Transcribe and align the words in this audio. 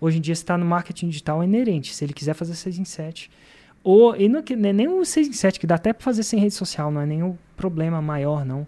Hoje 0.00 0.16
em 0.16 0.20
dia, 0.20 0.32
está 0.32 0.56
no 0.56 0.64
marketing 0.64 1.08
digital, 1.08 1.42
é 1.42 1.44
inerente. 1.44 1.94
Se 1.94 2.02
ele 2.04 2.14
quiser 2.14 2.32
fazer 2.32 2.54
6 2.54 2.78
em 2.78 2.84
7. 2.84 3.30
Ou, 3.84 4.16
e 4.16 4.28
não, 4.28 4.40
é 4.40 4.72
nem 4.72 4.88
o 4.88 5.04
6 5.04 5.28
em 5.28 5.32
7, 5.32 5.60
que 5.60 5.66
dá 5.66 5.74
até 5.74 5.92
para 5.92 6.02
fazer 6.02 6.22
sem 6.22 6.40
rede 6.40 6.54
social, 6.54 6.90
não 6.90 7.02
é 7.02 7.24
o 7.24 7.36
problema 7.56 8.00
maior, 8.00 8.44
não. 8.44 8.66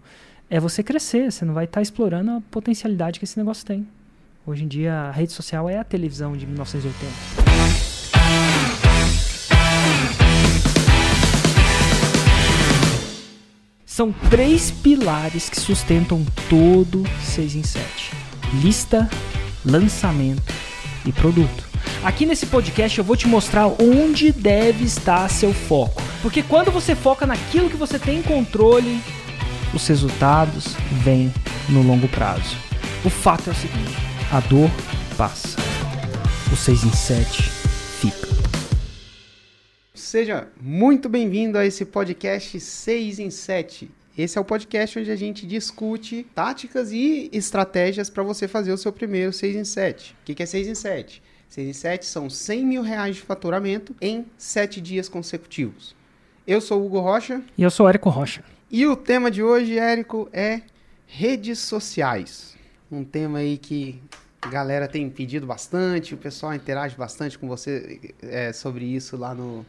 É 0.49 0.59
você 0.59 0.83
crescer, 0.83 1.31
você 1.31 1.43
não 1.43 1.53
vai 1.53 1.65
estar 1.65 1.79
tá 1.79 1.81
explorando 1.81 2.31
a 2.31 2.41
potencialidade 2.51 3.19
que 3.19 3.25
esse 3.25 3.37
negócio 3.37 3.65
tem. 3.65 3.87
Hoje 4.45 4.63
em 4.63 4.67
dia, 4.67 4.93
a 4.93 5.11
rede 5.11 5.31
social 5.31 5.67
é 5.67 5.77
a 5.79 5.83
televisão 5.83 6.37
de 6.37 6.45
1980. 6.45 7.11
São 13.85 14.11
três 14.29 14.69
pilares 14.71 15.49
que 15.49 15.59
sustentam 15.59 16.25
todo 16.49 17.03
6 17.21 17.55
em 17.55 17.63
7: 17.63 18.11
lista, 18.61 19.09
lançamento 19.63 20.62
e 21.05 21.11
produto. 21.11 21.63
Aqui 22.03 22.25
nesse 22.25 22.45
podcast 22.45 22.97
eu 22.97 23.03
vou 23.03 23.15
te 23.15 23.27
mostrar 23.27 23.67
onde 23.81 24.31
deve 24.31 24.83
estar 24.83 25.29
seu 25.29 25.53
foco. 25.53 26.01
Porque 26.21 26.43
quando 26.43 26.71
você 26.71 26.95
foca 26.95 27.25
naquilo 27.25 27.69
que 27.69 27.77
você 27.77 27.99
tem 27.99 28.21
controle, 28.21 29.01
os 29.73 29.87
resultados 29.87 30.75
vêm 31.03 31.33
no 31.69 31.81
longo 31.81 32.07
prazo. 32.07 32.55
O 33.03 33.09
fato 33.09 33.49
é 33.49 33.53
o 33.53 33.55
seguinte: 33.55 33.97
a 34.31 34.39
dor 34.39 34.69
passa. 35.17 35.57
O 36.51 36.55
6 36.55 36.83
em 36.83 36.91
7 36.91 37.43
fica. 37.99 38.27
Seja 39.93 40.47
muito 40.61 41.09
bem-vindo 41.09 41.57
a 41.57 41.65
esse 41.65 41.85
podcast 41.85 42.59
6 42.59 43.19
em 43.19 43.29
7. 43.29 43.89
Esse 44.15 44.37
é 44.37 44.41
o 44.41 44.45
podcast 44.45 44.99
onde 44.99 45.09
a 45.09 45.15
gente 45.15 45.47
discute 45.47 46.23
táticas 46.35 46.91
e 46.91 47.31
estratégias 47.33 48.11
para 48.11 48.21
você 48.21 48.47
fazer 48.47 48.71
o 48.71 48.77
seu 48.77 48.93
primeiro 48.93 49.33
6 49.33 49.55
em 49.55 49.63
7. 49.63 50.15
O 50.21 50.23
que 50.23 50.43
é 50.43 50.45
6 50.45 50.67
em 50.67 50.75
7? 50.75 51.23
6 51.49 51.67
em 51.67 51.73
7 51.73 52.05
são 52.05 52.29
100 52.29 52.63
mil 52.63 52.81
reais 52.83 53.15
de 53.15 53.23
faturamento 53.23 53.95
em 53.99 54.27
7 54.37 54.79
dias 54.79 55.09
consecutivos. 55.09 55.95
Eu 56.45 56.61
sou 56.61 56.79
o 56.79 56.85
Hugo 56.85 56.99
Rocha. 56.99 57.41
E 57.57 57.63
eu 57.63 57.71
sou 57.71 57.87
o 57.87 57.89
Érico 57.89 58.09
Rocha. 58.09 58.43
E 58.69 58.85
o 58.85 58.95
tema 58.95 59.31
de 59.31 59.41
hoje, 59.41 59.79
Érico, 59.79 60.29
é 60.31 60.61
redes 61.07 61.57
sociais. 61.57 62.55
Um 62.91 63.03
tema 63.03 63.39
aí 63.39 63.57
que 63.57 63.99
a 64.39 64.47
galera 64.47 64.87
tem 64.87 65.09
pedido 65.09 65.47
bastante, 65.47 66.13
o 66.13 66.17
pessoal 66.17 66.53
interage 66.53 66.95
bastante 66.95 67.39
com 67.39 67.47
você 67.47 68.13
é, 68.21 68.53
sobre 68.53 68.85
isso 68.85 69.17
lá 69.17 69.33
no, 69.33 69.65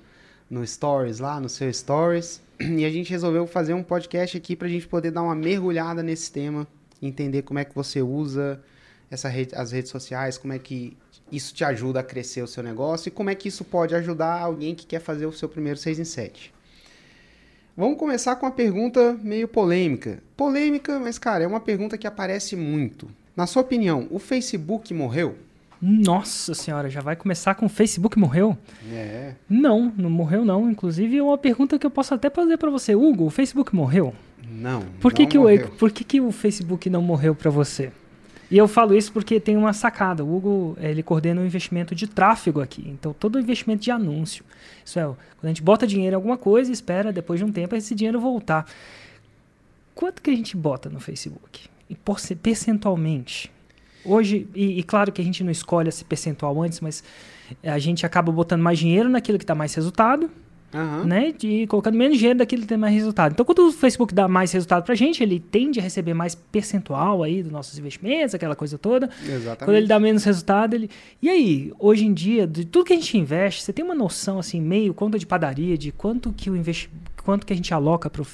no 0.48 0.67
Stories, 0.67 1.19
lá 1.19 1.41
no 1.41 1.48
seu 1.48 1.73
Stories. 1.73 2.41
E 2.61 2.84
a 2.84 2.91
gente 2.91 3.11
resolveu 3.11 3.47
fazer 3.47 3.75
um 3.75 3.83
podcast 3.83 4.37
aqui 4.37 4.55
para 4.55 4.69
a 4.69 4.70
gente 4.70 4.87
poder 4.87 5.11
dar 5.11 5.23
uma 5.23 5.34
mergulhada 5.34 6.03
nesse 6.03 6.31
tema, 6.31 6.67
entender 7.03 7.42
como 7.42 7.59
é 7.59 7.64
que 7.64 7.75
você 7.75 8.00
usa 8.00 8.62
essa 9.11 9.28
rede, 9.28 9.55
as 9.55 9.72
redes 9.72 9.91
sociais, 9.91 10.39
como 10.39 10.53
é 10.53 10.59
que 10.59 10.97
isso 11.31 11.55
te 11.55 11.65
ajuda 11.65 12.00
a 12.00 12.03
crescer 12.03 12.42
o 12.42 12.47
seu 12.47 12.62
negócio 12.62 13.09
e 13.09 13.11
como 13.11 13.31
é 13.31 13.34
que 13.34 13.48
isso 13.48 13.65
pode 13.65 13.95
ajudar 13.95 14.41
alguém 14.41 14.75
que 14.75 14.87
quer 14.87 15.00
fazer 15.00 15.27
o 15.27 15.33
seu 15.33 15.48
primeiro 15.48 15.78
6 15.78 15.98
em 15.98 16.05
7. 16.05 16.55
Vamos 17.77 17.98
começar 17.98 18.37
com 18.37 18.47
uma 18.47 18.53
pergunta 18.53 19.19
meio 19.20 19.48
polêmica. 19.48 20.22
Polêmica, 20.37 21.00
mas 21.00 21.19
cara, 21.19 21.42
é 21.42 21.47
uma 21.47 21.61
pergunta 21.61 21.98
que 21.98 22.06
aparece 22.06 22.55
muito. 22.55 23.11
Na 23.34 23.48
sua 23.48 23.62
opinião, 23.62 24.06
o 24.11 24.20
Facebook 24.20 24.95
morreu? 24.95 25.37
Nossa 25.86 26.54
senhora, 26.54 26.88
já 26.88 27.02
vai 27.02 27.14
começar 27.14 27.54
com 27.54 27.66
o 27.66 27.68
Facebook 27.68 28.18
morreu? 28.18 28.56
É. 28.90 29.34
Não, 29.46 29.92
não 29.94 30.08
morreu 30.08 30.42
não. 30.42 30.70
Inclusive, 30.70 31.18
é 31.18 31.22
uma 31.22 31.36
pergunta 31.36 31.78
que 31.78 31.84
eu 31.84 31.91
posso 31.91 32.14
até 32.14 32.30
fazer 32.30 32.56
para 32.56 32.70
você. 32.70 32.94
Hugo, 32.94 33.26
o 33.26 33.30
Facebook 33.30 33.76
morreu? 33.76 34.14
Não. 34.50 34.80
Por 34.98 35.12
que, 35.12 35.24
não 35.24 35.28
que, 35.28 35.38
morreu. 35.38 35.66
o, 35.66 35.70
por 35.72 35.91
que, 35.91 36.02
que 36.02 36.22
o 36.22 36.32
Facebook 36.32 36.88
não 36.88 37.02
morreu 37.02 37.34
para 37.34 37.50
você? 37.50 37.92
E 38.50 38.56
eu 38.56 38.66
falo 38.66 38.94
isso 38.94 39.12
porque 39.12 39.38
tem 39.38 39.58
uma 39.58 39.74
sacada. 39.74 40.24
O 40.24 40.34
Hugo, 40.34 40.74
ele 40.80 41.02
coordena 41.02 41.42
o 41.42 41.44
investimento 41.44 41.94
de 41.94 42.06
tráfego 42.06 42.62
aqui. 42.62 42.82
Então, 42.88 43.12
todo 43.12 43.34
o 43.34 43.38
investimento 43.38 43.82
de 43.82 43.91
anúncio. 43.91 44.42
Isso 44.82 44.98
é, 44.98 45.02
quando 45.02 45.16
a 45.42 45.48
gente 45.48 45.62
bota 45.62 45.86
dinheiro 45.86 46.14
em 46.14 46.16
alguma 46.16 46.38
coisa, 46.38 46.72
espera 46.72 47.12
depois 47.12 47.38
de 47.38 47.44
um 47.44 47.52
tempo 47.52 47.76
esse 47.76 47.94
dinheiro 47.94 48.19
voltar. 48.19 48.66
Quanto 49.94 50.22
que 50.22 50.30
a 50.30 50.34
gente 50.34 50.56
bota 50.56 50.88
no 50.88 50.98
Facebook? 50.98 51.69
E 51.91 51.97
percentualmente? 52.36 53.53
Hoje, 54.04 54.47
e, 54.54 54.78
e, 54.78 54.82
claro 54.82 55.10
que 55.10 55.20
a 55.20 55.25
gente 55.25 55.42
não 55.42 55.50
escolhe 55.50 55.88
esse 55.88 56.04
percentual 56.04 56.62
antes, 56.62 56.81
mas 56.81 57.03
a 57.62 57.78
gente 57.78 58.04
acaba 58.04 58.31
botando 58.31 58.60
mais 58.60 58.78
dinheiro 58.78 59.09
naquilo 59.09 59.38
que 59.38 59.47
dá 59.47 59.54
mais 59.54 59.75
resultado, 59.75 60.31
Aham. 60.72 61.04
né? 61.04 61.32
E 61.42 61.66
colocando 61.66 61.97
menos 61.97 62.19
dinheiro 62.19 62.38
daquilo 62.38 62.62
que 62.62 62.69
tem 62.69 62.76
mais 62.76 62.92
resultado. 62.92 63.32
Então, 63.32 63.47
quando 63.47 63.69
o 63.69 63.72
Facebook 63.72 64.12
dá 64.12 64.26
mais 64.26 64.50
resultado 64.53 64.84
pra 64.84 64.94
gente, 64.94 65.22
ele 65.22 65.38
tende 65.38 65.78
a 65.78 65.82
receber 65.82 66.15
mais 66.15 66.34
percentual 66.34 67.22
aí 67.22 67.42
dos 67.42 67.53
nossos 67.53 67.78
investimentos, 67.78 68.34
aquela 68.34 68.56
coisa 68.56 68.76
toda. 68.76 69.09
Exatamente. 69.22 69.65
Quando 69.65 69.76
ele 69.76 69.87
dá 69.87 70.00
menos 70.00 70.25
resultado, 70.25 70.75
ele. 70.75 70.91
E 71.22 71.28
aí, 71.28 71.72
hoje 71.78 72.04
em 72.04 72.12
dia, 72.12 72.47
de 72.47 72.65
tudo 72.65 72.86
que 72.86 72.92
a 72.92 72.97
gente 72.97 73.16
investe, 73.16 73.62
você 73.62 73.72
tem 73.72 73.84
uma 73.84 73.94
noção 73.94 74.38
assim, 74.38 74.60
meio 74.60 74.92
conta 74.92 75.19
de 75.19 75.26
padaria, 75.26 75.78
de 75.78 75.92
quanto 75.92 76.32
que 76.32 76.50
o 76.50 76.56
investi... 76.56 76.91
quanto 77.22 77.47
que 77.47 77.53
a 77.53 77.56
gente 77.56 77.72
aloca 77.72 78.10
pro 78.10 78.26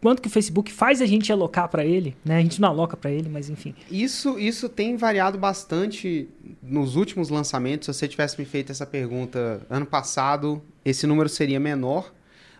quanto 0.00 0.22
que 0.22 0.28
o 0.28 0.30
Facebook 0.30 0.72
faz 0.72 1.00
a 1.02 1.06
gente 1.06 1.32
alocar 1.32 1.68
para 1.68 1.84
ele, 1.84 2.16
né? 2.24 2.38
A 2.38 2.40
gente 2.40 2.60
não 2.60 2.68
aloca 2.68 2.96
para 2.96 3.10
ele, 3.10 3.28
mas 3.28 3.48
enfim. 3.50 3.74
Isso, 3.90 4.38
isso 4.38 4.68
tem 4.68 4.96
variado 4.96 5.38
bastante 5.38 6.28
nos 6.62 6.96
últimos 6.96 7.28
lançamentos. 7.28 7.86
Se 7.86 7.94
você 7.94 8.08
tivesse 8.08 8.38
me 8.38 8.44
feito 8.44 8.72
essa 8.72 8.86
pergunta 8.86 9.60
ano 9.68 9.86
passado, 9.86 10.62
esse 10.84 11.06
número 11.06 11.28
seria 11.28 11.60
menor. 11.60 12.12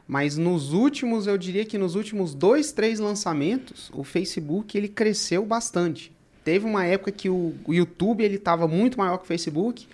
Mas 0.06 0.38
nos 0.38 0.72
últimos, 0.72 1.26
eu 1.26 1.36
diria 1.36 1.66
que 1.66 1.76
nos 1.76 1.94
últimos 1.94 2.34
dois, 2.34 2.72
três 2.72 2.98
lançamentos, 2.98 3.90
o 3.94 4.02
Facebook 4.02 4.76
ele 4.76 4.88
cresceu 4.88 5.44
bastante. 5.44 6.10
Teve 6.42 6.64
uma 6.64 6.86
época 6.86 7.12
que 7.12 7.28
o, 7.28 7.54
o 7.66 7.74
YouTube 7.74 8.24
ele 8.24 8.36
estava 8.36 8.66
muito 8.66 8.98
maior 8.98 9.18
que 9.18 9.24
o 9.24 9.26
Facebook. 9.26 9.86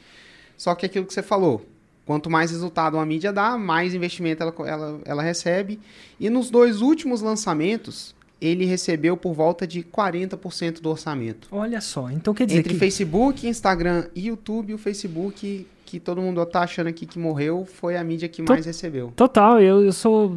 Só 0.56 0.72
que 0.76 0.87
aquilo 0.87 1.05
que 1.05 1.12
você 1.12 1.22
falou, 1.22 1.66
Quanto 2.06 2.28
mais 2.31 2.50
resultado 2.50 2.97
uma 2.98 3.06
mídia 3.06 3.32
dá, 3.32 3.56
mais 3.56 3.94
investimento 3.94 4.42
ela, 4.42 4.54
ela, 4.66 5.00
ela 5.04 5.22
recebe. 5.22 5.81
E 6.20 6.28
nos 6.28 6.50
dois 6.50 6.82
últimos 6.82 7.22
lançamentos, 7.22 8.15
ele 8.41 8.66
recebeu 8.66 9.16
por 9.16 9.32
volta 9.32 9.66
de 9.66 9.82
40% 9.82 10.81
do 10.82 10.91
orçamento. 10.91 11.48
Olha 11.50 11.81
só, 11.81 12.10
então 12.10 12.34
quer 12.34 12.47
dizer 12.47 12.59
Entre 12.60 12.75
que... 12.75 12.78
Facebook, 12.78 13.47
Instagram 13.48 14.06
e 14.14 14.26
YouTube, 14.26 14.75
o 14.75 14.78
Facebook, 14.78 15.66
que 15.87 15.98
todo 16.00 16.20
mundo 16.20 16.44
tá 16.44 16.60
achando 16.60 16.88
aqui 16.88 17.06
que 17.06 17.19
morreu, 17.19 17.64
foi 17.66 17.97
a 17.97 18.04
mídia 18.04 18.28
que 18.28 18.43
To- 18.43 18.53
mais 18.53 18.66
recebeu. 18.66 19.12
Total, 19.16 19.59
eu, 19.60 19.82
eu 19.82 19.93
sou 19.93 20.37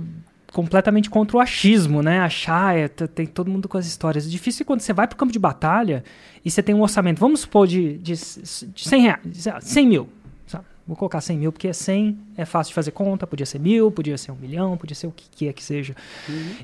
completamente 0.53 1.09
contra 1.09 1.35
o 1.35 1.39
achismo, 1.41 2.01
né? 2.01 2.19
Achar, 2.19 2.75
é, 2.77 2.88
t- 2.88 3.07
tem 3.07 3.25
todo 3.25 3.51
mundo 3.51 3.67
com 3.67 3.77
as 3.77 3.85
histórias. 3.85 4.25
O 4.25 4.29
difícil 4.29 4.63
é 4.63 4.66
quando 4.66 4.79
você 4.79 4.94
vai 4.94 5.06
pro 5.07 5.17
campo 5.17 5.33
de 5.33 5.38
batalha 5.39 6.03
e 6.45 6.50
você 6.50 6.63
tem 6.63 6.73
um 6.73 6.81
orçamento, 6.81 7.19
vamos 7.19 7.41
supor, 7.41 7.67
de, 7.67 7.97
de, 7.97 8.13
de 8.13 8.89
100 8.89 9.01
reais, 9.01 9.19
sei 9.33 9.51
lá, 9.51 9.59
100 9.61 9.88
mil. 9.88 10.09
Vou 10.87 10.95
colocar 10.95 11.19
100 11.19 11.37
mil, 11.37 11.51
porque 11.51 11.73
100 11.73 12.17
é 12.37 12.45
fácil 12.45 12.71
de 12.71 12.75
fazer 12.75 12.91
conta, 12.91 13.27
podia 13.27 13.45
ser 13.45 13.59
mil, 13.59 13.91
podia 13.91 14.17
ser 14.17 14.31
um 14.31 14.35
milhão, 14.35 14.77
podia 14.77 14.95
ser 14.95 15.07
o 15.07 15.11
que 15.11 15.45
quer 15.45 15.51
que 15.51 15.61
seja. 15.61 15.93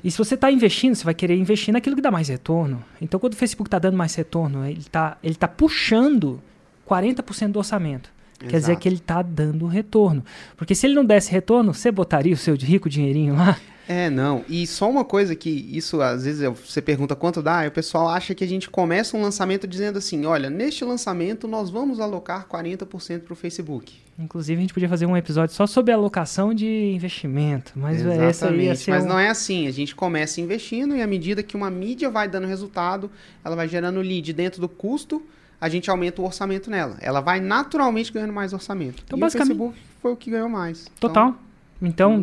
E 0.02 0.10
se 0.10 0.16
você 0.16 0.34
está 0.34 0.50
investindo, 0.50 0.94
você 0.94 1.04
vai 1.04 1.14
querer 1.14 1.36
investir 1.36 1.72
naquilo 1.74 1.94
que 1.94 2.00
dá 2.00 2.10
mais 2.10 2.28
retorno. 2.28 2.82
Então, 3.02 3.20
quando 3.20 3.34
o 3.34 3.36
Facebook 3.36 3.68
está 3.68 3.78
dando 3.78 3.98
mais 3.98 4.14
retorno, 4.14 4.64
ele 4.64 4.80
está 4.80 5.18
ele 5.22 5.34
tá 5.34 5.46
puxando 5.46 6.40
40% 6.88 7.52
do 7.52 7.58
orçamento. 7.58 8.10
Quer 8.38 8.46
dizer 8.46 8.72
Exato. 8.72 8.78
que 8.80 8.88
ele 8.88 8.96
está 8.96 9.22
dando 9.22 9.66
retorno. 9.66 10.24
Porque 10.56 10.74
se 10.74 10.86
ele 10.86 10.94
não 10.94 11.04
desse 11.04 11.30
retorno, 11.30 11.72
você 11.72 11.90
botaria 11.90 12.34
o 12.34 12.36
seu 12.36 12.54
rico 12.56 12.88
dinheirinho 12.88 13.36
lá? 13.36 13.58
É, 13.88 14.08
não. 14.08 14.44
E 14.48 14.66
só 14.66 14.88
uma 14.90 15.04
coisa 15.04 15.34
que 15.36 15.50
isso, 15.50 16.00
às 16.00 16.24
vezes, 16.24 16.48
você 16.64 16.80
pergunta 16.80 17.14
quanto 17.14 17.42
dá, 17.42 17.64
e 17.64 17.68
o 17.68 17.70
pessoal 17.70 18.08
acha 18.08 18.34
que 18.34 18.42
a 18.42 18.46
gente 18.46 18.70
começa 18.70 19.16
um 19.16 19.22
lançamento 19.22 19.66
dizendo 19.66 19.98
assim, 19.98 20.24
olha, 20.24 20.48
neste 20.48 20.84
lançamento 20.84 21.46
nós 21.46 21.68
vamos 21.70 22.00
alocar 22.00 22.46
40% 22.48 23.20
para 23.20 23.32
o 23.32 23.36
Facebook. 23.36 23.92
Inclusive, 24.18 24.58
a 24.58 24.60
gente 24.62 24.72
podia 24.72 24.88
fazer 24.88 25.06
um 25.06 25.16
episódio 25.16 25.54
só 25.54 25.66
sobre 25.66 25.92
alocação 25.92 26.54
de 26.54 26.92
investimento. 26.94 27.72
Mas 27.76 28.04
é, 28.06 28.26
essa 28.26 28.48
aí 28.48 28.66
ia 28.66 28.76
ser 28.76 28.92
Mas 28.92 29.04
um- 29.04 29.08
não 29.08 29.18
é 29.18 29.28
assim. 29.28 29.66
A 29.66 29.70
gente 29.72 29.94
começa 29.94 30.40
investindo 30.40 30.94
e 30.96 31.02
à 31.02 31.06
medida 31.06 31.42
que 31.42 31.56
uma 31.56 31.68
mídia 31.70 32.08
vai 32.10 32.28
dando 32.28 32.46
resultado, 32.46 33.10
ela 33.44 33.56
vai 33.56 33.68
gerando 33.68 34.00
lead 34.00 34.32
dentro 34.32 34.60
do 34.60 34.68
custo, 34.68 35.20
a 35.60 35.68
gente 35.68 35.90
aumenta 35.90 36.22
o 36.22 36.24
orçamento 36.24 36.70
nela. 36.70 36.96
Ela 37.00 37.20
vai 37.20 37.40
naturalmente 37.40 38.12
ganhando 38.12 38.32
mais 38.32 38.52
orçamento. 38.52 39.02
Então, 39.04 39.18
e 39.18 39.20
basicamente- 39.20 39.56
o 39.56 39.58
Facebook 39.72 39.78
foi 40.00 40.12
o 40.12 40.16
que 40.16 40.30
ganhou 40.30 40.48
mais. 40.48 40.86
Total. 41.00 41.28
Então, 41.30 41.38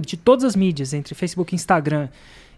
de 0.01 0.17
todas 0.17 0.43
as 0.45 0.55
mídias, 0.55 0.93
entre 0.93 1.13
Facebook, 1.15 1.53
Instagram 1.53 2.09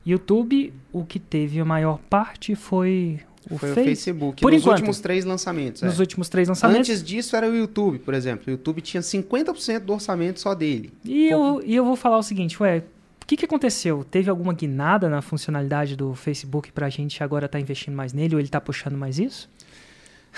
e 0.05 0.11
YouTube, 0.11 0.73
o 0.91 1.03
que 1.05 1.19
teve 1.19 1.59
a 1.59 1.65
maior 1.65 1.99
parte 2.09 2.55
foi 2.55 3.19
o, 3.49 3.55
Então, 3.55 3.57
foi 3.57 3.69
Face. 3.69 3.81
o 3.81 3.85
Facebook. 3.85 4.41
Por 4.41 4.51
nos 4.51 4.61
enquanto. 4.61 4.77
últimos 4.77 4.99
três 4.99 5.25
lançamentos. 5.25 5.81
Nos 5.81 5.97
é. 5.97 6.01
últimos 6.01 6.29
três 6.29 6.47
lançamentos. 6.47 6.89
Antes 6.89 7.03
disso 7.03 7.35
era 7.35 7.49
o 7.49 7.55
YouTube, 7.55 7.99
por 7.99 8.13
exemplo. 8.13 8.45
O 8.47 8.51
YouTube 8.51 8.81
tinha 8.81 9.01
50% 9.01 9.79
do 9.79 9.93
orçamento 9.93 10.39
só 10.39 10.53
dele. 10.53 10.91
E 11.03 11.27
eu, 11.27 11.61
e 11.65 11.75
eu 11.75 11.85
vou 11.85 11.95
falar 11.95 12.17
o 12.17 12.23
seguinte, 12.23 12.61
ué, 12.61 12.83
o 13.21 13.25
que, 13.25 13.37
que 13.37 13.45
aconteceu? 13.45 14.03
Teve 14.03 14.29
alguma 14.29 14.53
guinada 14.53 15.09
na 15.09 15.21
funcionalidade 15.21 15.95
do 15.95 16.13
Facebook 16.13 16.71
pra 16.71 16.89
gente 16.89 17.23
agora 17.23 17.45
estar 17.45 17.59
investindo 17.59 17.95
mais 17.95 18.13
nele 18.13 18.35
ou 18.35 18.39
ele 18.39 18.49
tá 18.49 18.59
puxando 18.59 18.97
mais 18.97 19.17
isso? 19.17 19.49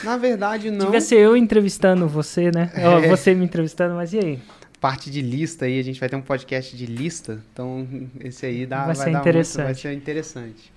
Na 0.04 0.18
verdade, 0.18 0.70
não. 0.70 0.86
Devia 0.86 1.02
ser 1.02 1.18
eu 1.18 1.38
entrevistando 1.38 2.08
você, 2.08 2.52
né? 2.52 2.72
É. 2.76 3.08
Você 3.08 3.34
me 3.34 3.46
entrevistando, 3.46 3.96
mas 3.96 4.14
e 4.14 4.20
aí? 4.20 4.40
Parte 4.86 5.10
de 5.10 5.20
lista 5.20 5.66
aí, 5.66 5.80
a 5.80 5.84
gente 5.84 6.00
vai 6.00 6.08
ter 6.08 6.16
um 6.16 6.22
podcast 6.22 6.78
de 6.78 6.86
lista. 6.86 7.42
Então, 7.52 7.88
esse 8.20 8.46
aí 8.46 8.68
dá, 8.68 8.86
Vai 8.86 8.96
vai, 8.96 8.96
ser 9.08 9.12
dar 9.14 9.20
interessante. 9.20 9.58
Muito, 9.64 9.66
vai 9.66 9.74
ser 9.82 9.94
interessante. 9.94 10.74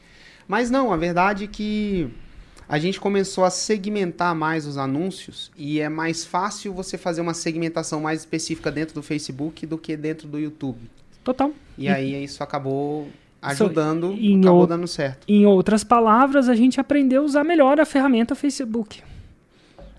Mas 0.47 0.71
não, 0.71 0.91
a 0.95 0.97
verdade 0.97 1.45
é 1.45 1.47
que 1.47 2.09
a 2.67 2.79
gente 2.79 2.99
começou 2.99 3.45
a 3.45 3.51
segmentar 3.51 4.35
mais 4.35 4.67
os 4.67 4.79
anúncios 4.79 5.51
e 5.59 5.79
é 5.79 5.91
mais 5.91 6.25
fácil 6.25 6.73
você 6.73 6.97
fazer 6.97 7.21
uma 7.21 7.35
segmentação 7.35 8.01
mais 8.01 8.21
específica 8.21 8.71
dentro 8.71 8.95
do 8.95 9.03
Facebook 9.03 9.67
do 9.67 9.77
que 9.77 9.95
dentro 9.95 10.27
do 10.27 10.39
YouTube. 10.39 10.79
Total. 11.23 11.53
E, 11.77 11.85
E- 11.85 11.89
aí 11.91 12.25
isso 12.25 12.43
acabou 12.43 13.09
ajudando, 13.43 14.13
em 14.13 14.41
acabou 14.41 14.61
ou- 14.61 14.67
dando 14.67 14.89
certo. 14.89 15.27
Em 15.29 15.45
outras 15.45 15.85
palavras, 15.85 16.49
a 16.49 16.55
gente 16.55 16.81
aprendeu 16.81 17.21
a 17.21 17.25
usar 17.27 17.45
melhor 17.45 17.79
a 17.79 17.85
ferramenta 17.85 18.35
Facebook. 18.35 19.03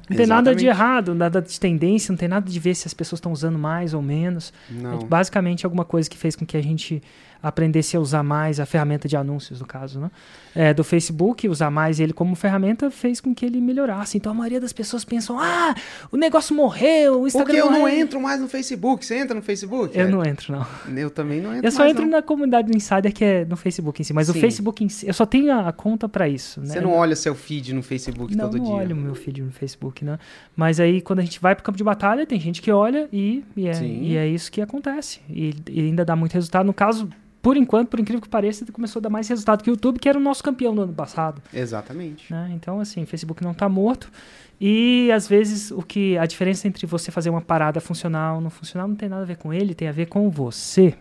Não 0.09 0.17
tem 0.17 0.25
nada 0.25 0.55
de 0.55 0.65
Exatamente. 0.65 0.65
errado, 0.65 1.15
nada 1.15 1.41
de 1.41 1.59
tendência, 1.59 2.11
não 2.11 2.17
tem 2.17 2.27
nada 2.27 2.49
de 2.49 2.59
ver 2.59 2.73
se 2.75 2.87
as 2.87 2.93
pessoas 2.93 3.17
estão 3.17 3.31
usando 3.31 3.59
mais 3.59 3.93
ou 3.93 4.01
menos. 4.01 4.51
Não. 4.69 4.99
É 5.01 5.05
basicamente 5.05 5.65
alguma 5.65 5.85
coisa 5.85 6.09
que 6.09 6.17
fez 6.17 6.35
com 6.35 6.45
que 6.45 6.57
a 6.57 6.61
gente 6.61 7.01
aprendesse 7.41 7.95
a 7.95 7.99
usar 7.99 8.23
mais 8.23 8.59
a 8.59 8.65
ferramenta 8.65 9.07
de 9.07 9.15
anúncios, 9.15 9.59
no 9.61 9.65
caso, 9.65 9.99
né? 9.99 10.11
É, 10.55 10.73
do 10.73 10.83
Facebook, 10.83 11.47
usar 11.47 11.69
mais 11.69 11.99
ele 11.99 12.11
como 12.11 12.35
ferramenta 12.35 12.89
fez 12.89 13.21
com 13.21 13.33
que 13.35 13.45
ele 13.45 13.61
melhorasse. 13.61 14.17
Então 14.17 14.31
a 14.31 14.35
maioria 14.35 14.59
das 14.59 14.73
pessoas 14.73 15.05
pensam: 15.05 15.39
ah, 15.39 15.73
o 16.11 16.17
negócio 16.17 16.55
morreu, 16.55 17.21
o 17.21 17.27
Instagram 17.27 17.45
Porque 17.45 17.61
eu 17.67 17.71
não 17.71 17.81
morreu." 17.81 17.99
entro 17.99 18.19
mais 18.19 18.41
no 18.41 18.47
Facebook. 18.47 19.05
Você 19.05 19.15
entra 19.19 19.35
no 19.35 19.41
Facebook? 19.41 19.97
Eu 19.97 20.05
É. 20.07 20.09
não 20.09 20.23
entro, 20.25 20.51
não. 20.53 20.65
Eu 20.97 21.09
também 21.09 21.39
não 21.39 21.53
entro 21.53 21.67
Eu 21.67 21.71
só 21.71 21.79
mais, 21.79 21.91
entro 21.91 22.03
não. 22.05 22.11
na 22.11 22.21
comunidade 22.21 22.69
do 22.71 22.75
Insider, 22.75 23.13
que 23.13 23.23
é 23.23 23.45
no 23.45 23.55
Facebook 23.55 24.01
em 24.01 24.03
si. 24.03 24.11
Mas 24.13 24.27
o 24.27 24.33
Sim. 24.33 24.39
Facebook 24.41 24.83
em 24.83 24.89
si, 24.89 25.07
eu 25.07 25.13
só 25.13 25.25
tenho 25.25 25.53
a 25.53 25.71
conta 25.71 26.09
pra 26.09 26.27
isso. 26.27 26.59
Né? 26.59 26.67
Você 26.67 26.81
não 26.81 26.93
olha 26.93 27.15
seu 27.15 27.35
feed 27.35 27.73
no 27.73 27.83
Facebook 27.83 28.35
não, 28.35 28.45
todo 28.49 28.57
não 28.57 28.65
dia. 28.65 28.73
olho 28.73 28.95
o 28.95 28.99
meu 28.99 29.15
feed 29.15 29.41
no 29.43 29.51
Facebook, 29.51 30.03
né? 30.03 30.17
Mas 30.55 30.79
aí, 30.79 30.99
quando 30.99 31.19
a 31.19 31.21
gente 31.23 31.39
vai 31.39 31.55
pro 31.55 31.63
campo 31.63 31.77
de 31.77 31.83
batalha, 31.83 32.25
tem 32.25 32.39
gente 32.39 32.61
que 32.61 32.71
olha 32.71 33.07
e, 33.13 33.45
e, 33.55 33.67
é, 33.67 33.83
e 33.83 34.17
é 34.17 34.27
isso 34.27 34.51
que 34.51 34.61
acontece. 34.61 35.21
E, 35.29 35.53
e 35.69 35.79
ainda 35.81 36.03
dá 36.03 36.15
muito 36.15 36.33
resultado. 36.33 36.65
No 36.65 36.73
caso, 36.73 37.07
por 37.41 37.55
enquanto, 37.55 37.89
por 37.89 37.99
incrível 37.99 38.21
que 38.21 38.29
pareça, 38.29 38.65
começou 38.71 38.99
a 38.99 39.03
dar 39.03 39.09
mais 39.09 39.27
resultado 39.27 39.63
que 39.63 39.69
o 39.69 39.73
YouTube, 39.73 39.99
que 39.99 40.09
era 40.09 40.17
o 40.17 40.21
nosso 40.21 40.43
campeão 40.43 40.75
no 40.75 40.81
ano 40.81 40.93
passado. 40.93 41.41
Exatamente. 41.53 42.31
Né? 42.31 42.51
Então, 42.53 42.79
assim, 42.79 43.03
o 43.03 43.07
Facebook 43.07 43.43
não 43.43 43.53
tá 43.53 43.69
morto. 43.69 44.11
E, 44.59 45.09
às 45.11 45.27
vezes, 45.27 45.71
o 45.71 45.81
que 45.81 46.17
a 46.17 46.25
diferença 46.25 46.67
entre 46.67 46.85
você 46.85 47.11
fazer 47.11 47.29
uma 47.29 47.41
parada 47.41 47.79
funcional 47.79 48.35
ou 48.35 48.41
não 48.41 48.49
funcional 48.49 48.87
não 48.87 48.95
tem 48.95 49.07
nada 49.07 49.21
a 49.21 49.25
ver 49.25 49.37
com 49.37 49.53
ele, 49.53 49.73
tem 49.73 49.87
a 49.87 49.91
ver 49.91 50.07
com 50.07 50.29
você. 50.29 50.93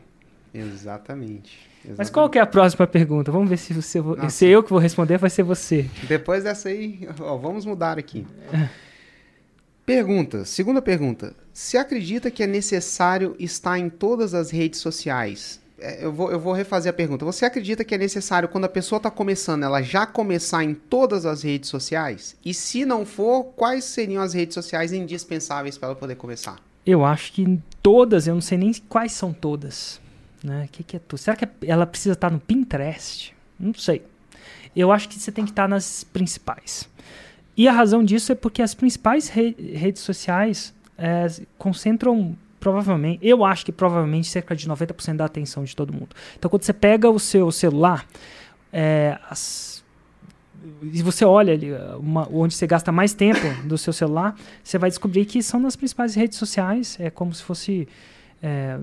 Exatamente. 0.54 1.58
Mas 1.78 1.84
Exatamente. 1.84 2.12
qual 2.12 2.30
que 2.30 2.38
é 2.38 2.40
a 2.40 2.46
próxima 2.46 2.86
pergunta? 2.86 3.32
Vamos 3.32 3.48
ver 3.48 3.56
se, 3.56 3.72
você, 3.72 3.98
se 4.30 4.46
eu 4.46 4.62
que 4.62 4.70
vou 4.70 4.78
responder 4.78 5.18
vai 5.18 5.30
ser 5.30 5.42
você. 5.42 5.88
Depois 6.06 6.44
dessa 6.44 6.68
aí, 6.68 7.08
ó, 7.20 7.36
vamos 7.36 7.64
mudar 7.64 7.98
aqui. 7.98 8.26
Pergunta, 9.84 10.44
segunda 10.44 10.82
pergunta. 10.82 11.34
Se 11.52 11.76
acredita 11.76 12.30
que 12.30 12.42
é 12.42 12.46
necessário 12.46 13.34
estar 13.38 13.78
em 13.78 13.88
todas 13.88 14.34
as 14.34 14.50
redes 14.50 14.80
sociais? 14.80 15.60
É, 15.78 16.04
Eu 16.04 16.12
vou, 16.12 16.30
eu 16.32 16.38
vou 16.40 16.52
refazer 16.52 16.90
a 16.90 16.92
pergunta. 16.92 17.24
Você 17.24 17.44
acredita 17.44 17.84
que 17.84 17.94
é 17.94 17.98
necessário, 17.98 18.48
quando 18.48 18.64
a 18.64 18.68
pessoa 18.68 18.96
está 18.98 19.10
começando, 19.10 19.62
ela 19.64 19.80
já 19.82 20.06
começar 20.06 20.64
em 20.64 20.74
todas 20.74 21.24
as 21.26 21.42
redes 21.42 21.68
sociais? 21.70 22.36
E 22.44 22.52
se 22.54 22.84
não 22.84 23.04
for, 23.06 23.44
quais 23.56 23.84
seriam 23.84 24.22
as 24.22 24.32
redes 24.34 24.54
sociais 24.54 24.92
indispensáveis 24.92 25.76
para 25.78 25.88
ela 25.88 25.96
poder 25.96 26.16
começar? 26.16 26.56
Eu 26.86 27.04
acho 27.04 27.32
que 27.32 27.58
todas, 27.82 28.26
eu 28.26 28.34
não 28.34 28.40
sei 28.40 28.58
nem 28.58 28.72
quais 28.88 29.12
são 29.12 29.32
todas. 29.32 30.00
Né? 30.42 30.68
Que, 30.72 30.82
que 30.82 30.96
é? 30.96 31.00
Será 31.16 31.36
que 31.36 31.46
ela 31.66 31.86
precisa 31.86 32.14
estar 32.14 32.30
no 32.30 32.38
Pinterest? 32.40 33.34
Não 33.58 33.74
sei. 33.74 34.02
Eu 34.74 34.92
acho 34.92 35.08
que 35.08 35.18
você 35.18 35.32
tem 35.32 35.44
que 35.44 35.50
estar 35.50 35.68
nas 35.68 36.04
principais. 36.04 36.88
E 37.56 37.66
a 37.66 37.72
razão 37.72 38.04
disso 38.04 38.30
é 38.30 38.34
porque 38.36 38.62
as 38.62 38.72
principais 38.72 39.28
re- 39.28 39.56
redes 39.74 40.02
sociais 40.02 40.72
é, 40.96 41.26
concentram, 41.58 42.36
provavelmente, 42.60 43.18
eu 43.26 43.44
acho 43.44 43.64
que 43.64 43.72
provavelmente 43.72 44.28
cerca 44.28 44.54
de 44.56 44.68
90% 44.68 45.16
da 45.16 45.24
atenção 45.24 45.64
de 45.64 45.74
todo 45.74 45.92
mundo. 45.92 46.08
Então, 46.38 46.50
quando 46.50 46.62
você 46.62 46.72
pega 46.72 47.08
o 47.10 47.18
seu 47.18 47.50
celular, 47.50 48.06
é, 48.72 49.18
as- 49.30 49.84
e 50.82 51.02
você 51.02 51.24
olha 51.24 51.52
ali 51.54 51.70
uma- 51.98 52.28
onde 52.32 52.54
você 52.54 52.66
gasta 52.66 52.90
mais 52.92 53.14
tempo 53.14 53.40
do 53.64 53.78
seu 53.78 53.92
celular, 53.92 54.34
você 54.62 54.76
vai 54.78 54.90
descobrir 54.90 55.24
que 55.24 55.42
são 55.42 55.60
nas 55.60 55.76
principais 55.76 56.14
redes 56.14 56.36
sociais. 56.38 56.96
É 57.00 57.10
como 57.10 57.32
se 57.34 57.42
fosse. 57.42 57.88
é, 58.42 58.78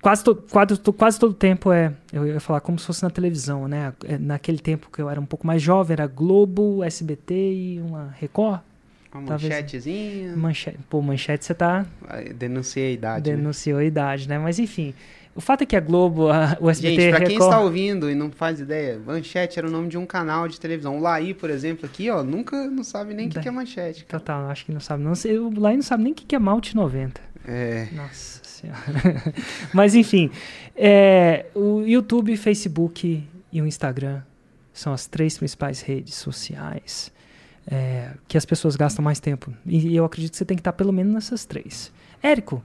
quase, 0.00 0.22
to, 0.22 0.36
quase, 0.36 0.78
to- 0.78 0.92
quase 0.92 1.18
todo 1.18 1.34
tempo 1.34 1.72
é. 1.72 1.92
Eu 2.12 2.24
ia 2.26 2.38
falar 2.40 2.60
como 2.60 2.78
se 2.78 2.86
fosse 2.86 3.02
na 3.02 3.10
televisão, 3.10 3.66
né? 3.66 3.92
É, 4.04 4.16
naquele 4.18 4.58
tempo 4.58 4.88
que 4.92 5.00
eu 5.02 5.10
era 5.10 5.20
um 5.20 5.26
pouco 5.26 5.44
mais 5.46 5.60
jovem, 5.60 5.94
era 5.94 6.06
Globo, 6.06 6.84
SBT 6.84 7.34
e 7.34 7.80
uma 7.80 8.14
Record. 8.18 8.60
Uma 9.12 9.26
Talvez- 9.26 9.52
manchetezinha. 9.52 10.36
Manchete. 10.36 10.78
Pô, 10.88 11.02
manchete 11.02 11.44
você 11.44 11.54
tá. 11.54 11.84
Denunciei 12.36 12.88
a 12.88 12.92
idade. 12.92 13.30
né? 13.30 13.36
denunciou 13.36 13.78
a 13.78 13.84
idade, 13.84 14.28
né? 14.28 14.38
Mas 14.38 14.58
enfim. 14.58 14.94
O 15.34 15.40
fato 15.40 15.62
é 15.62 15.66
que 15.66 15.76
a 15.76 15.80
Globo, 15.80 16.28
a, 16.28 16.56
o 16.60 16.68
SBT 16.68 16.94
Gente, 17.00 17.10
pra 17.10 17.18
quem 17.20 17.28
Record. 17.34 17.50
está 17.50 17.60
ouvindo 17.60 18.10
e 18.10 18.14
não 18.16 18.30
faz 18.32 18.58
ideia, 18.60 18.98
Manchete 19.04 19.58
era 19.60 19.68
o 19.68 19.70
nome 19.70 19.88
de 19.88 19.96
um 19.96 20.04
canal 20.04 20.48
de 20.48 20.58
televisão. 20.60 20.98
O 20.98 21.00
Laí, 21.00 21.32
por 21.32 21.48
exemplo, 21.50 21.86
aqui, 21.86 22.10
ó, 22.10 22.22
nunca 22.22 22.66
não 22.68 22.82
sabe 22.82 23.14
nem 23.14 23.26
o 23.28 23.30
que, 23.30 23.40
que 23.40 23.48
é 23.48 23.50
Manchete. 23.50 24.04
cara. 24.04 24.20
Total, 24.20 24.48
acho 24.50 24.64
que 24.66 24.72
não 24.72 24.80
sabe. 24.80 25.02
Não 25.04 25.12
o 25.12 25.60
Lai 25.60 25.74
não 25.76 25.82
sabe 25.82 26.02
nem 26.02 26.12
o 26.12 26.16
que 26.16 26.24
que 26.26 26.34
é 26.34 26.38
Malte 26.38 26.74
90. 26.76 27.20
É, 27.46 27.88
Nossa 27.92 28.40
senhora. 28.44 28.80
Mas 29.72 29.94
enfim, 29.94 30.30
é, 30.76 31.46
o 31.54 31.80
YouTube, 31.82 32.36
Facebook 32.36 33.24
e 33.52 33.62
o 33.62 33.66
Instagram 33.66 34.22
são 34.72 34.92
as 34.92 35.06
três 35.06 35.38
principais 35.38 35.80
redes 35.80 36.14
sociais 36.16 37.12
é, 37.66 38.10
que 38.28 38.36
as 38.36 38.44
pessoas 38.44 38.76
gastam 38.76 39.04
mais 39.04 39.20
tempo. 39.20 39.52
E 39.66 39.94
eu 39.94 40.04
acredito 40.04 40.32
que 40.32 40.36
você 40.38 40.44
tem 40.44 40.56
que 40.56 40.60
estar 40.60 40.72
pelo 40.72 40.92
menos 40.92 41.12
nessas 41.12 41.44
três. 41.44 41.92
Érico, 42.22 42.62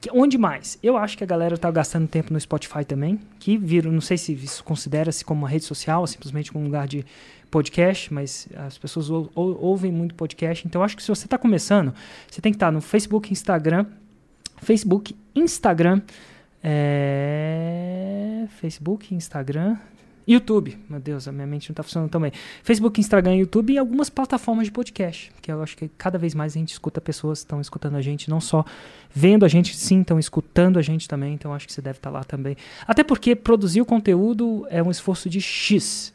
que- 0.00 0.10
onde 0.12 0.36
mais? 0.38 0.78
Eu 0.82 0.96
acho 0.96 1.16
que 1.16 1.24
a 1.24 1.26
galera 1.26 1.54
está 1.54 1.70
gastando 1.70 2.06
tempo 2.08 2.32
no 2.32 2.40
Spotify 2.40 2.84
também, 2.84 3.18
que 3.38 3.56
viram, 3.56 3.90
não 3.92 4.00
sei 4.00 4.16
se 4.18 4.32
isso 4.32 4.62
considera-se 4.64 5.24
como 5.24 5.40
uma 5.42 5.48
rede 5.48 5.64
social, 5.64 6.00
ou 6.02 6.06
simplesmente 6.06 6.52
como 6.52 6.64
um 6.64 6.66
lugar 6.68 6.86
de 6.86 7.04
podcast, 7.50 8.12
mas 8.12 8.48
as 8.56 8.76
pessoas 8.76 9.08
ou- 9.08 9.30
ou- 9.34 9.58
ouvem 9.62 9.90
muito 9.92 10.14
podcast. 10.14 10.66
Então 10.66 10.82
acho 10.82 10.96
que 10.96 11.02
se 11.02 11.08
você 11.08 11.26
está 11.26 11.38
começando, 11.38 11.94
você 12.28 12.40
tem 12.40 12.52
que 12.52 12.56
estar 12.56 12.70
no 12.72 12.80
Facebook, 12.80 13.32
Instagram, 13.32 13.86
Facebook, 14.60 15.14
Instagram, 15.34 16.00
é... 16.62 18.46
Facebook, 18.60 19.14
Instagram, 19.14 19.76
YouTube. 20.26 20.76
Meu 20.88 20.98
Deus, 20.98 21.28
a 21.28 21.32
minha 21.32 21.46
mente 21.46 21.68
não 21.68 21.72
está 21.72 21.82
funcionando 21.82 22.10
também. 22.10 22.32
Facebook, 22.62 23.00
Instagram, 23.00 23.36
YouTube 23.36 23.72
e 23.72 23.78
algumas 23.78 24.10
plataformas 24.10 24.66
de 24.66 24.72
podcast, 24.72 25.30
que 25.40 25.52
eu 25.52 25.62
acho 25.62 25.76
que 25.76 25.88
cada 25.96 26.18
vez 26.18 26.34
mais 26.34 26.56
a 26.56 26.58
gente 26.58 26.72
escuta 26.72 27.00
pessoas 27.00 27.38
estão 27.38 27.60
escutando 27.60 27.96
a 27.96 28.02
gente, 28.02 28.28
não 28.28 28.40
só 28.40 28.64
vendo 29.14 29.44
a 29.44 29.48
gente, 29.48 29.76
sim, 29.76 30.00
estão 30.00 30.18
escutando 30.18 30.78
a 30.78 30.82
gente 30.82 31.06
também. 31.06 31.34
Então 31.34 31.54
acho 31.54 31.66
que 31.66 31.72
você 31.72 31.80
deve 31.80 31.98
estar 31.98 32.10
lá 32.10 32.24
também. 32.24 32.56
Até 32.86 33.04
porque 33.04 33.36
produzir 33.36 33.80
o 33.80 33.86
conteúdo 33.86 34.66
é 34.68 34.82
um 34.82 34.90
esforço 34.90 35.30
de 35.30 35.40
X. 35.40 36.12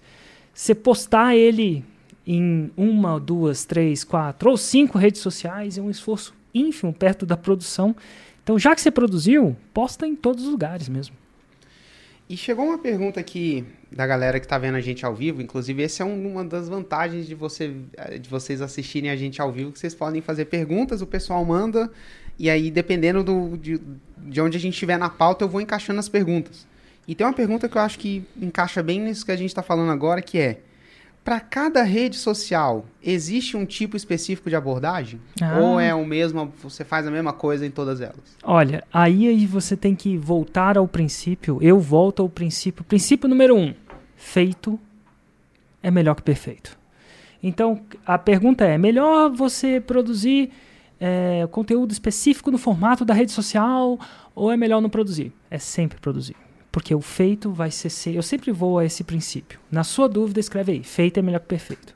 Você 0.53 0.75
postar 0.75 1.35
ele 1.35 1.85
em 2.27 2.69
uma, 2.75 3.19
duas, 3.19 3.63
três, 3.63 4.03
quatro 4.03 4.49
ou 4.49 4.57
cinco 4.57 4.97
redes 4.97 5.21
sociais 5.21 5.77
é 5.77 5.81
um 5.81 5.89
esforço 5.89 6.33
ínfimo 6.53 6.93
perto 6.93 7.25
da 7.25 7.37
produção. 7.37 7.95
Então, 8.43 8.59
já 8.59 8.75
que 8.75 8.81
você 8.81 8.91
produziu, 8.91 9.55
posta 9.73 10.05
em 10.05 10.15
todos 10.15 10.43
os 10.43 10.51
lugares 10.51 10.89
mesmo. 10.89 11.20
E 12.31 12.37
chegou 12.37 12.63
uma 12.65 12.77
pergunta 12.77 13.19
aqui 13.19 13.65
da 13.91 14.07
galera 14.07 14.39
que 14.39 14.47
tá 14.47 14.57
vendo 14.57 14.75
a 14.75 14.79
gente 14.79 15.05
ao 15.05 15.13
vivo. 15.13 15.41
Inclusive, 15.41 15.83
essa 15.83 16.01
é 16.01 16.05
um- 16.05 16.31
uma 16.31 16.45
das 16.45 16.69
vantagens 16.69 17.27
de, 17.27 17.35
você, 17.35 17.73
eh, 17.97 18.17
de 18.19 18.29
vocês 18.29 18.61
assistirem 18.61 19.09
a 19.09 19.17
gente 19.17 19.41
ao 19.41 19.51
vivo, 19.51 19.69
que 19.69 19.77
vocês 19.77 19.93
podem 19.93 20.21
fazer 20.21 20.45
perguntas, 20.45 21.01
o 21.01 21.05
pessoal 21.05 21.43
manda, 21.43 21.91
e 22.39 22.49
aí, 22.49 22.71
dependendo 22.71 23.21
do, 23.21 23.57
de, 23.57 23.81
de 24.17 24.39
onde 24.39 24.55
a 24.55 24.59
gente 24.61 24.71
estiver 24.75 24.97
na 24.97 25.09
pauta, 25.09 25.43
eu 25.43 25.49
vou 25.49 25.59
encaixando 25.59 25.99
as 25.99 26.07
perguntas. 26.07 26.65
E 27.05 27.13
tem 27.13 27.27
uma 27.27 27.33
pergunta 27.33 27.67
que 27.67 27.77
eu 27.77 27.81
acho 27.81 27.99
que 27.99 28.23
encaixa 28.41 28.81
bem 28.81 29.01
nisso 29.01 29.25
que 29.25 29.31
a 29.33 29.35
gente 29.35 29.49
está 29.49 29.61
falando 29.61 29.91
agora, 29.91 30.21
que 30.21 30.37
é: 30.37 30.61
para 31.23 31.39
cada 31.39 31.83
rede 31.83 32.17
social, 32.17 32.85
existe 33.01 33.55
um 33.55 33.65
tipo 33.65 33.95
específico 33.95 34.49
de 34.49 34.55
abordagem? 34.55 35.21
Ah. 35.39 35.59
Ou 35.59 35.79
é 35.79 35.93
o 35.93 36.05
mesmo, 36.05 36.51
você 36.61 36.83
faz 36.83 37.05
a 37.05 37.11
mesma 37.11 37.31
coisa 37.31 37.65
em 37.65 37.69
todas 37.69 38.01
elas? 38.01 38.37
Olha, 38.43 38.83
aí, 38.91 39.45
você 39.45 39.77
tem 39.77 39.95
que 39.95 40.17
voltar 40.17 40.77
ao 40.77 40.87
princípio. 40.87 41.59
Eu 41.61 41.79
volto 41.79 42.21
ao 42.21 42.29
princípio. 42.29 42.83
Princípio 42.83 43.29
número 43.29 43.55
um: 43.55 43.73
feito 44.15 44.79
é 45.83 45.91
melhor 45.91 46.15
que 46.15 46.23
perfeito. 46.23 46.77
Então, 47.43 47.81
a 48.05 48.17
pergunta 48.17 48.65
é: 48.65 48.77
melhor 48.77 49.29
você 49.29 49.79
produzir 49.79 50.51
é, 50.99 51.47
conteúdo 51.51 51.91
específico 51.91 52.51
no 52.51 52.57
formato 52.57 53.05
da 53.05 53.13
rede 53.13 53.31
social 53.31 53.99
ou 54.33 54.51
é 54.51 54.57
melhor 54.57 54.81
não 54.81 54.89
produzir? 54.89 55.31
É 55.49 55.59
sempre 55.59 55.99
produzir. 55.99 56.35
Porque 56.71 56.95
o 56.95 57.01
feito 57.01 57.51
vai 57.51 57.69
ser. 57.69 57.89
ser 57.89 58.15
eu 58.15 58.23
sempre 58.23 58.51
vou 58.51 58.79
a 58.79 58.85
esse 58.85 59.03
princípio. 59.03 59.59
Na 59.69 59.83
sua 59.83 60.07
dúvida, 60.07 60.39
escreve 60.39 60.71
aí: 60.71 60.83
feito 60.83 61.19
é 61.19 61.21
melhor 61.21 61.39
que 61.39 61.47
perfeito. 61.47 61.93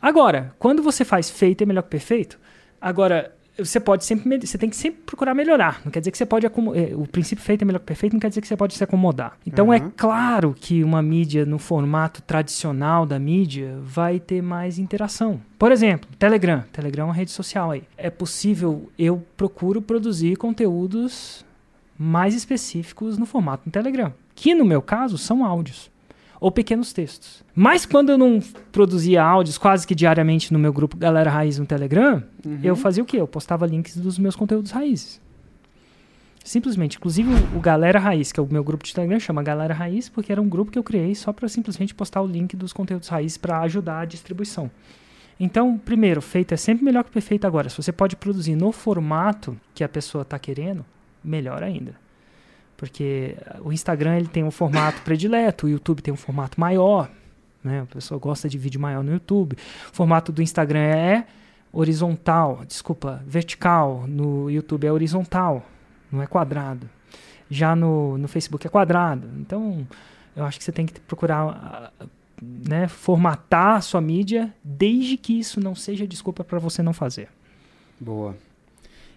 Agora, 0.00 0.54
quando 0.58 0.82
você 0.82 1.04
faz 1.04 1.30
feito 1.30 1.62
é 1.62 1.66
melhor 1.66 1.82
que 1.82 1.90
perfeito, 1.90 2.38
agora 2.80 3.32
você 3.58 3.78
pode 3.78 4.04
sempre 4.04 4.38
você 4.44 4.56
tem 4.56 4.70
que 4.70 4.74
sempre 4.76 5.02
procurar 5.04 5.34
melhorar. 5.34 5.80
Não 5.84 5.92
quer 5.92 6.00
dizer 6.00 6.10
que 6.10 6.16
você 6.18 6.24
pode 6.24 6.46
eh, 6.46 6.50
o 6.96 7.06
princípio 7.06 7.44
feito 7.44 7.62
é 7.62 7.64
melhor 7.66 7.80
que 7.80 7.84
perfeito, 7.84 8.14
não 8.14 8.20
quer 8.20 8.30
dizer 8.30 8.40
que 8.40 8.48
você 8.48 8.56
pode 8.56 8.74
se 8.74 8.82
acomodar. 8.82 9.36
Então 9.46 9.72
é 9.72 9.78
Uhum. 9.78 9.92
claro 9.94 10.54
que 10.58 10.82
uma 10.82 11.02
mídia 11.02 11.44
no 11.44 11.58
formato 11.58 12.22
tradicional 12.22 13.04
da 13.04 13.18
mídia 13.18 13.78
vai 13.82 14.18
ter 14.18 14.42
mais 14.42 14.78
interação. 14.78 15.40
Por 15.58 15.70
exemplo, 15.70 16.08
Telegram. 16.18 16.64
Telegram 16.72 17.04
é 17.04 17.08
uma 17.08 17.14
rede 17.14 17.30
social 17.30 17.70
aí. 17.70 17.82
É 17.96 18.08
possível 18.08 18.90
eu 18.98 19.22
procuro 19.36 19.82
produzir 19.82 20.36
conteúdos 20.36 21.44
mais 22.02 22.34
específicos 22.34 23.16
no 23.18 23.24
formato 23.26 23.64
do 23.64 23.70
Telegram, 23.72 24.12
que 24.34 24.54
no 24.54 24.64
meu 24.64 24.82
caso 24.82 25.16
são 25.18 25.44
áudios. 25.44 25.90
ou 26.40 26.50
pequenos 26.50 26.92
textos. 26.92 27.44
Mas 27.54 27.86
quando 27.86 28.10
eu 28.10 28.18
não 28.18 28.40
produzia 28.72 29.22
áudios 29.22 29.56
quase 29.56 29.86
que 29.86 29.94
diariamente 29.94 30.52
no 30.52 30.58
meu 30.58 30.72
grupo 30.72 30.96
Galera 30.96 31.30
Raiz 31.30 31.56
no 31.56 31.64
Telegram, 31.64 32.20
Uhum. 32.44 32.58
eu 32.64 32.74
fazia 32.74 33.00
o 33.00 33.06
quê? 33.06 33.18
Eu 33.18 33.28
postava 33.28 33.64
links 33.64 33.96
dos 33.96 34.18
meus 34.18 34.34
conteúdos 34.34 34.72
raízes. 34.72 35.20
Simplesmente. 36.44 36.96
Inclusive 36.96 37.30
o, 37.56 37.60
Galera 37.60 38.00
Raiz, 38.00 38.32
que 38.32 38.40
é 38.40 38.42
o 38.42 38.48
meu 38.50 38.64
grupo 38.64 38.84
de 38.84 38.92
Telegram, 38.92 39.20
chama 39.20 39.40
Galera 39.42 39.72
Raiz, 39.72 40.08
porque 40.08 40.32
era 40.32 40.42
um 40.42 40.48
grupo 40.48 40.72
que 40.72 40.78
eu 40.78 40.82
criei 40.82 41.14
só 41.14 41.32
para 41.32 41.48
simplesmente 41.48 41.94
postar 41.94 42.20
o 42.20 42.26
link 42.26 42.56
dos 42.56 42.72
conteúdos 42.72 43.06
raízes 43.08 43.38
para 43.38 43.60
ajudar 43.60 44.00
a 44.00 44.04
distribuição. 44.04 44.68
Então, 45.38 45.78
primeiro, 45.78 46.20
feito 46.20 46.52
é 46.52 46.56
sempre 46.56 46.84
melhor 46.84 47.04
que 47.04 47.10
perfeito 47.12 47.46
agora. 47.46 47.68
Se 47.68 47.76
você 47.76 47.92
pode 47.92 48.16
produzir 48.16 48.56
no 48.56 48.72
formato 48.72 49.56
que 49.74 49.84
a 49.84 49.88
pessoa 49.88 50.22
está 50.22 50.36
querendo, 50.40 50.84
melhor 51.24 51.62
ainda. 51.62 51.94
Porque 52.76 53.36
o 53.60 53.72
Instagram 53.72 54.16
ele 54.16 54.28
tem 54.28 54.42
um 54.42 54.50
formato 54.50 55.02
predileto, 55.02 55.66
o 55.66 55.68
YouTube 55.68 56.02
tem 56.02 56.12
um 56.12 56.16
formato 56.16 56.58
maior, 56.60 57.08
né? 57.62 57.82
A 57.82 57.86
pessoa 57.86 58.18
gosta 58.18 58.48
de 58.48 58.58
vídeo 58.58 58.80
maior 58.80 59.04
no 59.04 59.12
YouTube. 59.12 59.56
O 59.92 59.94
formato 59.94 60.32
do 60.32 60.42
Instagram 60.42 60.80
é 60.80 61.26
horizontal, 61.72 62.62
desculpa, 62.66 63.22
vertical. 63.26 64.04
No 64.06 64.50
YouTube 64.50 64.86
é 64.86 64.92
horizontal, 64.92 65.64
não 66.10 66.22
é 66.22 66.26
quadrado. 66.26 66.88
Já 67.48 67.76
no, 67.76 68.18
no 68.18 68.28
Facebook 68.28 68.66
é 68.66 68.70
quadrado. 68.70 69.28
Então, 69.38 69.86
eu 70.34 70.44
acho 70.44 70.58
que 70.58 70.64
você 70.64 70.72
tem 70.72 70.86
que 70.86 70.98
procurar 71.00 71.92
ah, 72.00 72.06
né, 72.42 72.88
formatar 72.88 73.76
a 73.76 73.80
sua 73.80 74.00
mídia, 74.00 74.52
desde 74.64 75.16
que 75.16 75.38
isso 75.38 75.60
não 75.60 75.74
seja 75.74 76.06
desculpa 76.06 76.42
para 76.42 76.58
você 76.58 76.82
não 76.82 76.92
fazer. 76.92 77.28
Boa. 78.00 78.34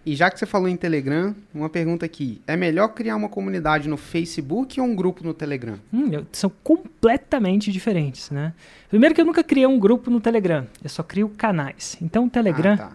E 0.06 0.14
já 0.14 0.30
que 0.30 0.38
você 0.38 0.46
falou 0.46 0.68
em 0.68 0.76
Telegram, 0.76 1.34
uma 1.52 1.68
pergunta 1.68 2.06
aqui. 2.06 2.40
É 2.46 2.56
melhor 2.56 2.88
criar 2.90 3.16
uma 3.16 3.28
comunidade 3.28 3.88
no 3.88 3.96
Facebook 3.96 4.80
ou 4.80 4.86
um 4.86 4.94
grupo 4.94 5.24
no 5.24 5.34
Telegram? 5.34 5.80
Hum, 5.92 6.08
são 6.30 6.48
completamente 6.62 7.72
diferentes, 7.72 8.30
né? 8.30 8.52
Primeiro 8.88 9.12
que 9.16 9.20
eu 9.20 9.24
nunca 9.24 9.42
criei 9.42 9.66
um 9.66 9.80
grupo 9.80 10.08
no 10.08 10.20
Telegram, 10.20 10.64
eu 10.80 10.88
só 10.88 11.02
crio 11.02 11.28
canais. 11.36 11.96
Então 12.00 12.26
o 12.26 12.30
Telegram, 12.30 12.74
Ah, 12.74 12.76
tá. 12.76 12.92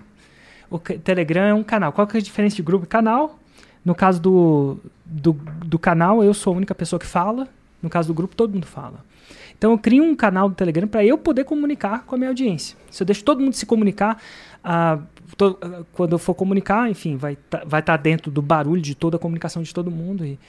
o 0.69 0.79
Telegram 0.79 1.43
é 1.43 1.53
um 1.53 1.63
canal. 1.63 1.91
Qual 1.91 2.07
que 2.07 2.15
é 2.15 2.19
a 2.21 2.23
diferença 2.23 2.55
de 2.55 2.61
grupo 2.63 2.85
e 2.85 2.87
canal? 2.87 3.37
No 3.83 3.93
caso 3.93 4.21
do, 4.21 4.77
do, 5.05 5.33
do 5.65 5.77
canal, 5.77 6.23
eu 6.23 6.33
sou 6.33 6.53
a 6.53 6.57
única 6.57 6.73
pessoa 6.73 6.97
que 6.99 7.05
fala. 7.05 7.45
No 7.81 7.89
caso 7.89 8.07
do 8.07 8.13
grupo, 8.13 8.35
todo 8.37 8.53
mundo 8.53 8.67
fala. 8.67 9.03
Então 9.61 9.73
eu 9.73 9.77
crio 9.77 10.03
um 10.03 10.15
canal 10.15 10.49
do 10.49 10.55
Telegram 10.55 10.87
para 10.87 11.05
eu 11.05 11.19
poder 11.19 11.43
comunicar 11.43 12.03
com 12.07 12.15
a 12.15 12.17
minha 12.17 12.31
audiência. 12.31 12.75
Se 12.89 13.03
eu 13.03 13.05
deixo 13.05 13.23
todo 13.23 13.43
mundo 13.43 13.53
se 13.53 13.63
comunicar, 13.63 14.19
to- 15.37 15.55
quando 15.93 16.13
eu 16.13 16.17
for 16.17 16.33
comunicar, 16.33 16.89
enfim, 16.89 17.15
vai 17.15 17.33
estar 17.33 17.63
vai 17.63 17.79
tá 17.83 17.95
dentro 17.95 18.31
do 18.31 18.41
barulho 18.41 18.81
de 18.81 18.95
toda 18.95 19.17
a 19.17 19.19
comunicação 19.19 19.61
de 19.61 19.71
todo 19.71 19.91
mundo. 19.91 20.25
E, 20.25 20.39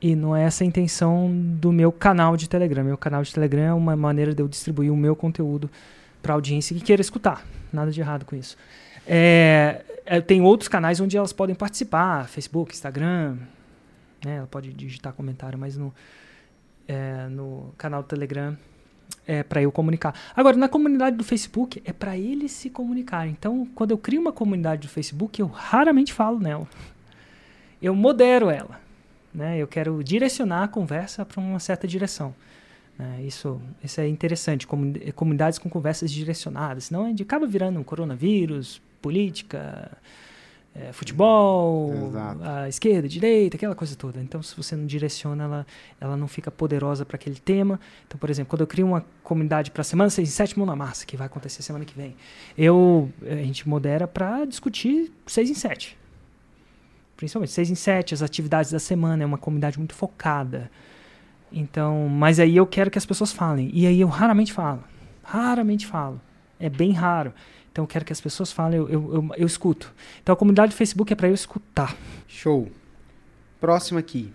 e 0.00 0.16
não 0.16 0.34
é 0.34 0.44
essa 0.44 0.64
a 0.64 0.66
intenção 0.66 1.30
do 1.30 1.70
meu 1.70 1.92
canal 1.92 2.34
de 2.34 2.48
Telegram. 2.48 2.82
Meu 2.82 2.96
canal 2.96 3.22
de 3.22 3.30
Telegram 3.30 3.62
é 3.62 3.74
uma 3.74 3.94
maneira 3.94 4.34
de 4.34 4.40
eu 4.40 4.48
distribuir 4.48 4.90
o 4.90 4.96
meu 4.96 5.14
conteúdo 5.14 5.68
para 6.22 6.32
a 6.32 6.36
audiência 6.36 6.74
que 6.74 6.80
queira 6.80 7.02
escutar. 7.02 7.44
Nada 7.70 7.90
de 7.90 8.00
errado 8.00 8.24
com 8.24 8.34
isso. 8.34 8.56
É, 9.06 9.82
é, 10.06 10.18
tem 10.22 10.40
outros 10.40 10.66
canais 10.66 10.98
onde 10.98 11.14
elas 11.14 11.30
podem 11.30 11.54
participar, 11.54 12.26
Facebook, 12.26 12.72
Instagram, 12.72 13.36
né? 14.24 14.36
Ela 14.36 14.46
pode 14.46 14.72
digitar 14.72 15.12
comentário, 15.12 15.58
mas 15.58 15.76
no, 15.76 15.92
é, 16.86 17.26
no 17.28 17.72
canal 17.76 18.02
do 18.02 18.08
Telegram 18.08 18.56
é 19.26 19.42
para 19.42 19.60
eu 19.60 19.72
comunicar. 19.72 20.14
Agora, 20.34 20.56
na 20.56 20.68
comunidade 20.68 21.16
do 21.16 21.24
Facebook 21.24 21.82
é 21.84 21.92
para 21.92 22.16
eles 22.16 22.52
se 22.52 22.70
comunicarem. 22.70 23.32
Então, 23.32 23.66
quando 23.74 23.90
eu 23.90 23.98
crio 23.98 24.20
uma 24.20 24.32
comunidade 24.32 24.82
do 24.82 24.88
Facebook, 24.88 25.40
eu 25.40 25.46
raramente 25.46 26.12
falo 26.12 26.38
nela. 26.38 26.68
Eu 27.82 27.94
modero 27.94 28.48
ela. 28.50 28.80
Né? 29.34 29.58
Eu 29.58 29.66
quero 29.66 30.02
direcionar 30.02 30.62
a 30.64 30.68
conversa 30.68 31.24
para 31.24 31.40
uma 31.40 31.58
certa 31.58 31.86
direção. 31.86 32.34
né? 32.98 33.20
Isso, 33.22 33.60
isso 33.82 34.00
é 34.00 34.08
interessante, 34.08 34.66
comuni- 34.66 35.12
comunidades 35.12 35.58
com 35.58 35.68
conversas 35.68 36.10
direcionadas. 36.10 36.84
Senão 36.84 37.04
a 37.04 37.08
gente 37.08 37.22
acaba 37.22 37.46
virando 37.46 37.78
um 37.78 37.84
coronavírus, 37.84 38.80
política, 39.02 39.90
é, 40.78 40.92
futebol, 40.92 41.92
Exato. 42.08 42.42
a 42.42 42.68
esquerda, 42.68 43.08
direita, 43.08 43.56
aquela 43.56 43.74
coisa 43.74 43.96
toda. 43.96 44.20
Então, 44.20 44.42
se 44.42 44.54
você 44.54 44.76
não 44.76 44.84
direciona, 44.84 45.44
ela, 45.44 45.66
ela 45.98 46.16
não 46.16 46.28
fica 46.28 46.50
poderosa 46.50 47.04
para 47.04 47.16
aquele 47.16 47.36
tema. 47.36 47.80
Então, 48.06 48.18
por 48.18 48.28
exemplo, 48.28 48.50
quando 48.50 48.60
eu 48.60 48.66
crio 48.66 48.86
uma 48.86 49.04
comunidade 49.22 49.70
para 49.70 49.80
a 49.80 49.84
semana 49.84 50.10
6 50.10 50.28
e 50.28 50.32
7 50.32 50.58
mão 50.58 50.66
na 50.66 50.76
massa, 50.76 51.06
que 51.06 51.16
vai 51.16 51.26
acontecer 51.26 51.62
semana 51.62 51.84
que 51.84 51.96
vem, 51.96 52.14
eu, 52.58 53.10
a 53.22 53.36
gente 53.36 53.66
modera 53.66 54.06
para 54.06 54.44
discutir 54.44 55.10
6 55.26 55.50
em 55.50 55.54
7. 55.54 55.98
Principalmente 57.16 57.52
6 57.52 57.70
em 57.70 57.74
7, 57.74 58.14
as 58.14 58.22
atividades 58.22 58.70
da 58.70 58.78
semana, 58.78 59.22
é 59.22 59.26
uma 59.26 59.38
comunidade 59.38 59.78
muito 59.78 59.94
focada. 59.94 60.70
Então, 61.50 62.06
mas 62.08 62.38
aí 62.38 62.54
eu 62.54 62.66
quero 62.66 62.90
que 62.90 62.98
as 62.98 63.06
pessoas 63.06 63.32
falem. 63.32 63.70
E 63.72 63.86
aí 63.86 64.00
eu 64.00 64.08
raramente 64.08 64.52
falo. 64.52 64.84
Raramente 65.22 65.86
falo. 65.86 66.20
É 66.60 66.68
bem 66.68 66.92
raro. 66.92 67.32
Então 67.76 67.84
eu 67.84 67.88
quero 67.88 68.06
que 68.06 68.12
as 68.12 68.22
pessoas 68.22 68.50
falem, 68.50 68.78
eu, 68.78 68.88
eu, 68.88 69.14
eu, 69.14 69.30
eu 69.36 69.46
escuto. 69.46 69.92
Então 70.22 70.32
a 70.32 70.36
comunidade 70.36 70.72
do 70.72 70.74
Facebook 70.74 71.12
é 71.12 71.14
para 71.14 71.28
eu 71.28 71.34
escutar. 71.34 71.94
Show. 72.26 72.70
Próximo 73.60 73.98
aqui. 73.98 74.32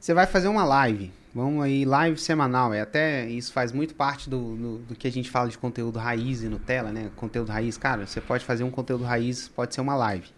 Você 0.00 0.14
vai 0.14 0.26
fazer 0.26 0.48
uma 0.48 0.64
live. 0.64 1.12
Vamos 1.34 1.62
aí, 1.62 1.84
live 1.84 2.18
semanal. 2.18 2.72
É 2.72 2.80
até 2.80 3.28
isso 3.28 3.52
faz 3.52 3.72
muito 3.72 3.94
parte 3.94 4.30
do, 4.30 4.56
do, 4.56 4.78
do 4.78 4.94
que 4.94 5.06
a 5.06 5.12
gente 5.12 5.28
fala 5.28 5.50
de 5.50 5.58
conteúdo 5.58 5.98
raiz 5.98 6.42
e 6.42 6.48
Nutella, 6.48 6.90
né? 6.90 7.10
Conteúdo 7.14 7.52
raiz, 7.52 7.76
cara, 7.76 8.06
você 8.06 8.22
pode 8.22 8.42
fazer 8.42 8.64
um 8.64 8.70
conteúdo 8.70 9.04
raiz, 9.04 9.46
pode 9.48 9.74
ser 9.74 9.82
uma 9.82 9.94
live. 9.94 10.28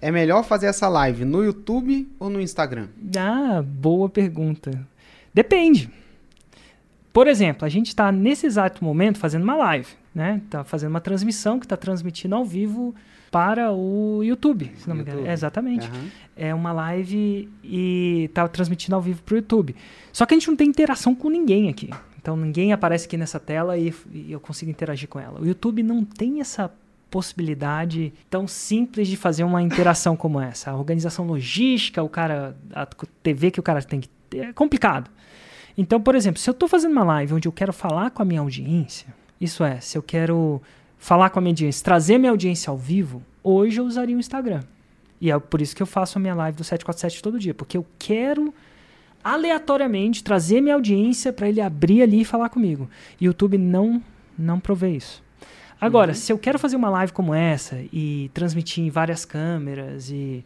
É 0.00 0.10
melhor 0.10 0.42
fazer 0.42 0.66
essa 0.66 0.88
live 0.88 1.24
no 1.24 1.44
YouTube 1.44 2.12
ou 2.18 2.28
no 2.28 2.40
Instagram? 2.40 2.88
Ah, 3.16 3.62
boa 3.64 4.08
pergunta. 4.08 4.84
Depende. 5.32 5.88
Por 7.12 7.28
exemplo, 7.28 7.64
a 7.64 7.68
gente 7.68 7.86
está 7.86 8.10
nesse 8.10 8.46
exato 8.46 8.84
momento 8.84 9.20
fazendo 9.20 9.44
uma 9.44 9.54
live, 9.54 9.86
né? 10.16 10.40
Tá 10.48 10.64
fazendo 10.64 10.88
uma 10.88 11.00
transmissão 11.00 11.60
que 11.60 11.66
está 11.66 11.76
transmitindo 11.76 12.34
ao 12.34 12.42
vivo 12.42 12.94
para 13.30 13.70
o 13.70 14.22
YouTube, 14.24 14.72
se 14.78 14.88
não 14.88 14.96
me 14.96 15.02
engano. 15.02 15.26
É, 15.26 15.32
exatamente. 15.32 15.86
Aham. 15.86 16.08
É 16.34 16.54
uma 16.54 16.72
live 16.72 17.50
e 17.62 18.30
tá 18.32 18.48
transmitindo 18.48 18.96
ao 18.96 19.02
vivo 19.02 19.22
para 19.22 19.34
o 19.34 19.36
YouTube. 19.36 19.76
Só 20.10 20.24
que 20.24 20.32
a 20.32 20.38
gente 20.38 20.48
não 20.48 20.56
tem 20.56 20.68
interação 20.68 21.14
com 21.14 21.28
ninguém 21.28 21.68
aqui. 21.68 21.90
Então 22.18 22.34
ninguém 22.34 22.72
aparece 22.72 23.04
aqui 23.04 23.18
nessa 23.18 23.38
tela 23.38 23.76
e, 23.76 23.94
e 24.10 24.32
eu 24.32 24.40
consigo 24.40 24.70
interagir 24.70 25.06
com 25.06 25.20
ela. 25.20 25.38
O 25.38 25.46
YouTube 25.46 25.82
não 25.82 26.02
tem 26.02 26.40
essa 26.40 26.72
possibilidade 27.10 28.10
tão 28.30 28.48
simples 28.48 29.08
de 29.08 29.18
fazer 29.18 29.44
uma 29.44 29.60
interação 29.60 30.16
como 30.16 30.40
essa. 30.40 30.70
A 30.70 30.76
organização 30.76 31.26
logística, 31.26 32.02
o 32.02 32.08
cara, 32.08 32.56
a 32.72 32.86
TV 33.22 33.50
que 33.50 33.60
o 33.60 33.62
cara 33.62 33.82
tem 33.82 34.00
que 34.00 34.08
ter, 34.30 34.38
é 34.38 34.52
complicado. 34.54 35.10
Então, 35.76 36.00
por 36.00 36.14
exemplo, 36.14 36.40
se 36.40 36.48
eu 36.48 36.52
estou 36.52 36.66
fazendo 36.66 36.92
uma 36.92 37.04
live 37.04 37.34
onde 37.34 37.46
eu 37.46 37.52
quero 37.52 37.70
falar 37.70 38.10
com 38.10 38.22
a 38.22 38.24
minha 38.24 38.40
audiência, 38.40 39.14
isso 39.40 39.64
é, 39.64 39.80
se 39.80 39.96
eu 39.96 40.02
quero 40.02 40.60
falar 40.98 41.30
com 41.30 41.38
a 41.38 41.42
minha 41.42 41.52
audiência, 41.52 41.84
trazer 41.84 42.18
minha 42.18 42.30
audiência 42.30 42.70
ao 42.70 42.76
vivo, 42.76 43.22
hoje 43.42 43.78
eu 43.80 43.84
usaria 43.84 44.16
o 44.16 44.20
Instagram. 44.20 44.62
E 45.20 45.30
é 45.30 45.38
por 45.38 45.60
isso 45.60 45.74
que 45.74 45.82
eu 45.82 45.86
faço 45.86 46.18
a 46.18 46.20
minha 46.20 46.34
live 46.34 46.56
do 46.56 46.64
747 46.64 47.22
todo 47.22 47.38
dia, 47.38 47.54
porque 47.54 47.76
eu 47.76 47.86
quero 47.98 48.52
aleatoriamente 49.22 50.22
trazer 50.22 50.60
minha 50.60 50.74
audiência 50.74 51.32
para 51.32 51.48
ele 51.48 51.60
abrir 51.60 52.02
ali 52.02 52.20
e 52.20 52.24
falar 52.24 52.48
comigo. 52.48 52.88
YouTube 53.20 53.58
não 53.58 54.02
não 54.38 54.60
provê 54.60 54.90
isso. 54.90 55.24
Agora, 55.80 56.14
se 56.14 56.32
eu 56.32 56.38
quero 56.38 56.58
fazer 56.58 56.76
uma 56.76 56.88
live 56.90 57.12
como 57.12 57.34
essa 57.34 57.82
e 57.92 58.30
transmitir 58.32 58.84
em 58.84 58.90
várias 58.90 59.24
câmeras 59.24 60.10
e, 60.10 60.44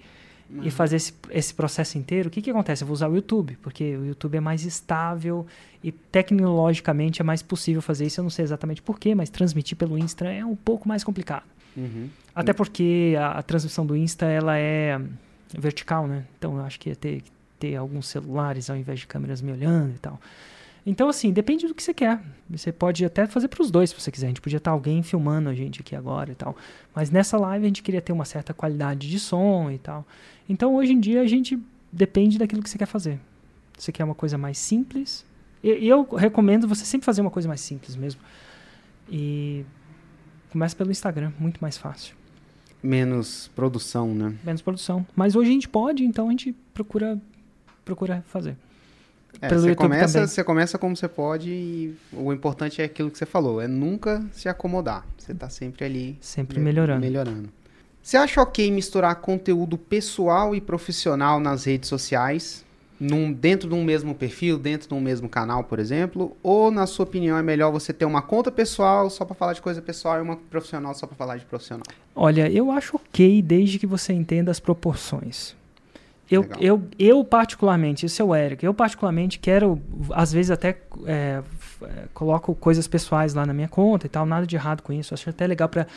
e 0.62 0.70
fazer 0.70 0.96
esse, 0.96 1.14
esse 1.30 1.54
processo 1.54 1.96
inteiro, 1.96 2.28
o 2.28 2.30
que, 2.30 2.42
que 2.42 2.50
acontece? 2.50 2.82
Eu 2.82 2.86
vou 2.86 2.94
usar 2.94 3.08
o 3.08 3.14
YouTube, 3.14 3.56
porque 3.62 3.96
o 3.96 4.04
YouTube 4.04 4.36
é 4.36 4.40
mais 4.40 4.64
estável 4.64 5.46
e 5.82 5.92
tecnologicamente 5.92 7.20
é 7.20 7.24
mais 7.24 7.42
possível 7.42 7.80
fazer 7.80 8.06
isso. 8.06 8.20
Eu 8.20 8.24
não 8.24 8.30
sei 8.30 8.44
exatamente 8.44 8.82
porquê, 8.82 9.14
mas 9.14 9.30
transmitir 9.30 9.76
pelo 9.76 9.96
Insta 9.96 10.26
é 10.26 10.44
um 10.44 10.56
pouco 10.56 10.88
mais 10.88 11.04
complicado. 11.04 11.44
Uhum. 11.76 12.08
Até 12.34 12.52
porque 12.52 13.14
a, 13.18 13.38
a 13.38 13.42
transmissão 13.42 13.86
do 13.86 13.96
Insta 13.96 14.26
ela 14.26 14.58
é 14.58 15.00
vertical, 15.56 16.06
né? 16.06 16.24
Então 16.38 16.56
eu 16.56 16.64
acho 16.64 16.80
que 16.80 16.88
ia 16.88 16.96
ter 16.96 17.20
que 17.22 17.30
ter 17.58 17.76
alguns 17.76 18.08
celulares 18.08 18.70
ao 18.70 18.76
invés 18.76 19.00
de 19.00 19.06
câmeras 19.06 19.40
me 19.40 19.52
olhando 19.52 19.94
e 19.94 19.98
tal. 19.98 20.18
Então, 20.90 21.08
assim, 21.08 21.32
depende 21.32 21.68
do 21.68 21.74
que 21.74 21.80
você 21.80 21.94
quer. 21.94 22.20
Você 22.50 22.72
pode 22.72 23.04
até 23.04 23.24
fazer 23.24 23.46
para 23.46 23.62
os 23.62 23.70
dois, 23.70 23.90
se 23.90 24.00
você 24.00 24.10
quiser. 24.10 24.26
A 24.26 24.30
gente 24.30 24.40
podia 24.40 24.56
estar 24.56 24.72
alguém 24.72 25.04
filmando 25.04 25.48
a 25.48 25.54
gente 25.54 25.82
aqui 25.82 25.94
agora 25.94 26.32
e 26.32 26.34
tal. 26.34 26.56
Mas 26.92 27.12
nessa 27.12 27.38
live 27.38 27.64
a 27.64 27.68
gente 27.68 27.80
queria 27.80 28.02
ter 28.02 28.12
uma 28.12 28.24
certa 28.24 28.52
qualidade 28.52 29.08
de 29.08 29.20
som 29.20 29.70
e 29.70 29.78
tal. 29.78 30.04
Então, 30.48 30.74
hoje 30.74 30.92
em 30.92 30.98
dia, 30.98 31.20
a 31.20 31.28
gente 31.28 31.56
depende 31.92 32.38
daquilo 32.38 32.60
que 32.60 32.68
você 32.68 32.76
quer 32.76 32.86
fazer. 32.86 33.20
Você 33.78 33.92
quer 33.92 34.02
uma 34.02 34.16
coisa 34.16 34.36
mais 34.36 34.58
simples. 34.58 35.24
E 35.62 35.70
e 35.70 35.88
eu 35.88 36.02
recomendo 36.02 36.66
você 36.66 36.84
sempre 36.84 37.04
fazer 37.04 37.20
uma 37.20 37.30
coisa 37.30 37.46
mais 37.46 37.60
simples 37.60 37.94
mesmo. 37.94 38.20
E 39.08 39.64
começa 40.50 40.74
pelo 40.74 40.90
Instagram, 40.90 41.32
muito 41.38 41.60
mais 41.60 41.78
fácil. 41.78 42.16
Menos 42.82 43.48
produção, 43.54 44.12
né? 44.12 44.34
Menos 44.42 44.60
produção. 44.60 45.06
Mas 45.14 45.36
hoje 45.36 45.50
a 45.50 45.52
gente 45.52 45.68
pode, 45.68 46.04
então 46.04 46.26
a 46.26 46.30
gente 46.32 46.52
procura, 46.74 47.16
procura 47.84 48.24
fazer. 48.26 48.56
É, 49.40 49.48
Pelo 49.48 49.60
você, 49.62 49.68
YouTube 49.68 49.88
começa, 49.88 50.12
também. 50.14 50.28
você 50.28 50.44
começa 50.44 50.78
como 50.78 50.96
você 50.96 51.08
pode 51.08 51.50
e 51.50 51.94
o 52.12 52.32
importante 52.32 52.82
é 52.82 52.84
aquilo 52.84 53.10
que 53.10 53.18
você 53.18 53.26
falou, 53.26 53.60
é 53.60 53.66
nunca 53.68 54.24
se 54.32 54.48
acomodar. 54.48 55.06
Você 55.18 55.34
tá 55.34 55.48
sempre 55.48 55.84
ali 55.84 56.18
Sempre 56.20 56.58
me- 56.58 56.64
melhorando. 56.66 57.00
melhorando. 57.00 57.48
Você 58.02 58.16
acha 58.16 58.40
ok 58.40 58.70
misturar 58.70 59.14
conteúdo 59.16 59.76
pessoal 59.78 60.54
e 60.54 60.60
profissional 60.60 61.38
nas 61.40 61.64
redes 61.64 61.88
sociais? 61.88 62.64
num, 63.02 63.32
dentro 63.32 63.66
de 63.66 63.74
um 63.74 63.82
mesmo 63.82 64.14
perfil, 64.14 64.58
dentro 64.58 64.86
de 64.86 64.92
um 64.92 65.00
mesmo 65.00 65.26
canal, 65.26 65.64
por 65.64 65.78
exemplo? 65.78 66.36
Ou, 66.42 66.70
na 66.70 66.86
sua 66.86 67.04
opinião, 67.04 67.38
é 67.38 67.42
melhor 67.42 67.72
você 67.72 67.94
ter 67.94 68.04
uma 68.04 68.20
conta 68.20 68.52
pessoal 68.52 69.08
só 69.08 69.24
para 69.24 69.34
falar 69.34 69.54
de 69.54 69.62
coisa 69.62 69.80
pessoal 69.80 70.18
e 70.18 70.20
uma 70.20 70.36
profissional 70.36 70.94
só 70.94 71.06
para 71.06 71.16
falar 71.16 71.38
de 71.38 71.46
profissional? 71.46 71.86
Olha, 72.14 72.50
eu 72.52 72.70
acho 72.70 72.96
ok 72.96 73.40
desde 73.40 73.78
que 73.78 73.86
você 73.86 74.12
entenda 74.12 74.50
as 74.50 74.60
proporções. 74.60 75.56
Eu, 76.30 76.48
eu, 76.60 76.82
eu, 76.98 77.24
particularmente, 77.24 78.06
isso 78.06 78.22
é 78.22 78.24
o 78.24 78.34
Eric, 78.34 78.64
eu 78.64 78.72
particularmente 78.72 79.38
quero, 79.38 79.80
às 80.12 80.32
vezes 80.32 80.52
até 80.52 80.80
é, 81.04 81.42
é, 81.82 82.04
coloco 82.14 82.54
coisas 82.54 82.86
pessoais 82.86 83.34
lá 83.34 83.44
na 83.44 83.52
minha 83.52 83.68
conta 83.68 84.06
e 84.06 84.08
tal, 84.08 84.24
nada 84.24 84.46
de 84.46 84.54
errado 84.54 84.80
com 84.82 84.92
isso, 84.92 85.12
acho 85.12 85.28
até 85.28 85.44
legal 85.46 85.68
para 85.68 85.88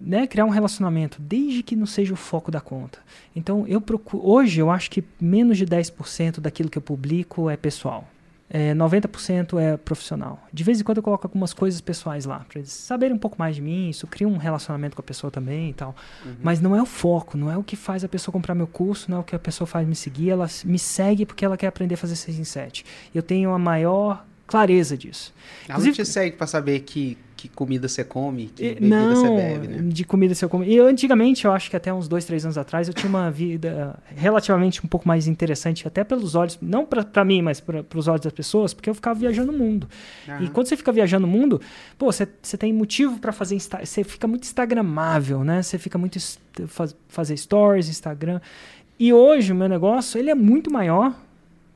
né, 0.00 0.26
criar 0.26 0.44
um 0.44 0.50
relacionamento, 0.50 1.20
desde 1.20 1.62
que 1.62 1.76
não 1.76 1.86
seja 1.86 2.12
o 2.12 2.16
foco 2.16 2.50
da 2.50 2.60
conta. 2.60 2.98
Então, 3.34 3.66
eu 3.68 3.80
procuro, 3.80 4.28
hoje 4.28 4.60
eu 4.60 4.70
acho 4.70 4.90
que 4.90 5.04
menos 5.20 5.56
de 5.56 5.66
10% 5.66 6.40
daquilo 6.40 6.68
que 6.68 6.78
eu 6.78 6.82
publico 6.82 7.48
é 7.48 7.56
pessoal. 7.56 8.04
É, 8.50 8.74
90% 8.74 9.60
é 9.60 9.76
profissional. 9.76 10.42
De 10.50 10.64
vez 10.64 10.80
em 10.80 10.84
quando 10.84 10.98
eu 10.98 11.02
coloco 11.02 11.26
algumas 11.26 11.52
coisas 11.52 11.80
pessoais 11.80 12.24
lá, 12.24 12.40
para 12.48 12.60
eles 12.60 12.72
saberem 12.72 13.14
um 13.14 13.18
pouco 13.18 13.38
mais 13.38 13.56
de 13.56 13.62
mim, 13.62 13.90
isso 13.90 14.06
cria 14.06 14.26
um 14.26 14.38
relacionamento 14.38 14.96
com 14.96 15.02
a 15.02 15.04
pessoa 15.04 15.30
também 15.30 15.70
e 15.70 15.74
tal. 15.74 15.94
Uhum. 16.24 16.36
Mas 16.42 16.60
não 16.60 16.74
é 16.74 16.80
o 16.80 16.86
foco, 16.86 17.36
não 17.36 17.50
é 17.50 17.56
o 17.56 17.62
que 17.62 17.76
faz 17.76 18.04
a 18.04 18.08
pessoa 18.08 18.32
comprar 18.32 18.54
meu 18.54 18.66
curso, 18.66 19.10
não 19.10 19.18
é 19.18 19.20
o 19.20 19.24
que 19.24 19.36
a 19.36 19.38
pessoa 19.38 19.66
faz 19.66 19.86
me 19.86 19.94
seguir, 19.94 20.30
ela 20.30 20.48
me 20.64 20.78
segue 20.78 21.26
porque 21.26 21.44
ela 21.44 21.56
quer 21.56 21.66
aprender 21.66 21.94
a 21.94 21.98
fazer 21.98 22.16
6 22.16 22.38
em 22.38 22.44
7. 22.44 22.84
Eu 23.14 23.22
tenho 23.22 23.50
a 23.50 23.58
maior 23.58 24.24
clareza 24.46 24.96
disso. 24.96 25.34
Ela 25.68 25.78
Inclusive, 25.78 25.98
não 25.98 26.04
te 26.04 26.10
segue 26.10 26.36
para 26.36 26.46
saber 26.46 26.80
que 26.80 27.18
que 27.38 27.48
comida 27.48 27.86
você 27.86 28.02
come, 28.02 28.46
que 28.48 28.74
bebida 28.74 28.88
não, 28.88 29.14
você 29.14 29.28
bebe, 29.28 29.68
né? 29.68 29.78
de 29.80 30.04
comida 30.04 30.34
você 30.34 30.48
come. 30.48 30.66
E 30.66 30.74
eu, 30.74 30.88
antigamente, 30.88 31.44
eu 31.44 31.52
acho 31.52 31.70
que 31.70 31.76
até 31.76 31.94
uns 31.94 32.08
dois, 32.08 32.24
três 32.24 32.44
anos 32.44 32.58
atrás, 32.58 32.88
eu 32.88 32.92
tinha 32.92 33.08
uma 33.08 33.30
vida 33.30 33.96
relativamente 34.08 34.84
um 34.84 34.88
pouco 34.88 35.06
mais 35.06 35.28
interessante, 35.28 35.86
até 35.86 36.02
pelos 36.02 36.34
olhos, 36.34 36.58
não 36.60 36.84
para 36.84 37.24
mim, 37.24 37.40
mas 37.40 37.60
para 37.60 37.84
os 37.94 38.08
olhos 38.08 38.22
das 38.22 38.32
pessoas, 38.32 38.74
porque 38.74 38.90
eu 38.90 38.94
ficava 38.94 39.16
viajando 39.16 39.52
o 39.52 39.56
mundo. 39.56 39.88
Uhum. 40.26 40.42
E 40.42 40.48
quando 40.48 40.66
você 40.66 40.76
fica 40.76 40.90
viajando 40.90 41.28
o 41.28 41.30
mundo, 41.30 41.60
pô, 41.96 42.10
você, 42.10 42.26
tem 42.26 42.72
motivo 42.72 43.20
para 43.20 43.30
fazer, 43.30 43.56
você 43.60 44.02
fica 44.02 44.26
muito 44.26 44.42
instagramável, 44.42 45.44
né? 45.44 45.62
Você 45.62 45.78
fica 45.78 45.96
muito 45.96 46.18
faz, 46.66 46.96
fazer 47.06 47.36
stories, 47.36 47.88
Instagram. 47.88 48.40
E 48.98 49.12
hoje 49.12 49.52
o 49.52 49.54
meu 49.54 49.68
negócio, 49.68 50.18
ele 50.18 50.28
é 50.28 50.34
muito 50.34 50.72
maior 50.72 51.14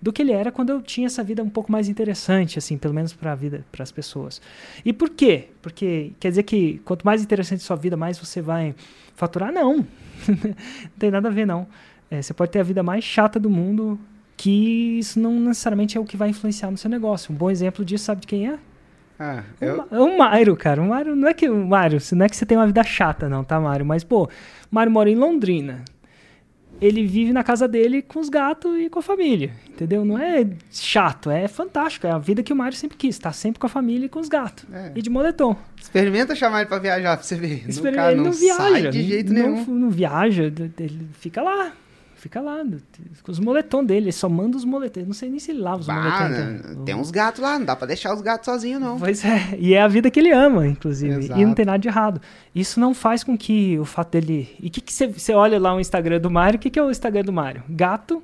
do 0.03 0.13
que 0.13 0.21
ele 0.21 0.33
era 0.33 0.51
quando 0.51 0.71
eu 0.71 0.83
tinha 0.83 1.07
essa 1.07 1.23
vida 1.23 1.45
um 1.45 1.49
pouco 1.49 1.71
mais 1.71 1.89
interessante, 1.89 2.59
assim, 2.59 2.77
pelo 2.77 2.93
menos 2.93 3.13
para 3.13 3.31
a 3.31 3.35
vida, 3.37 3.65
para 3.71 3.85
as 3.85 3.93
pessoas. 3.93 4.43
E 4.85 4.93
por 4.93 5.09
quê? 5.11 5.51
Porque 5.63 6.11
quer 6.19 6.31
dizer 6.31 6.43
que 6.43 6.81
quanto 6.85 7.05
mais 7.05 7.23
interessante 7.23 7.61
a 7.61 7.65
sua 7.65 7.77
vida, 7.77 7.97
mais 7.97 8.19
você 8.19 8.43
vai 8.43 8.75
faturar? 9.15 9.53
Não, 9.53 9.77
não 9.77 9.87
tem 10.99 11.09
nada 11.09 11.29
a 11.29 11.31
ver 11.31 11.47
não. 11.47 11.69
É, 12.11 12.21
você 12.21 12.35
pode 12.35 12.51
ter 12.51 12.59
a 12.59 12.65
vida 12.65 12.83
mais 12.83 13.05
chata 13.05 13.39
do 13.39 13.49
mundo, 13.49 13.97
que 14.37 14.99
isso 14.99 15.21
não 15.21 15.39
necessariamente 15.39 15.97
é 15.97 16.01
o 16.01 16.05
que 16.05 16.17
vai 16.17 16.31
influenciar 16.31 16.69
no 16.69 16.77
seu 16.77 16.91
negócio. 16.91 17.33
Um 17.33 17.37
bom 17.37 17.49
exemplo 17.49 17.85
disso, 17.85 18.07
sabe 18.07 18.23
de 18.23 18.27
quem 18.27 18.49
é? 18.49 18.59
Ah, 19.21 19.45
eu... 19.61 19.87
o, 19.89 20.05
o 20.05 20.19
Mário, 20.19 20.57
cara. 20.57 20.83
O 20.83 20.89
Mário 20.89 21.15
não 21.15 21.29
é 21.29 21.35
que 21.35 21.49
o 21.49 21.65
Mário, 21.65 22.01
não 22.13 22.27
é 22.27 22.29
que 22.29 22.37
você 22.37 22.45
tem 22.45 22.59
uma 22.59 22.67
vida 22.67 22.83
chata, 22.83 23.29
não, 23.29 23.45
tá, 23.45 23.61
Mário? 23.61 23.87
Mas, 23.87 24.03
pô, 24.03 24.25
o 24.25 24.29
Mário 24.69 24.91
mora 24.91 25.09
em 25.09 25.15
Londrina 25.15 25.85
ele 26.83 27.07
vive 27.07 27.33
na 27.33 27.45
casa 27.45 27.69
dele 27.69 28.03
com 28.03 28.19
os 28.19 28.29
gatos 28.29 28.77
e 28.77 28.91
com 28.91 28.99
a 28.99 29.03
família, 29.03 29.53
entendeu? 29.69 30.05
Não 30.05 30.19
é 30.19 30.45
chato, 30.69 31.31
é 31.31 31.47
fantástico. 31.47 32.09
É 32.09 32.11
a 32.11 32.19
vida 32.19 32.43
que 32.43 32.53
o 32.53 32.57
Mário 32.57 32.77
sempre 32.77 32.97
quis, 32.97 33.17
tá 33.21 33.33
sempre 33.33 33.61
com 33.61 33.67
a 33.67 33.71
família 33.71 34.07
e 34.07 34.09
com 34.09 34.19
os 34.19 34.29
gatos. 34.29 34.65
É. 34.73 34.91
E 34.97 35.01
de 35.01 35.09
moletom. 35.09 35.57
Experimenta 35.81 36.35
chamar 36.35 36.62
ele 36.62 36.69
pra 36.69 36.81
viajar 36.81 37.17
pra 37.17 37.25
você 37.25 37.37
ver. 37.37 37.65
Exper 37.69 37.95
ele 37.95 38.17
não, 38.17 38.25
não 38.25 38.33
viaja. 38.33 38.91
de 38.91 39.03
jeito 39.05 39.33
não, 39.33 39.43
nenhum. 39.43 39.65
Não 39.67 39.91
viaja, 39.91 40.43
ele 40.43 41.09
fica 41.21 41.41
lá. 41.41 41.73
Fica 42.23 42.41
lá, 42.41 42.64
com 43.25 43.33
os 43.33 43.41
moletons 43.41 43.85
dele, 43.85 44.05
ele 44.05 44.12
só 44.12 44.29
manda 44.29 44.57
os 44.57 44.64
moletons. 44.64 45.09
Não 45.09 45.12
sei 45.12 45.29
nem 45.29 45.41
se 45.41 45.50
ele 45.50 45.59
lava 45.59 45.81
os 45.81 45.87
bah, 45.88 45.95
moletons. 45.95 46.76
Né? 46.76 46.83
Tem 46.85 46.95
uns 46.95 47.11
gatos 47.11 47.41
lá, 47.43 47.59
não 47.59 47.67
dá 47.67 47.75
pra 47.75 47.85
deixar 47.85 48.14
os 48.14 48.21
gatos 48.21 48.45
sozinhos, 48.45 48.81
não. 48.81 48.97
Pois 48.97 49.25
é, 49.25 49.57
e 49.59 49.75
é 49.75 49.83
a 49.83 49.88
vida 49.88 50.09
que 50.09 50.21
ele 50.21 50.31
ama, 50.31 50.64
inclusive. 50.64 51.17
Exato. 51.17 51.41
E 51.41 51.45
não 51.45 51.52
tem 51.52 51.64
nada 51.64 51.81
de 51.81 51.88
errado. 51.88 52.23
Isso 52.55 52.79
não 52.79 52.95
faz 52.95 53.25
com 53.25 53.37
que 53.37 53.76
o 53.76 53.85
fato 53.85 54.12
dele. 54.12 54.55
E 54.61 54.69
o 54.69 54.71
que 54.71 54.85
você 54.93 55.35
olha 55.35 55.59
lá 55.59 55.75
o 55.75 55.81
Instagram 55.81 56.21
do 56.21 56.31
Mário? 56.31 56.59
O 56.59 56.61
que, 56.61 56.71
que 56.71 56.79
é 56.79 56.83
o 56.85 56.93
Instagram 56.93 57.25
do 57.25 57.33
Mário? 57.33 57.64
Gato, 57.69 58.23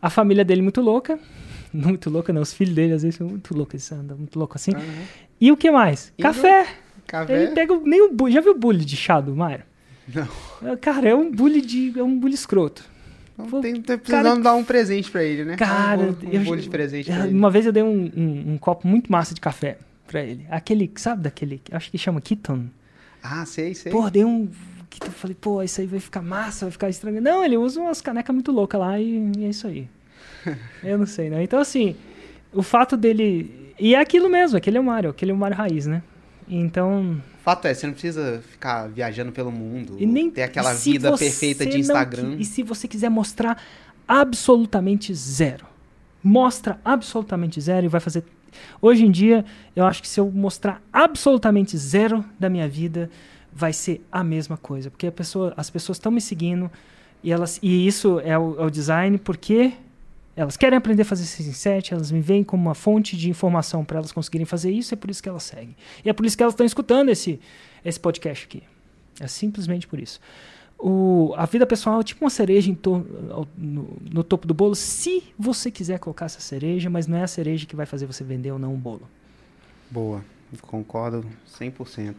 a 0.00 0.08
família 0.08 0.44
dele 0.44 0.62
muito 0.62 0.80
louca. 0.80 1.18
Muito 1.74 2.10
louca, 2.10 2.34
não. 2.34 2.42
Os 2.42 2.52
filhos 2.52 2.74
dele 2.74 2.92
às 2.92 3.02
vezes 3.02 3.16
são 3.16 3.26
muito 3.26 3.56
loucos, 3.56 3.72
eles 3.72 3.92
andam 3.92 4.18
muito 4.18 4.38
louco 4.38 4.56
assim. 4.56 4.72
Uhum. 4.74 5.04
E 5.40 5.50
o 5.50 5.56
que 5.56 5.70
mais? 5.70 6.12
Indo... 6.18 6.22
Café. 6.22 6.66
Café. 7.06 7.44
Ele 7.44 7.52
pega 7.52 7.74
nem 7.82 8.02
o 8.02 8.30
Já 8.30 8.42
viu 8.42 8.52
o 8.52 8.58
bully 8.58 8.84
de 8.84 8.94
chá 8.94 9.22
do 9.22 9.34
Mário? 9.34 9.64
Não. 10.60 10.76
Cara, 10.76 11.08
é 11.08 11.14
um 11.14 11.30
bully 11.30 11.60
de. 11.60 11.98
É 11.98 12.02
um 12.02 12.18
bully 12.18 12.34
escroto. 12.34 12.91
Então 13.38 13.60
tem, 13.60 13.80
tem 13.80 13.98
precisando 13.98 14.24
cara, 14.24 14.40
dar 14.40 14.54
um 14.54 14.64
presente 14.64 15.10
pra 15.10 15.22
ele, 15.22 15.44
né? 15.44 15.56
Cara, 15.56 16.02
um, 16.02 16.16
um 16.26 16.54
eu, 16.54 16.56
de 16.56 16.68
presente 16.68 17.10
ele. 17.10 17.36
Uma 17.36 17.50
vez 17.50 17.66
eu 17.66 17.72
dei 17.72 17.82
um, 17.82 18.10
um, 18.16 18.52
um, 18.52 18.58
copo 18.58 18.86
muito 18.86 19.10
massa 19.10 19.34
de 19.34 19.40
café 19.40 19.78
pra 20.06 20.22
ele. 20.22 20.46
Aquele, 20.50 20.90
sabe 20.96 21.22
daquele, 21.22 21.60
acho 21.70 21.90
que 21.90 21.98
chama 21.98 22.20
Keaton. 22.20 22.66
Ah, 23.22 23.44
sei, 23.46 23.74
sei. 23.74 23.90
Pô, 23.90 24.10
dei 24.10 24.24
um... 24.24 24.48
Eu 25.04 25.10
falei, 25.10 25.36
pô, 25.40 25.62
isso 25.62 25.80
aí 25.80 25.86
vai 25.86 26.00
ficar 26.00 26.20
massa, 26.20 26.66
vai 26.66 26.72
ficar 26.72 26.88
estranho. 26.90 27.20
Não, 27.20 27.42
ele 27.42 27.56
usa 27.56 27.80
umas 27.80 28.02
canecas 28.02 28.34
muito 28.34 28.52
loucas 28.52 28.78
lá 28.78 29.00
e, 29.00 29.32
e 29.38 29.44
é 29.44 29.48
isso 29.48 29.66
aí. 29.66 29.88
eu 30.84 30.98
não 30.98 31.06
sei, 31.06 31.30
né? 31.30 31.42
Então, 31.42 31.58
assim, 31.58 31.96
o 32.52 32.62
fato 32.62 32.96
dele... 32.96 33.74
E 33.80 33.94
é 33.94 34.00
aquilo 34.00 34.28
mesmo, 34.28 34.58
aquele 34.58 34.76
é 34.76 34.80
o 34.80 34.84
Mario, 34.84 35.10
aquele 35.10 35.30
é 35.30 35.34
o 35.34 35.36
Mario 35.36 35.56
raiz, 35.56 35.86
né? 35.86 36.02
Então... 36.48 37.20
Fato 37.42 37.66
é, 37.66 37.74
você 37.74 37.86
não 37.86 37.92
precisa 37.92 38.42
ficar 38.48 38.88
viajando 38.88 39.32
pelo 39.32 39.50
mundo, 39.50 39.96
e 39.98 40.06
nem 40.06 40.30
ter 40.30 40.44
aquela 40.44 40.72
vida 40.74 41.16
perfeita 41.16 41.66
de 41.66 41.78
Instagram. 41.78 42.22
Não, 42.22 42.38
e 42.38 42.44
se 42.44 42.62
você 42.62 42.86
quiser 42.86 43.08
mostrar 43.08 43.60
absolutamente 44.06 45.12
zero, 45.12 45.66
mostra 46.22 46.80
absolutamente 46.84 47.60
zero 47.60 47.86
e 47.86 47.88
vai 47.88 48.00
fazer. 48.00 48.24
Hoje 48.80 49.04
em 49.04 49.10
dia, 49.10 49.44
eu 49.74 49.84
acho 49.84 50.00
que 50.02 50.08
se 50.08 50.20
eu 50.20 50.30
mostrar 50.30 50.80
absolutamente 50.92 51.76
zero 51.76 52.24
da 52.38 52.48
minha 52.48 52.68
vida, 52.68 53.10
vai 53.52 53.72
ser 53.72 54.04
a 54.10 54.24
mesma 54.24 54.56
coisa, 54.56 54.90
porque 54.90 55.10
pessoa, 55.10 55.52
as 55.56 55.68
pessoas 55.68 55.96
estão 55.96 56.10
me 56.10 56.20
seguindo 56.20 56.70
e 57.22 57.30
elas 57.30 57.58
e 57.62 57.86
isso 57.86 58.18
é 58.20 58.36
o, 58.38 58.60
é 58.60 58.64
o 58.64 58.70
design 58.70 59.18
porque 59.18 59.72
elas 60.34 60.56
querem 60.56 60.76
aprender 60.76 61.02
a 61.02 61.04
fazer 61.04 61.24
6 61.24 61.48
em 61.48 61.52
7, 61.52 61.94
elas 61.94 62.10
me 62.10 62.20
veem 62.20 62.42
como 62.42 62.62
uma 62.62 62.74
fonte 62.74 63.16
de 63.16 63.28
informação 63.28 63.84
para 63.84 63.98
elas 63.98 64.12
conseguirem 64.12 64.46
fazer 64.46 64.70
isso, 64.70 64.94
é 64.94 64.96
por 64.96 65.10
isso 65.10 65.22
que 65.22 65.28
elas 65.28 65.42
seguem. 65.42 65.76
E 66.04 66.08
é 66.08 66.12
por 66.12 66.24
isso 66.24 66.36
que 66.36 66.42
elas 66.42 66.54
estão 66.54 66.64
escutando 66.64 67.10
esse, 67.10 67.38
esse 67.84 68.00
podcast 68.00 68.46
aqui. 68.46 68.62
É 69.20 69.26
simplesmente 69.26 69.86
por 69.86 70.00
isso. 70.00 70.20
O, 70.78 71.32
a 71.36 71.46
vida 71.46 71.66
pessoal 71.66 72.00
é 72.00 72.02
tipo 72.02 72.24
uma 72.24 72.30
cereja 72.30 72.74
no, 73.56 73.88
no, 74.10 74.24
topo 74.24 74.48
do 74.48 74.54
bolo, 74.54 74.74
se 74.74 75.22
você 75.38 75.70
quiser 75.70 76.00
colocar 76.00 76.24
essa 76.24 76.40
cereja, 76.40 76.90
mas 76.90 77.06
não 77.06 77.18
é 77.18 77.22
a 77.22 77.28
cereja 77.28 77.66
que 77.66 77.76
vai 77.76 77.86
fazer 77.86 78.06
você 78.06 78.24
vender 78.24 78.50
ou 78.50 78.58
não 78.58 78.74
um 78.74 78.78
bolo. 78.78 79.08
Boa, 79.90 80.24
concordo 80.62 81.24
100%. 81.60 82.14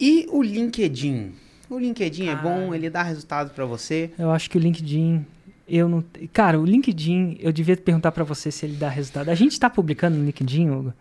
E 0.00 0.26
o 0.30 0.42
LinkedIn? 0.42 1.34
O 1.68 1.78
LinkedIn 1.78 2.28
ah, 2.28 2.32
é 2.32 2.36
bom, 2.36 2.74
ele 2.74 2.88
dá 2.88 3.02
resultado 3.02 3.52
para 3.52 3.66
você? 3.66 4.10
Eu 4.18 4.30
acho 4.30 4.48
que 4.48 4.56
o 4.56 4.60
LinkedIn 4.60 5.26
eu 5.68 5.88
não. 5.88 6.04
Cara, 6.32 6.58
o 6.58 6.64
LinkedIn, 6.64 7.38
eu 7.40 7.52
devia 7.52 7.76
perguntar 7.76 8.12
para 8.12 8.24
você 8.24 8.50
se 8.50 8.64
ele 8.66 8.76
dá 8.76 8.88
resultado. 8.88 9.28
A 9.28 9.34
gente 9.34 9.52
está 9.52 9.68
publicando 9.68 10.16
no 10.16 10.24
LinkedIn, 10.24 10.70
Hugo? 10.70 10.92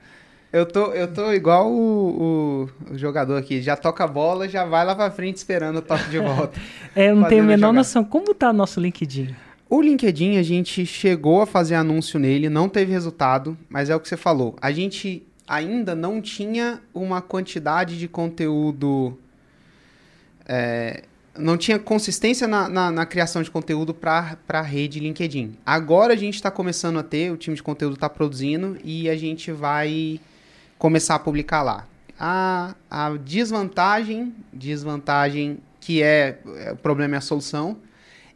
Eu 0.51 0.65
tô, 0.65 0.93
eu 0.93 1.12
tô 1.13 1.32
igual 1.34 1.69
o, 1.69 2.69
o, 2.89 2.93
o, 2.93 2.97
jogador 2.97 3.36
aqui, 3.36 3.62
já 3.62 3.75
toca 3.75 4.06
a 4.06 4.08
bola, 4.08 4.47
já 4.47 4.63
vai 4.63 4.86
lá 4.86 4.95
pra 4.95 5.12
frente 5.12 5.36
esperando 5.38 5.77
o 5.77 5.82
toque 5.82 6.10
de 6.10 6.19
volta. 6.19 6.60
é, 6.95 7.10
eu 7.10 7.15
não 7.15 7.27
tenho 7.27 7.43
a 7.43 7.45
menor 7.45 7.73
noção. 7.73 8.03
Como 8.03 8.34
tá 8.34 8.53
nosso 8.53 8.80
LinkedIn? 8.80 9.36
O 9.69 9.82
LinkedIn, 9.82 10.38
a 10.38 10.43
gente 10.43 10.86
chegou 10.86 11.41
a 11.41 11.45
fazer 11.45 11.75
anúncio 11.75 12.17
nele, 12.17 12.49
não 12.49 12.69
teve 12.69 12.91
resultado, 12.93 13.58
mas 13.67 13.89
é 13.89 13.95
o 13.95 13.99
que 13.99 14.08
você 14.08 14.15
falou. 14.15 14.56
A 14.62 14.71
gente 14.71 15.27
ainda 15.45 15.93
não 15.93 16.21
tinha 16.21 16.82
uma 16.93 17.21
quantidade 17.21 17.99
de 17.99 18.08
conteúdo 18.08 19.17
é, 20.47 21.03
não 21.38 21.58
tinha 21.58 21.80
consistência 21.80 22.47
na, 22.47 22.67
na, 22.67 22.91
na 22.91 23.06
criação 23.06 23.41
de 23.41 23.50
conteúdo 23.52 23.93
para 23.93 24.38
a 24.47 24.62
rede 24.62 25.00
LinkedIn. 25.00 25.58
Agora 25.65 26.13
a 26.13 26.17
gente 26.17 26.36
está 26.36 26.52
começando 26.52 27.00
a 27.00 27.04
ter, 27.04 27.32
o 27.32 27.38
time 27.38 27.56
de 27.56 27.63
conteúdo 27.63 27.95
está 27.95 28.10
produzindo 28.10 28.78
e 28.84 29.10
a 29.10 29.15
gente 29.15 29.52
vai 29.52 30.19
começar 30.78 31.15
a 31.15 31.19
publicar 31.19 31.63
lá. 31.63 31.88
A, 32.19 32.76
a 32.89 33.12
desvantagem, 33.17 34.34
desvantagem 34.52 35.60
que 35.80 36.02
é, 36.02 36.39
é, 36.58 36.71
o 36.71 36.76
problema 36.76 37.15
é 37.15 37.17
a 37.17 37.21
solução, 37.21 37.78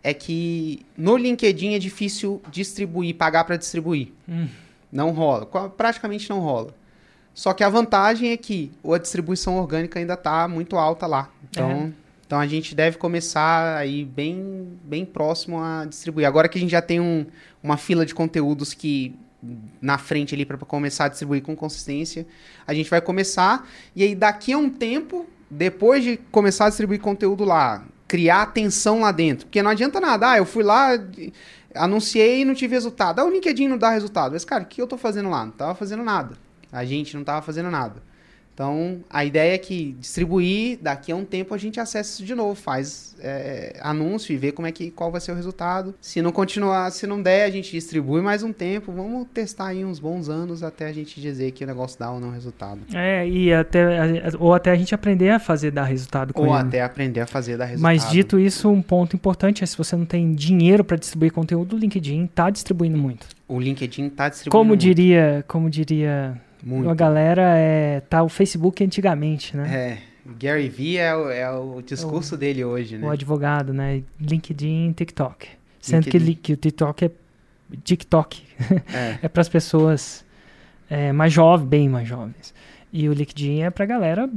é 0.04 0.14
que 0.14 0.86
no 0.98 1.18
LinkedIn 1.18 1.74
é 1.74 1.80
difícil 1.80 2.42
distribuir, 2.50 3.16
pagar 3.16 3.44
para 3.44 3.58
distribuir. 3.58 4.10
Hum. 4.28 4.48
Não 4.92 5.12
rola, 5.12 5.46
praticamente 5.70 6.30
não 6.30 6.40
rola. 6.40 6.74
Só 7.34 7.54
que 7.54 7.64
a 7.64 7.70
vantagem 7.70 8.32
é 8.32 8.38
que 8.38 8.72
a 8.84 8.98
distribuição 8.98 9.58
orgânica 9.58 10.00
ainda 10.00 10.16
está 10.16 10.48
muito 10.48 10.76
alta 10.76 11.08
lá. 11.08 11.30
Então, 11.50 11.72
é. 11.72 12.01
Então 12.32 12.40
a 12.40 12.48
gente 12.48 12.74
deve 12.74 12.98
começar 12.98 13.76
aí 13.76 14.06
bem, 14.06 14.80
bem 14.86 15.04
próximo 15.04 15.62
a 15.62 15.84
distribuir. 15.84 16.26
Agora 16.26 16.48
que 16.48 16.58
a 16.58 16.62
gente 16.62 16.72
já 16.72 16.82
tem 16.82 16.98
um, 16.98 17.26
uma 17.62 17.76
fila 17.76 18.06
de 18.06 18.16
conteúdos 18.16 18.74
que 18.74 19.14
na 19.82 19.98
frente 19.98 20.34
ali 20.34 20.46
para 20.46 20.58
começar 20.60 21.06
a 21.06 21.08
distribuir 21.10 21.42
com 21.42 21.54
consistência, 21.58 22.26
a 22.66 22.74
gente 22.74 22.90
vai 22.90 23.02
começar 23.02 23.68
e 23.94 24.02
aí 24.02 24.16
daqui 24.16 24.54
a 24.54 24.58
um 24.58 24.70
tempo, 24.70 25.26
depois 25.50 26.06
de 26.06 26.16
começar 26.32 26.68
a 26.68 26.70
distribuir 26.70 27.02
conteúdo 27.02 27.44
lá, 27.44 27.84
criar 28.08 28.44
atenção 28.44 29.02
lá 29.02 29.12
dentro. 29.12 29.48
Porque 29.48 29.62
não 29.62 29.72
adianta 29.72 30.00
nada. 30.00 30.32
Ah, 30.32 30.38
eu 30.38 30.46
fui 30.46 30.64
lá, 30.64 30.92
anunciei 31.76 32.44
e 32.44 32.46
não 32.46 32.54
tive 32.54 32.74
resultado. 32.74 33.20
Ah, 33.20 33.26
o 33.26 33.30
LinkedIn 33.30 33.68
não 33.68 33.78
dá 33.78 33.90
resultado. 33.90 34.32
Mas, 34.32 34.46
cara, 34.46 34.64
o 34.64 34.68
que 34.68 34.82
eu 34.82 34.88
tô 34.88 34.98
fazendo 34.98 35.30
lá? 35.30 35.44
Não 35.44 35.52
tava 35.52 35.76
fazendo 35.76 36.02
nada. 36.02 36.38
A 36.72 36.86
gente 36.86 37.14
não 37.14 37.26
tava 37.26 37.42
fazendo 37.42 37.70
nada. 37.70 38.02
Então, 38.54 39.00
a 39.10 39.24
ideia 39.24 39.56
é 39.56 39.58
que 39.58 39.96
distribuir, 40.00 40.78
daqui 40.82 41.12
a 41.12 41.16
um 41.16 41.26
tempo 41.26 41.54
a 41.54 41.58
gente 41.58 41.80
acessa 41.80 42.12
isso 42.12 42.26
de 42.26 42.36
novo, 42.36 42.54
faz 42.54 43.16
é, 43.20 43.78
anúncio 43.82 44.34
e 44.34 44.38
vê 44.38 44.52
como 44.52 44.68
é 44.68 44.72
que, 44.72 44.92
qual 44.92 45.12
vai 45.12 45.22
ser 45.22 45.32
o 45.32 45.36
resultado. 45.36 45.96
Se 46.02 46.22
não 46.22 46.32
continuar, 46.32 46.92
se 46.92 47.08
não 47.08 47.22
der, 47.22 47.46
a 47.46 47.50
gente 47.50 47.72
distribui 47.72 48.22
mais 48.22 48.44
um 48.44 48.52
tempo. 48.52 48.92
Vamos 48.92 49.28
testar 49.34 49.68
aí 49.68 49.86
uns 49.86 50.00
bons 50.00 50.28
anos 50.28 50.64
até 50.64 50.88
a 50.88 50.94
gente 50.94 51.22
dizer 51.22 51.52
que 51.52 51.64
o 51.64 51.68
negócio 51.68 51.98
dá 51.98 52.12
ou 52.12 52.20
não 52.20 52.32
resultado. 52.32 52.82
É, 52.94 53.28
e 53.28 53.54
até, 53.54 53.84
ou 54.38 54.54
até 54.54 54.72
a 54.72 54.76
gente 54.76 54.94
aprender 54.94 55.30
a 55.30 55.40
fazer 55.40 55.72
dar 55.72 55.86
resultado 55.86 56.34
com 56.34 56.42
Ou 56.42 56.48
ele. 56.48 56.68
até 56.68 56.82
aprender 56.82 57.22
a 57.22 57.28
fazer 57.28 57.58
dar 57.58 57.66
resultado. 57.66 57.84
Mas 57.84 58.10
dito 58.10 58.38
isso, 58.38 58.70
um 58.70 58.82
ponto 58.82 59.16
importante 59.16 59.64
é 59.64 59.68
se 59.68 59.78
você 59.78 59.96
não 59.96 60.06
tem 60.06 60.34
dinheiro 60.34 60.84
para 60.84 60.98
distribuir 60.98 61.32
conteúdo, 61.32 61.76
o 61.76 61.80
LinkedIn 61.80 62.28
tá 62.28 62.50
distribuindo 62.50 62.98
muito. 62.98 63.28
O 63.48 63.60
LinkedIn 63.60 64.10
tá 64.10 64.30
distribuindo 64.30 64.58
Como 64.58 64.70
muito, 64.70 64.82
diria, 64.82 65.44
como 65.48 65.70
diria 65.70 66.40
muito. 66.64 66.90
a 66.90 66.94
galera, 66.94 67.42
é, 67.58 68.00
tá 68.02 68.22
o 68.24 68.30
Facebook 68.30 68.84
antigamente, 68.84 69.56
né? 69.58 69.76
É, 69.76 69.98
Gary 70.40 70.70
Vee 70.70 70.98
é 70.98 71.16
o, 71.16 71.30
é 71.30 71.52
o 71.52 71.82
discurso 71.82 72.38
dele 72.38 72.64
hoje, 72.64 72.98
né? 72.98 73.08
O 73.08 73.10
advogado, 73.10 73.74
né? 73.74 74.04
LinkedIn, 74.20 74.92
TikTok. 74.94 75.48
Sendo 75.80 76.04
que, 76.04 76.18
LinkedIn. 76.18 76.26
li- 76.26 76.36
que 76.36 76.54
o 76.54 76.58
TikTok 76.58 77.06
é 77.06 77.12
TikTok 77.84 78.44
É. 78.94 79.18
é 79.24 79.28
para 79.28 79.42
as 79.42 79.50
pessoas 79.50 80.24
é, 80.90 81.12
mais 81.12 81.34
jovens, 81.34 81.66
bem 81.68 81.90
mais 81.90 82.08
jovens. 82.08 82.54
E 82.94 83.08
o 83.10 83.14
LinkedIn 83.14 83.62
é 83.62 83.70
pra 83.70 83.86
galera 83.86 84.30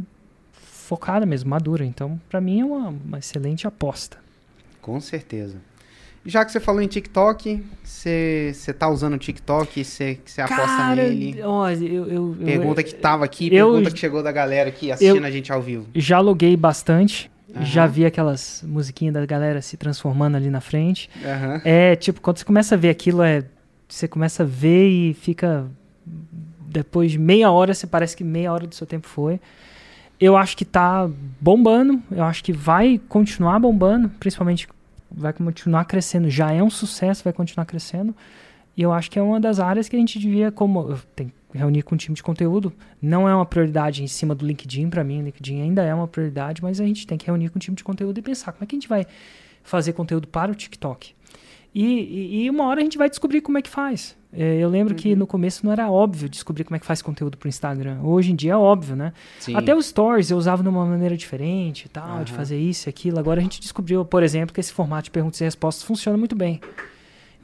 focada 0.53 1.27
mesmo, 1.27 1.51
madura. 1.51 1.85
Então, 1.85 2.21
pra 2.29 2.41
mim 2.41 2.61
é 2.61 2.65
uma, 2.65 2.89
uma 2.89 3.19
excelente 3.19 3.67
aposta. 3.67 4.17
Com 4.81 5.01
certeza. 5.01 5.57
Já 6.27 6.45
que 6.45 6.51
você 6.53 6.59
falou 6.61 6.81
em 6.81 6.87
TikTok, 6.87 7.63
você 7.83 8.55
tá 8.79 8.89
usando 8.89 9.15
o 9.15 9.19
TikTok, 9.19 9.85
você 9.85 10.19
aposta 10.41 10.67
Cara, 10.67 10.95
nele? 11.09 11.43
ó, 11.43 11.69
eu, 11.71 11.83
eu, 11.83 12.09
eu- 12.09 12.37
Pergunta 12.45 12.83
que 12.83 12.95
tava 12.95 13.25
aqui, 13.27 13.55
eu- 13.55 13.73
pergunta 13.73 13.91
que 13.91 13.99
chegou 13.99 14.23
da 14.23 14.33
galera 14.33 14.71
aqui 14.71 14.91
assistindo 14.91 15.25
a 15.25 15.31
gente 15.31 15.53
ao 15.53 15.61
vivo. 15.61 15.87
já 15.95 16.21
loguei 16.21 16.57
bastante. 16.57 17.31
Aham. 17.55 17.65
Já 17.67 17.87
vi 17.87 18.05
aquelas 18.05 18.65
musiquinhas 18.67 19.15
da 19.15 19.25
galera 19.25 19.63
se 19.63 19.77
transformando 19.77 20.37
ali 20.37 20.51
na 20.51 20.61
frente. 20.61 21.09
Aham. 21.25 21.61
É, 21.65 21.95
tipo, 21.95 22.21
quando 22.21 22.39
você 22.39 22.45
começa 22.45 22.75
a 22.75 22.79
ver 22.79 22.89
aquilo, 22.91 23.23
é, 23.23 23.45
você 23.89 24.09
começa 24.09 24.43
a 24.43 24.47
ver 24.47 24.89
e 24.89 25.15
fica. 25.15 25.67
Depois 26.67 27.13
de 27.13 27.19
meia 27.19 27.53
hora, 27.53 27.73
você 27.73 27.87
parece 27.87 28.17
que 28.17 28.25
meia 28.25 28.53
hora 28.53 28.67
do 28.67 28.75
seu 28.75 28.87
tempo 28.87 29.07
foi. 29.07 29.39
Eu 30.19 30.37
acho 30.37 30.57
que 30.57 30.65
tá 30.65 31.09
bombando, 31.41 32.03
eu 32.11 32.25
acho 32.25 32.43
que 32.43 32.53
vai 32.53 33.01
continuar 33.09 33.61
bombando, 33.61 34.09
principalmente 34.19 34.67
vai 35.17 35.33
continuar 35.33 35.85
crescendo. 35.85 36.29
Já 36.29 36.53
é 36.53 36.63
um 36.63 36.71
sucesso, 36.71 37.25
vai 37.25 37.33
continuar 37.33 37.65
crescendo. 37.65 38.15
E 38.77 38.83
eu 38.83 38.93
acho 38.93 39.11
que 39.11 39.19
é 39.19 39.23
uma 39.23 39.41
das 39.41 39.61
áreas 39.61 39.89
que 39.89 39.95
a 39.95 39.99
gente 39.99 40.19
devia, 40.19 40.51
como 40.51 40.99
que 41.15 41.33
reunir 41.55 41.83
com 41.83 41.95
um 41.95 41.99
time 41.99 42.15
de 42.15 42.23
conteúdo, 42.23 42.73
não 43.01 43.29
é 43.29 43.35
uma 43.35 43.47
prioridade 43.47 44.03
em 44.03 44.09
cima 44.09 44.35
do 44.35 44.45
LinkedIn 44.45 44.91
para 44.91 45.05
mim, 45.05 45.21
o 45.21 45.25
LinkedIn 45.25 45.63
ainda 45.63 45.83
é 45.85 45.95
uma 45.95 46.09
prioridade, 46.09 46.61
mas 46.61 46.81
a 46.81 46.85
gente 46.85 47.07
tem 47.07 47.17
que 47.17 47.27
reunir 47.27 47.49
com 47.51 47.59
um 47.59 47.61
time 47.61 47.77
de 47.77 47.85
conteúdo 47.85 48.19
e 48.19 48.23
pensar 48.23 48.51
como 48.51 48.65
é 48.65 48.67
que 48.67 48.75
a 48.75 48.79
gente 48.79 48.89
vai 48.89 49.07
fazer 49.63 49.93
conteúdo 49.93 50.27
para 50.27 50.51
o 50.51 50.55
TikTok. 50.55 51.15
E, 51.73 51.85
e, 51.85 52.45
e 52.45 52.51
uma 52.51 52.65
hora 52.65 52.81
a 52.81 52.83
gente 52.85 52.99
vai 52.99 53.09
descobrir 53.09 53.41
como 53.41 53.57
é 53.59 53.63
que 53.63 53.71
faz. 53.71 54.17
É, 54.37 54.57
eu 54.57 54.69
lembro 54.69 54.95
que 54.95 55.15
no 55.15 55.27
começo 55.27 55.65
não 55.65 55.73
era 55.73 55.91
óbvio 55.91 56.29
descobrir 56.29 56.65
como 56.65 56.77
é 56.77 56.79
que 56.79 56.87
faz 56.87 57.01
conteúdo 57.01 57.39
para 57.39 57.47
o 57.47 57.49
Instagram. 57.49 58.01
Hoje 58.03 58.33
em 58.33 58.35
dia 58.35 58.53
é 58.53 58.57
óbvio, 58.57 58.97
né? 58.97 59.13
Sim. 59.39 59.55
Até 59.55 59.75
os 59.75 59.87
stories 59.87 60.31
eu 60.31 60.37
usava 60.37 60.63
de 60.63 60.69
uma 60.69 60.85
maneira 60.85 61.17
diferente 61.17 61.89
tal, 61.89 62.25
de 62.25 62.33
Aham. 62.33 62.39
fazer 62.39 62.59
isso 62.59 62.89
e 62.89 62.91
aquilo. 62.91 63.19
Agora 63.19 63.41
a 63.41 63.43
gente 63.43 63.61
descobriu, 63.61 64.05
por 64.05 64.23
exemplo, 64.23 64.53
que 64.53 64.61
esse 64.61 64.73
formato 64.73 65.05
de 65.05 65.11
perguntas 65.13 65.41
e 65.41 65.45
respostas 65.45 65.85
funciona 65.85 66.19
muito 66.19 66.35
bem. 66.35 66.61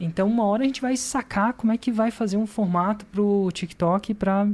Então, 0.00 0.26
uma 0.26 0.44
hora 0.46 0.62
a 0.62 0.66
gente 0.66 0.80
vai 0.80 0.96
sacar 0.96 1.52
como 1.52 1.72
é 1.72 1.76
que 1.76 1.92
vai 1.92 2.10
fazer 2.10 2.36
um 2.36 2.46
formato 2.46 3.04
pro 3.06 3.48
TikTok 3.52 4.14
para 4.14 4.48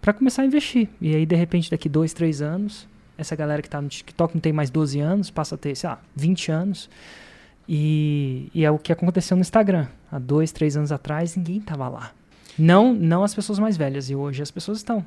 para 0.00 0.14
começar 0.14 0.42
a 0.42 0.46
investir. 0.46 0.88
E 1.00 1.14
aí, 1.14 1.26
de 1.26 1.36
repente, 1.36 1.70
daqui 1.70 1.86
dois, 1.86 2.14
três 2.14 2.40
anos, 2.40 2.88
essa 3.18 3.36
galera 3.36 3.60
que 3.60 3.68
tá 3.68 3.82
no 3.82 3.88
TikTok 3.88 4.34
não 4.34 4.40
tem 4.40 4.52
mais 4.52 4.70
12 4.70 4.98
anos, 4.98 5.30
passa 5.30 5.54
a 5.54 5.58
ter, 5.58 5.76
sei 5.76 5.90
lá, 5.90 6.00
20 6.16 6.50
anos. 6.50 6.88
E, 7.72 8.50
e 8.52 8.64
é 8.64 8.70
o 8.70 8.78
que 8.78 8.92
aconteceu 8.92 9.36
no 9.36 9.42
Instagram. 9.42 9.86
Há 10.10 10.18
dois, 10.18 10.50
três 10.50 10.76
anos 10.76 10.90
atrás, 10.90 11.36
ninguém 11.36 11.60
tava 11.60 11.88
lá. 11.88 12.12
Não, 12.58 12.92
não 12.92 13.22
as 13.22 13.32
pessoas 13.32 13.60
mais 13.60 13.76
velhas. 13.76 14.10
E 14.10 14.14
hoje 14.16 14.42
as 14.42 14.50
pessoas 14.50 14.78
estão. 14.78 15.06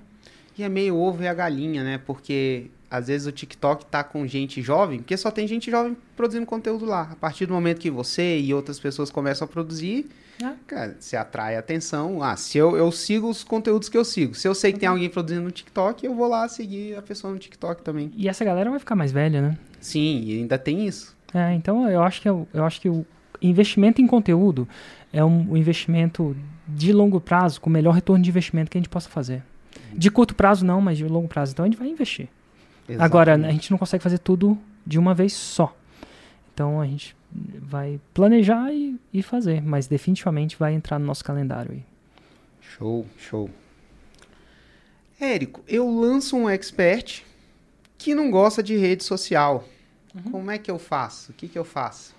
E 0.58 0.63
é 0.63 0.69
meio 0.69 0.95
ovo 0.95 1.21
e 1.23 1.28
a 1.28 1.34
galinha, 1.34 1.84
né? 1.84 1.97
Porque 1.97 2.67
às 2.89 3.08
vezes 3.08 3.28
o 3.28 3.34
TikTok 3.34 3.86
tá 3.88 4.02
com 4.02 4.26
gente 4.26 4.62
jovem, 4.62 4.99
porque 4.99 5.17
só 5.17 5.30
tem 5.30 5.45
gente 5.45 5.69
jovem 5.69 5.97
produzindo 6.15 6.45
conteúdo 6.45 6.86
lá. 6.86 7.10
A 7.12 7.15
partir 7.15 7.45
do 7.45 7.54
momento 7.54 7.80
que 7.80 7.89
você 7.91 8.39
e 8.39 8.54
outras 8.54 8.80
pessoas 8.80 9.10
começam 9.12 9.45
a 9.45 9.47
produzir, 9.49 10.08
É. 10.41 10.52
cara, 10.65 10.95
você 10.97 11.17
atrai 11.17 11.58
atenção. 11.58 12.23
Ah, 12.23 12.38
se 12.38 12.58
eu, 12.58 12.78
eu 12.78 12.89
sigo 12.93 13.28
os 13.28 13.43
conteúdos 13.43 13.89
que 13.89 13.97
eu 13.97 14.06
sigo. 14.06 14.36
Se 14.36 14.47
eu 14.47 14.56
sei 14.56 14.71
que 14.71 14.78
Uhum. 14.78 14.80
tem 14.80 14.89
alguém 14.89 15.10
produzindo 15.10 15.41
no 15.41 15.52
TikTok, 15.52 16.06
eu 16.06 16.15
vou 16.15 16.30
lá 16.30 16.47
seguir 16.47 16.95
a 16.95 17.02
pessoa 17.02 17.34
no 17.34 17.39
TikTok 17.39 17.82
também. 17.82 18.10
E 18.15 18.30
essa 18.30 18.45
galera 18.45 18.69
vai 18.69 18.80
ficar 18.80 18.95
mais 18.95 19.12
velha, 19.12 19.41
né? 19.41 19.58
Sim, 19.82 20.21
e 20.23 20.38
ainda 20.39 20.58
tem 20.58 20.86
isso. 20.88 21.13
É, 21.34 21.54
então 21.54 21.89
eu 21.89 22.02
acho 22.04 22.22
que 22.22 22.30
eu, 22.30 22.48
eu 22.54 22.63
acho 22.63 22.80
que 22.80 22.89
o 22.89 23.06
investimento 23.41 24.02
em 24.02 24.08
conteúdo 24.08 24.67
é 25.12 25.24
um, 25.24 25.52
um 25.52 25.58
investimento 25.58 26.36
de 26.67 26.93
longo 26.93 27.19
prazo 27.19 27.60
com 27.60 27.69
o 27.69 27.74
melhor 27.74 27.93
retorno 27.93 28.24
de 28.24 28.30
investimento 28.30 28.72
que 28.72 28.78
a 28.78 28.82
gente 28.82 28.89
possa 28.89 29.10
fazer. 29.10 29.43
De 29.91 30.10
curto 30.10 30.36
prazo 30.36 30.65
não, 30.65 30.80
mas 30.80 30.98
de 30.98 31.06
longo 31.06 31.28
prazo. 31.28 31.52
Então 31.52 31.65
a 31.65 31.67
gente 31.67 31.78
vai 31.78 31.88
investir. 31.88 32.28
Agora, 33.00 33.32
a 33.32 33.36
Exatamente. 33.36 33.54
gente 33.54 33.72
não 33.72 33.78
consegue 33.78 34.04
fazer 34.04 34.17
tudo 34.19 34.58
de 34.86 35.00
uma 35.00 35.13
vez 35.13 35.34
só. 35.34 35.76
Então 36.54 36.80
a 36.80 36.86
gente 36.86 37.15
vai 37.32 38.00
planejar 38.13 38.72
e, 38.72 39.00
e 39.12 39.24
fazer, 39.24 39.62
mas 39.62 39.88
definitivamente 39.88 40.58
vai 40.58 40.74
entrar 40.74 41.00
no 41.00 41.06
nosso 41.06 41.24
calendário 41.24 41.72
aí. 41.72 41.84
Show, 42.62 43.06
show. 43.17 43.50
Érico, 45.19 45.63
eu 45.67 45.89
lanço 45.89 46.36
um 46.36 46.50
expert 46.50 47.24
que 47.98 48.13
não 48.13 48.30
gosta 48.30 48.62
de 48.62 48.76
rede 48.76 49.04
social. 49.04 49.63
Uhum. 50.15 50.32
Como 50.32 50.52
é 50.52 50.58
que 50.58 50.69
eu 50.69 50.78
faço? 50.80 51.32
O 51.32 51.34
que, 51.36 51.47
que 51.47 51.58
eu 51.58 51.65
faço? 51.65 52.13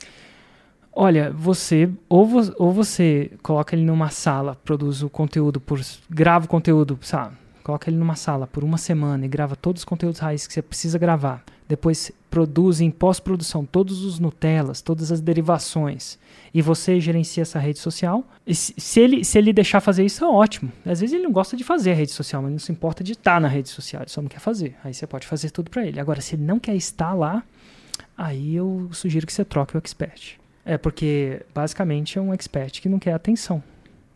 Olha, 0.92 1.30
você 1.32 1.90
ou, 2.08 2.26
vo- 2.26 2.54
ou 2.56 2.72
você 2.72 3.32
coloca 3.42 3.74
ele 3.74 3.84
numa 3.84 4.10
sala, 4.10 4.56
produz 4.64 5.02
o 5.02 5.10
conteúdo 5.10 5.60
por 5.60 5.80
grava 6.08 6.44
o 6.44 6.48
conteúdo, 6.48 6.98
sabe? 7.02 7.36
Coloca 7.64 7.88
ele 7.88 7.96
numa 7.96 8.14
sala 8.14 8.46
por 8.46 8.62
uma 8.62 8.76
semana 8.78 9.24
e 9.24 9.28
grava 9.28 9.56
todos 9.56 9.80
os 9.80 9.84
conteúdos 9.84 10.20
raízes 10.20 10.46
que 10.46 10.52
você 10.52 10.62
precisa 10.62 10.98
gravar. 10.98 11.42
Depois 11.66 12.12
produz 12.30 12.80
em 12.82 12.90
pós-produção 12.90 13.64
todos 13.64 14.04
os 14.04 14.18
Nutellas, 14.18 14.82
todas 14.82 15.10
as 15.10 15.20
derivações. 15.20 16.18
E 16.52 16.60
você 16.60 17.00
gerencia 17.00 17.40
essa 17.42 17.58
rede 17.58 17.78
social. 17.78 18.22
E 18.46 18.54
se, 18.54 18.74
se 18.76 19.00
ele, 19.00 19.24
se 19.24 19.38
ele 19.38 19.50
deixar 19.52 19.80
fazer 19.80 20.04
isso, 20.04 20.22
é 20.22 20.28
ótimo. 20.28 20.70
Às 20.84 21.00
vezes 21.00 21.14
ele 21.14 21.22
não 21.24 21.32
gosta 21.32 21.56
de 21.56 21.64
fazer 21.64 21.92
a 21.92 21.94
rede 21.94 22.12
social, 22.12 22.42
mas 22.42 22.52
não 22.52 22.58
se 22.58 22.70
importa 22.70 23.02
de 23.02 23.12
estar 23.12 23.40
na 23.40 23.48
rede 23.48 23.70
social, 23.70 24.02
ele 24.02 24.10
só 24.10 24.20
não 24.20 24.28
quer 24.28 24.40
fazer. 24.40 24.76
Aí 24.84 24.92
você 24.92 25.06
pode 25.06 25.26
fazer 25.26 25.50
tudo 25.50 25.70
para 25.70 25.86
ele. 25.86 25.98
Agora, 25.98 26.20
se 26.20 26.34
ele 26.36 26.42
não 26.44 26.60
quer 26.60 26.76
estar 26.76 27.14
lá, 27.14 27.42
aí 28.16 28.54
eu 28.56 28.88
sugiro 28.92 29.26
que 29.26 29.32
você 29.32 29.44
troque 29.44 29.76
o 29.76 29.78
expert. 29.78 30.36
É 30.64 30.78
porque 30.78 31.42
basicamente 31.54 32.18
é 32.18 32.22
um 32.22 32.32
expert 32.32 32.80
que 32.80 32.88
não 32.88 32.98
quer 32.98 33.12
atenção. 33.12 33.62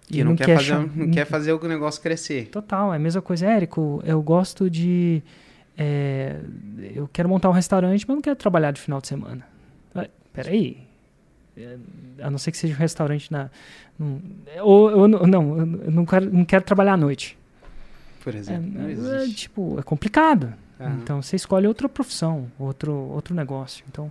Que 0.07 0.21
E 0.21 0.25
não, 0.25 0.35
quer, 0.35 0.57
fazer, 0.57 0.65
cham- 0.69 0.91
não 0.97 1.11
quer 1.11 1.25
fazer 1.27 1.53
o 1.53 1.69
negócio 1.69 2.01
crescer. 2.01 2.49
Total, 2.49 2.93
é 2.93 2.97
a 2.97 2.99
mesma 2.99 3.21
coisa. 3.21 3.47
Érico, 3.47 4.03
eu 4.07 4.23
gosto 4.23 4.71
de. 4.71 5.23
é, 5.77 6.37
eu 6.95 7.09
quero 7.13 7.29
montar 7.29 7.51
um 7.51 7.53
restaurante, 7.53 8.07
mas 8.09 8.15
não 8.17 8.23
quero 8.23 8.37
trabalhar 8.37 8.71
de 8.71 8.81
final 8.81 9.01
de 9.01 9.09
semana. 9.09 9.47
Peraí. 10.33 10.79
É, 11.57 11.77
A 12.23 12.31
não 12.31 12.39
ser 12.39 12.53
que 12.53 12.57
seja 12.57 12.73
um 12.75 12.79
restaurante 12.79 13.31
na. 13.31 13.51
num- 13.99 14.21
ou 14.63 14.91
eu 14.91 15.09
não, 15.09 15.19
não, 15.27 15.59
eu 15.59 15.91
não 15.91 16.07
quero, 16.07 16.33
não 16.33 16.45
quero 16.45 16.65
trabalhar 16.65 16.93
à 16.95 16.97
noite. 16.97 17.37
Por 18.25 18.35
É, 18.35 18.39
exemplo. 18.39 18.71
não 18.81 18.89
é, 18.89 18.93
existe. 18.93 19.35
tipo, 19.43 19.79
é 19.79 19.83
complicado. 19.83 20.55
Aham. 20.81 20.99
Então 21.03 21.23
você 21.23 21.37
escolhe 21.37 21.67
outra 21.67 21.89
profissão, 21.89 22.47
outro, 22.59 22.93
outro 22.93 23.35
negócio. 23.35 23.85
Então 23.91 24.11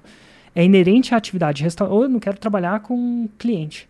é 0.56 0.63
inerente 0.63 1.13
à 1.13 1.17
atividade. 1.17 1.65
Ou 1.89 2.03
eu 2.03 2.10
não 2.10 2.19
quero 2.19 2.38
trabalhar 2.38 2.80
com 2.82 3.27
cliente. 3.38 3.88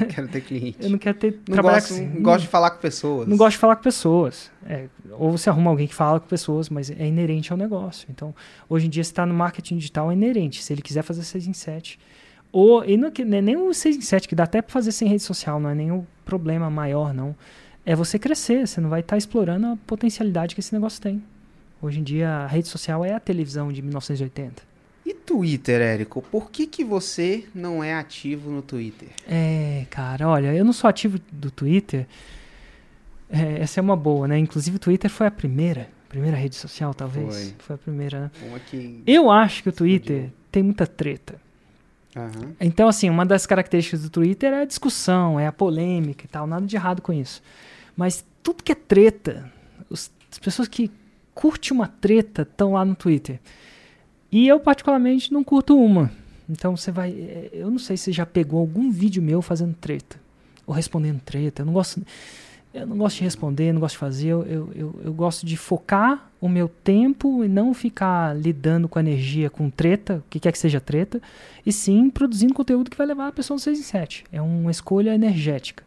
Não 0.00 0.06
quero 0.08 0.28
ter 0.28 0.40
cliente. 0.40 0.78
Eu 0.80 0.90
não 0.90 0.98
quero 0.98 1.16
ter 1.18 1.32
Não 1.48 1.54
trabalhar 1.54 1.80
gosto, 1.80 1.94
com- 1.94 2.04
não 2.14 2.22
gosto 2.22 2.40
de 2.42 2.48
falar 2.48 2.70
com 2.70 2.78
pessoas. 2.80 3.28
Não 3.28 3.36
gosto 3.36 3.52
de 3.52 3.58
falar 3.58 3.76
com 3.76 3.82
pessoas. 3.82 4.50
É, 4.66 4.86
ou 5.12 5.30
você 5.36 5.48
arruma 5.48 5.70
alguém 5.70 5.86
que 5.86 5.94
fala 5.94 6.18
com 6.20 6.26
pessoas, 6.26 6.68
mas 6.68 6.90
é 6.90 7.06
inerente 7.06 7.52
ao 7.52 7.58
negócio. 7.58 8.06
Então, 8.10 8.34
hoje 8.68 8.86
em 8.86 8.90
dia, 8.90 9.04
se 9.04 9.10
está 9.10 9.24
no 9.24 9.34
marketing 9.34 9.76
digital, 9.76 10.10
é 10.10 10.14
inerente. 10.14 10.62
Se 10.62 10.72
ele 10.72 10.82
quiser 10.82 11.02
fazer 11.02 11.22
6 11.22 11.46
em 11.46 11.52
7. 11.52 11.98
Ou, 12.52 12.84
e 12.84 12.96
não, 12.96 13.08
é 13.08 13.10
que- 13.10 13.24
não 13.24 13.38
é 13.38 13.42
nem 13.42 13.56
o 13.56 13.72
6 13.72 13.96
em 13.96 14.00
7, 14.00 14.26
que 14.28 14.34
dá 14.34 14.44
até 14.44 14.60
para 14.62 14.72
fazer 14.72 14.92
sem 14.92 15.08
rede 15.08 15.22
social, 15.22 15.60
não 15.60 15.70
é 15.70 15.92
o 15.92 16.06
problema 16.24 16.68
maior, 16.70 17.12
não. 17.14 17.34
É 17.86 17.94
você 17.94 18.18
crescer, 18.18 18.66
você 18.66 18.80
não 18.80 18.90
vai 18.90 19.00
estar 19.00 19.16
explorando 19.16 19.68
a 19.68 19.78
potencialidade 19.86 20.54
que 20.54 20.60
esse 20.60 20.74
negócio 20.74 21.00
tem. 21.00 21.22
Hoje 21.80 22.00
em 22.00 22.02
dia, 22.02 22.28
a 22.28 22.46
rede 22.46 22.68
social 22.68 23.04
é 23.04 23.14
a 23.14 23.20
televisão 23.20 23.72
de 23.72 23.80
1980. 23.80 24.62
E 25.06 25.14
Twitter, 25.14 25.80
Érico? 25.80 26.20
Por 26.20 26.50
que, 26.50 26.66
que 26.66 26.84
você 26.84 27.44
não 27.54 27.82
é 27.84 27.94
ativo 27.94 28.50
no 28.50 28.60
Twitter? 28.60 29.08
É, 29.28 29.86
cara, 29.88 30.28
olha, 30.28 30.52
eu 30.52 30.64
não 30.64 30.72
sou 30.72 30.90
ativo 30.90 31.20
do 31.30 31.50
Twitter. 31.50 32.08
É, 33.30 33.60
essa 33.60 33.78
é 33.78 33.82
uma 33.82 33.96
boa, 33.96 34.26
né? 34.26 34.36
Inclusive, 34.36 34.76
o 34.76 34.80
Twitter 34.80 35.08
foi 35.08 35.28
a 35.28 35.30
primeira 35.30 35.88
Primeira 36.08 36.36
rede 36.36 36.54
social, 36.56 36.94
talvez. 36.94 37.34
Foi. 37.34 37.54
Foi 37.58 37.74
a 37.74 37.78
primeira, 37.78 38.20
né? 38.20 38.30
Eu 39.06 39.30
acho 39.30 39.62
que 39.62 39.68
o 39.68 39.72
Twitter 39.72 40.30
tem 40.50 40.62
muita 40.62 40.86
treta. 40.86 41.34
Aham. 42.16 42.54
Então, 42.60 42.88
assim, 42.88 43.10
uma 43.10 43.26
das 43.26 43.44
características 43.46 44.02
do 44.02 44.10
Twitter 44.10 44.52
é 44.52 44.62
a 44.62 44.64
discussão, 44.64 45.38
é 45.38 45.46
a 45.46 45.52
polêmica 45.52 46.24
e 46.24 46.28
tal, 46.28 46.46
nada 46.46 46.64
de 46.66 46.74
errado 46.74 47.02
com 47.02 47.12
isso. 47.12 47.42
Mas 47.96 48.24
tudo 48.42 48.62
que 48.62 48.72
é 48.72 48.74
treta, 48.74 49.52
os- 49.90 50.10
as 50.32 50.38
pessoas 50.38 50.66
que 50.66 50.90
curtem 51.34 51.72
uma 51.72 51.86
treta 51.88 52.42
estão 52.42 52.72
lá 52.72 52.84
no 52.84 52.94
Twitter. 52.94 53.38
E 54.32 54.48
eu, 54.48 54.58
particularmente, 54.58 55.32
não 55.32 55.44
curto 55.44 55.78
uma. 55.78 56.10
Então, 56.48 56.76
você 56.76 56.90
vai. 56.90 57.10
é, 57.10 57.50
Eu 57.52 57.70
não 57.70 57.78
sei 57.78 57.96
se 57.96 58.04
você 58.04 58.12
já 58.12 58.24
pegou 58.24 58.60
algum 58.60 58.90
vídeo 58.90 59.22
meu 59.22 59.42
fazendo 59.42 59.74
treta. 59.74 60.18
Ou 60.66 60.74
respondendo 60.74 61.20
treta. 61.20 61.62
Eu 61.62 61.66
não 61.66 61.72
gosto. 61.72 62.00
Eu 62.76 62.86
não 62.86 62.98
gosto 62.98 63.16
de 63.16 63.24
responder, 63.24 63.72
não 63.72 63.80
gosto 63.80 63.94
de 63.94 63.98
fazer. 63.98 64.28
Eu, 64.28 64.42
eu, 64.42 64.70
eu, 64.74 65.00
eu 65.04 65.12
gosto 65.14 65.46
de 65.46 65.56
focar 65.56 66.30
o 66.38 66.48
meu 66.48 66.68
tempo 66.68 67.42
e 67.42 67.48
não 67.48 67.72
ficar 67.72 68.36
lidando 68.36 68.86
com 68.86 69.00
energia, 69.00 69.48
com 69.48 69.70
treta, 69.70 70.22
o 70.26 70.30
que 70.30 70.38
quer 70.38 70.52
que 70.52 70.58
seja 70.58 70.78
treta, 70.78 71.20
e 71.64 71.72
sim 71.72 72.10
produzindo 72.10 72.52
conteúdo 72.52 72.90
que 72.90 72.96
vai 72.96 73.06
levar 73.06 73.28
a 73.28 73.32
pessoa 73.32 73.56
no 73.56 73.60
6 73.60 73.78
em 73.78 73.82
7. 73.82 74.24
É 74.30 74.42
uma 74.42 74.70
escolha 74.70 75.14
energética. 75.14 75.82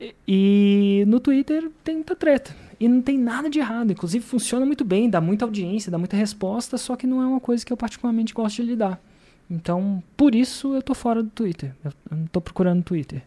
E, 0.00 0.14
e 0.26 1.04
no 1.08 1.18
Twitter 1.18 1.68
tem 1.82 1.96
muita 1.96 2.14
treta. 2.14 2.54
E 2.78 2.88
não 2.88 3.02
tem 3.02 3.18
nada 3.18 3.50
de 3.50 3.58
errado. 3.58 3.90
Inclusive 3.90 4.24
funciona 4.24 4.64
muito 4.64 4.84
bem, 4.84 5.10
dá 5.10 5.20
muita 5.20 5.44
audiência, 5.44 5.90
dá 5.90 5.98
muita 5.98 6.16
resposta, 6.16 6.78
só 6.78 6.94
que 6.94 7.06
não 7.06 7.20
é 7.20 7.26
uma 7.26 7.40
coisa 7.40 7.66
que 7.66 7.72
eu 7.72 7.76
particularmente 7.76 8.32
gosto 8.32 8.62
de 8.62 8.62
lidar. 8.62 9.00
Então, 9.50 10.00
por 10.16 10.36
isso 10.36 10.74
eu 10.74 10.82
tô 10.82 10.94
fora 10.94 11.20
do 11.20 11.30
Twitter. 11.30 11.74
Eu, 11.84 11.92
não 12.10 12.26
tô 12.26 12.40
procurando 12.40 12.84
Twitter. 12.84 13.22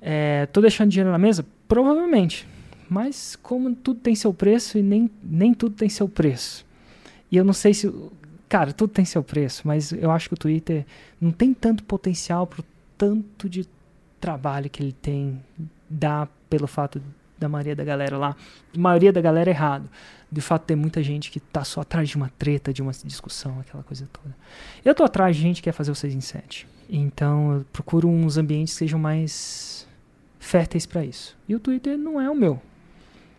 É, 0.00 0.46
tô 0.46 0.60
deixando 0.60 0.90
dinheiro 0.90 1.10
na 1.10 1.18
mesa? 1.18 1.44
Provavelmente. 1.66 2.46
Mas 2.88 3.36
como 3.36 3.74
tudo 3.74 4.00
tem 4.00 4.14
seu 4.14 4.32
preço 4.32 4.78
e 4.78 4.82
nem, 4.82 5.10
nem 5.22 5.52
tudo 5.52 5.74
tem 5.74 5.88
seu 5.88 6.08
preço. 6.08 6.64
E 7.30 7.36
eu 7.36 7.44
não 7.44 7.52
sei 7.52 7.74
se. 7.74 7.92
Cara, 8.48 8.72
tudo 8.72 8.90
tem 8.90 9.04
seu 9.04 9.24
preço, 9.24 9.62
mas 9.64 9.90
eu 9.90 10.10
acho 10.10 10.28
que 10.28 10.34
o 10.34 10.38
Twitter 10.38 10.86
não 11.20 11.32
tem 11.32 11.52
tanto 11.52 11.82
potencial 11.82 12.46
pro 12.46 12.64
tanto 12.96 13.48
de 13.48 13.66
trabalho 14.20 14.70
que 14.70 14.82
ele 14.82 14.92
tem, 14.92 15.42
dá 15.90 16.28
pelo 16.48 16.68
fato 16.68 17.02
da 17.38 17.48
maioria 17.48 17.74
da 17.74 17.84
galera 17.84 18.16
lá. 18.16 18.36
Maioria 18.76 19.12
da 19.12 19.20
galera 19.20 19.50
errado. 19.50 19.90
De 20.30 20.40
fato, 20.40 20.64
tem 20.64 20.76
muita 20.76 21.02
gente 21.02 21.30
que 21.30 21.38
tá 21.38 21.64
só 21.64 21.82
atrás 21.82 22.08
de 22.08 22.16
uma 22.16 22.30
treta, 22.38 22.72
de 22.72 22.82
uma 22.82 22.92
discussão, 23.04 23.60
aquela 23.60 23.82
coisa 23.82 24.08
toda. 24.12 24.34
Eu 24.84 24.94
tô 24.94 25.04
atrás 25.04 25.36
de 25.36 25.42
gente 25.42 25.56
que 25.56 25.62
quer 25.62 25.72
fazer 25.72 25.90
o 25.90 25.94
6 25.94 26.14
em 26.14 26.20
7. 26.20 26.66
Então 26.88 27.54
eu 27.54 27.66
procuro 27.72 28.08
uns 28.08 28.36
ambientes 28.36 28.74
que 28.74 28.78
sejam 28.78 28.98
mais 28.98 29.85
férteis 30.46 30.86
para 30.86 31.04
isso. 31.04 31.36
E 31.48 31.54
o 31.54 31.60
Twitter 31.60 31.98
não 31.98 32.20
é 32.20 32.30
o 32.30 32.34
meu. 32.34 32.60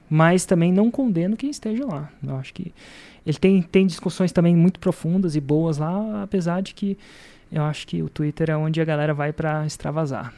Mas 0.10 0.46
também 0.46 0.72
não 0.72 0.89
condeno 0.91 1.36
quem 1.36 1.50
esteja 1.50 1.86
lá. 1.86 2.10
Eu 2.24 2.36
acho 2.38 2.54
que 2.54 2.74
ele 3.26 3.38
tem, 3.38 3.62
tem 3.62 3.86
discussões 3.88 4.32
também 4.32 4.56
muito 4.56 4.80
profundas 4.80 5.36
e 5.36 5.41
boas 5.41 5.78
lá, 5.78 6.24
apesar 6.24 6.62
de 6.62 6.74
que 6.74 6.98
eu 7.52 7.63
acho 7.63 7.86
que 7.88 8.02
o 8.02 8.10
Twitter 8.10 8.50
é 8.50 8.58
onde 8.58 8.80
a 8.82 8.86
galera 8.86 9.13
vai 9.13 9.34
para 9.34 9.65
extravasar. 9.65 10.34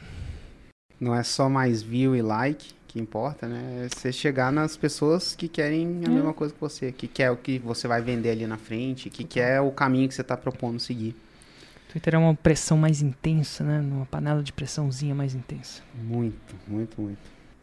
Não 0.98 1.14
é 1.14 1.22
só 1.22 1.48
mais 1.48 1.82
view 1.82 2.14
e 2.16 2.22
like 2.22 2.72
que 2.86 2.98
importa, 3.00 3.46
né? 3.46 3.84
É 3.84 3.88
você 3.88 4.10
chegar 4.12 4.50
nas 4.50 4.76
pessoas 4.76 5.36
que 5.36 5.46
querem 5.46 6.02
a 6.04 6.08
É. 6.10 6.12
mesma 6.12 6.32
coisa 6.34 6.52
que 6.52 6.60
você, 6.60 6.90
que 6.90 7.06
quer 7.06 7.30
o 7.30 7.36
que 7.36 7.58
você 7.60 7.86
vai 7.86 8.02
vender 8.02 8.30
ali 8.30 8.46
na 8.48 8.56
frente, 8.56 9.08
que 9.08 9.22
quer 9.22 9.60
o 9.60 9.70
caminho 9.70 10.08
que 10.08 10.14
você 10.14 10.22
está 10.22 10.36
propondo 10.36 10.80
seguir. 10.80 11.14
Twitter 11.90 12.14
é 12.14 12.18
uma 12.18 12.34
pressão 12.34 12.76
mais 12.76 13.02
intensa, 13.02 13.64
né? 13.64 13.80
Uma 13.80 14.06
panela 14.06 14.42
de 14.42 14.52
pressãozinha 14.52 15.14
mais 15.14 15.34
intensa. 15.34 15.82
Muito, 16.02 16.54
muito, 16.68 17.00
muito. 17.00 17.18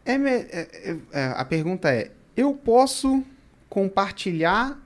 É, 0.05 0.13
é- 0.15 0.67
é- 0.91 0.97
é, 1.13 1.25
a 1.35 1.45
pergunta 1.45 1.89
é: 1.89 2.11
eu 2.35 2.53
posso 2.53 3.23
compartilhar 3.69 4.77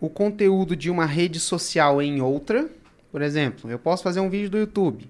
o 0.00 0.08
conteúdo 0.08 0.76
de 0.76 0.90
uma 0.90 1.06
rede 1.06 1.40
social 1.40 2.02
em 2.02 2.20
outra? 2.20 2.68
Por 3.10 3.22
exemplo, 3.22 3.70
eu 3.70 3.78
posso 3.78 4.02
fazer 4.02 4.20
um 4.20 4.28
vídeo 4.28 4.50
do 4.50 4.58
YouTube, 4.58 5.08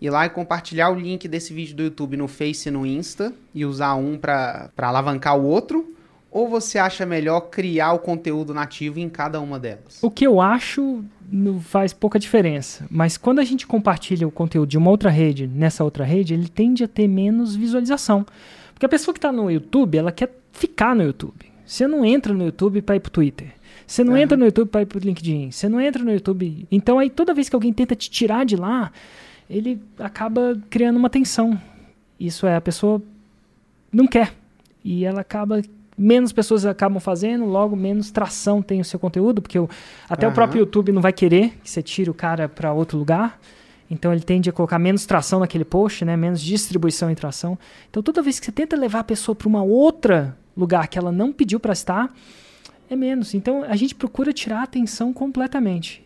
ir 0.00 0.10
lá 0.10 0.26
e 0.26 0.30
compartilhar 0.30 0.90
o 0.90 0.94
link 0.94 1.28
desse 1.28 1.52
vídeo 1.52 1.76
do 1.76 1.82
YouTube 1.84 2.16
no 2.16 2.26
Face 2.26 2.68
e 2.68 2.72
no 2.72 2.84
Insta 2.84 3.32
e 3.54 3.64
usar 3.64 3.94
um 3.94 4.18
para 4.18 4.70
alavancar 4.76 5.36
o 5.38 5.44
outro? 5.44 5.93
Ou 6.34 6.48
você 6.48 6.78
acha 6.78 7.06
melhor 7.06 7.42
criar 7.42 7.92
o 7.92 8.00
conteúdo 8.00 8.52
nativo 8.52 8.98
em 8.98 9.08
cada 9.08 9.40
uma 9.40 9.56
delas? 9.56 10.02
O 10.02 10.10
que 10.10 10.26
eu 10.26 10.40
acho 10.40 11.04
faz 11.60 11.92
pouca 11.92 12.18
diferença. 12.18 12.84
Mas 12.90 13.16
quando 13.16 13.38
a 13.38 13.44
gente 13.44 13.68
compartilha 13.68 14.26
o 14.26 14.32
conteúdo 14.32 14.68
de 14.68 14.76
uma 14.76 14.90
outra 14.90 15.10
rede 15.10 15.46
nessa 15.46 15.84
outra 15.84 16.04
rede, 16.04 16.34
ele 16.34 16.48
tende 16.48 16.82
a 16.82 16.88
ter 16.88 17.06
menos 17.06 17.54
visualização. 17.54 18.26
Porque 18.72 18.84
a 18.84 18.88
pessoa 18.88 19.12
que 19.14 19.18
está 19.18 19.30
no 19.30 19.48
YouTube, 19.48 19.96
ela 19.96 20.10
quer 20.10 20.36
ficar 20.52 20.96
no 20.96 21.04
YouTube. 21.04 21.46
Você 21.64 21.86
não 21.86 22.04
entra 22.04 22.34
no 22.34 22.44
YouTube 22.44 22.82
para 22.82 22.96
ir 22.96 23.00
pro 23.00 23.12
Twitter. 23.12 23.52
Você 23.86 24.02
não 24.02 24.14
Aham. 24.14 24.22
entra 24.22 24.36
no 24.36 24.44
YouTube 24.44 24.68
para 24.68 24.82
ir 24.82 24.86
pro 24.86 24.98
LinkedIn. 24.98 25.52
Você 25.52 25.68
não 25.68 25.80
entra 25.80 26.02
no 26.02 26.10
YouTube. 26.10 26.66
Então 26.68 26.98
aí 26.98 27.08
toda 27.08 27.32
vez 27.32 27.48
que 27.48 27.54
alguém 27.54 27.72
tenta 27.72 27.94
te 27.94 28.10
tirar 28.10 28.44
de 28.44 28.56
lá, 28.56 28.90
ele 29.48 29.80
acaba 30.00 30.60
criando 30.68 30.96
uma 30.96 31.08
tensão. 31.08 31.56
Isso 32.18 32.44
é, 32.44 32.56
a 32.56 32.60
pessoa 32.60 33.00
não 33.92 34.08
quer. 34.08 34.34
E 34.84 35.04
ela 35.04 35.20
acaba. 35.20 35.62
Menos 35.96 36.32
pessoas 36.32 36.66
acabam 36.66 36.98
fazendo, 37.00 37.44
logo 37.44 37.76
menos 37.76 38.10
tração 38.10 38.60
tem 38.60 38.80
o 38.80 38.84
seu 38.84 38.98
conteúdo, 38.98 39.40
porque 39.40 39.58
o, 39.58 39.68
até 40.08 40.26
o 40.26 40.28
Aham. 40.28 40.34
próprio 40.34 40.60
YouTube 40.60 40.90
não 40.90 41.00
vai 41.00 41.12
querer 41.12 41.50
que 41.62 41.70
você 41.70 41.82
tire 41.82 42.10
o 42.10 42.14
cara 42.14 42.48
para 42.48 42.72
outro 42.72 42.98
lugar. 42.98 43.40
Então 43.90 44.12
ele 44.12 44.22
tende 44.22 44.50
a 44.50 44.52
colocar 44.52 44.78
menos 44.78 45.06
tração 45.06 45.40
naquele 45.40 45.64
post, 45.64 46.04
né? 46.04 46.16
menos 46.16 46.40
distribuição 46.40 47.10
e 47.10 47.14
tração. 47.14 47.56
Então 47.88 48.02
toda 48.02 48.22
vez 48.22 48.40
que 48.40 48.46
você 48.46 48.52
tenta 48.52 48.76
levar 48.76 49.00
a 49.00 49.04
pessoa 49.04 49.36
para 49.36 49.46
uma 49.46 49.62
outra 49.62 50.36
lugar 50.56 50.88
que 50.88 50.98
ela 50.98 51.12
não 51.12 51.32
pediu 51.32 51.60
para 51.60 51.72
estar, 51.72 52.12
é 52.88 52.96
menos. 52.96 53.34
Então 53.34 53.62
a 53.62 53.76
gente 53.76 53.94
procura 53.94 54.32
tirar 54.32 54.60
a 54.60 54.62
atenção 54.64 55.12
completamente. 55.12 56.02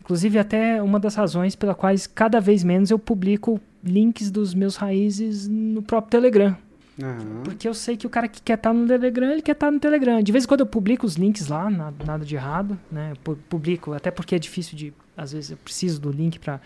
Inclusive 0.00 0.38
até 0.38 0.80
uma 0.80 1.00
das 1.00 1.14
razões 1.16 1.56
pela 1.56 1.74
quais 1.74 2.06
cada 2.06 2.40
vez 2.40 2.62
menos 2.62 2.90
eu 2.90 2.98
publico 2.98 3.60
links 3.82 4.30
dos 4.30 4.54
meus 4.54 4.76
raízes 4.76 5.48
no 5.48 5.82
próprio 5.82 6.10
Telegram. 6.10 6.56
Aham. 7.02 7.42
Porque 7.44 7.68
eu 7.68 7.74
sei 7.74 7.96
que 7.96 8.06
o 8.06 8.10
cara 8.10 8.26
que 8.26 8.40
quer 8.40 8.54
estar 8.54 8.72
no 8.72 8.86
Telegram, 8.86 9.30
ele 9.30 9.42
quer 9.42 9.52
estar 9.52 9.70
no 9.70 9.78
Telegram. 9.78 10.22
De 10.22 10.32
vez 10.32 10.44
em 10.44 10.48
quando 10.48 10.60
eu 10.60 10.66
publico 10.66 11.04
os 11.04 11.16
links 11.16 11.48
lá, 11.48 11.68
nada, 11.70 12.04
nada 12.04 12.24
de 12.24 12.34
errado, 12.34 12.78
né? 12.90 13.12
Pu- 13.22 13.36
Publico, 13.48 13.92
até 13.92 14.10
porque 14.10 14.34
é 14.34 14.38
difícil 14.38 14.76
de. 14.76 14.92
Às 15.16 15.32
vezes 15.32 15.50
eu 15.50 15.56
preciso 15.58 16.00
do 16.00 16.10
link 16.10 16.38
para 16.38 16.60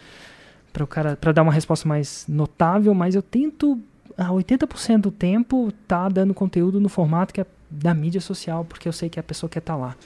para 0.73 0.85
o 0.85 0.87
cara 0.87 1.17
para 1.17 1.33
dar 1.33 1.43
uma 1.43 1.53
resposta 1.53 1.89
mais 1.89 2.25
notável, 2.29 2.95
mas 2.95 3.17
eu 3.17 3.23
tento 3.23 3.81
a 4.17 4.29
80% 4.29 4.99
do 5.01 5.11
tempo 5.11 5.73
tá 5.89 6.09
dando 6.09 6.33
conteúdo 6.33 6.79
no 6.81 6.89
formato 6.89 7.35
que 7.35 7.41
é 7.41 7.47
da 7.69 7.93
mídia 7.93 8.21
social, 8.21 8.65
porque 8.65 8.87
eu 8.89 8.93
sei 8.93 9.09
que 9.09 9.19
a 9.19 9.23
pessoa 9.23 9.51
quer 9.51 9.59
estar 9.59 9.75
lá. 9.75 9.97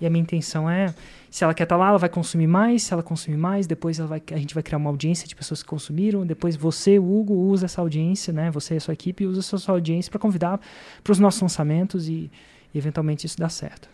E 0.00 0.06
a 0.06 0.10
minha 0.10 0.22
intenção 0.22 0.68
é, 0.68 0.94
se 1.30 1.44
ela 1.44 1.52
quer 1.52 1.64
estar 1.64 1.76
lá, 1.76 1.88
ela 1.88 1.98
vai 1.98 2.08
consumir 2.08 2.46
mais, 2.46 2.84
se 2.84 2.92
ela 2.92 3.02
consumir 3.02 3.36
mais, 3.36 3.66
depois 3.66 3.98
vai, 3.98 4.22
a 4.32 4.36
gente 4.36 4.54
vai 4.54 4.62
criar 4.62 4.78
uma 4.78 4.88
audiência 4.88 5.28
de 5.28 5.36
pessoas 5.36 5.62
que 5.62 5.68
consumiram, 5.68 6.26
depois 6.26 6.56
você, 6.56 6.98
Hugo, 6.98 7.34
usa 7.34 7.66
essa 7.66 7.80
audiência, 7.80 8.32
né? 8.32 8.50
Você 8.50 8.74
e 8.74 8.76
a 8.78 8.80
sua 8.80 8.94
equipe 8.94 9.26
usa 9.26 9.40
essa 9.40 9.58
sua 9.58 9.74
audiência 9.74 10.10
para 10.10 10.18
convidar 10.18 10.60
para 11.04 11.12
os 11.12 11.18
nossos 11.18 11.42
lançamentos 11.42 12.08
e, 12.08 12.30
e 12.74 12.78
eventualmente 12.78 13.26
isso 13.26 13.38
dá 13.38 13.48
certo. 13.48 13.88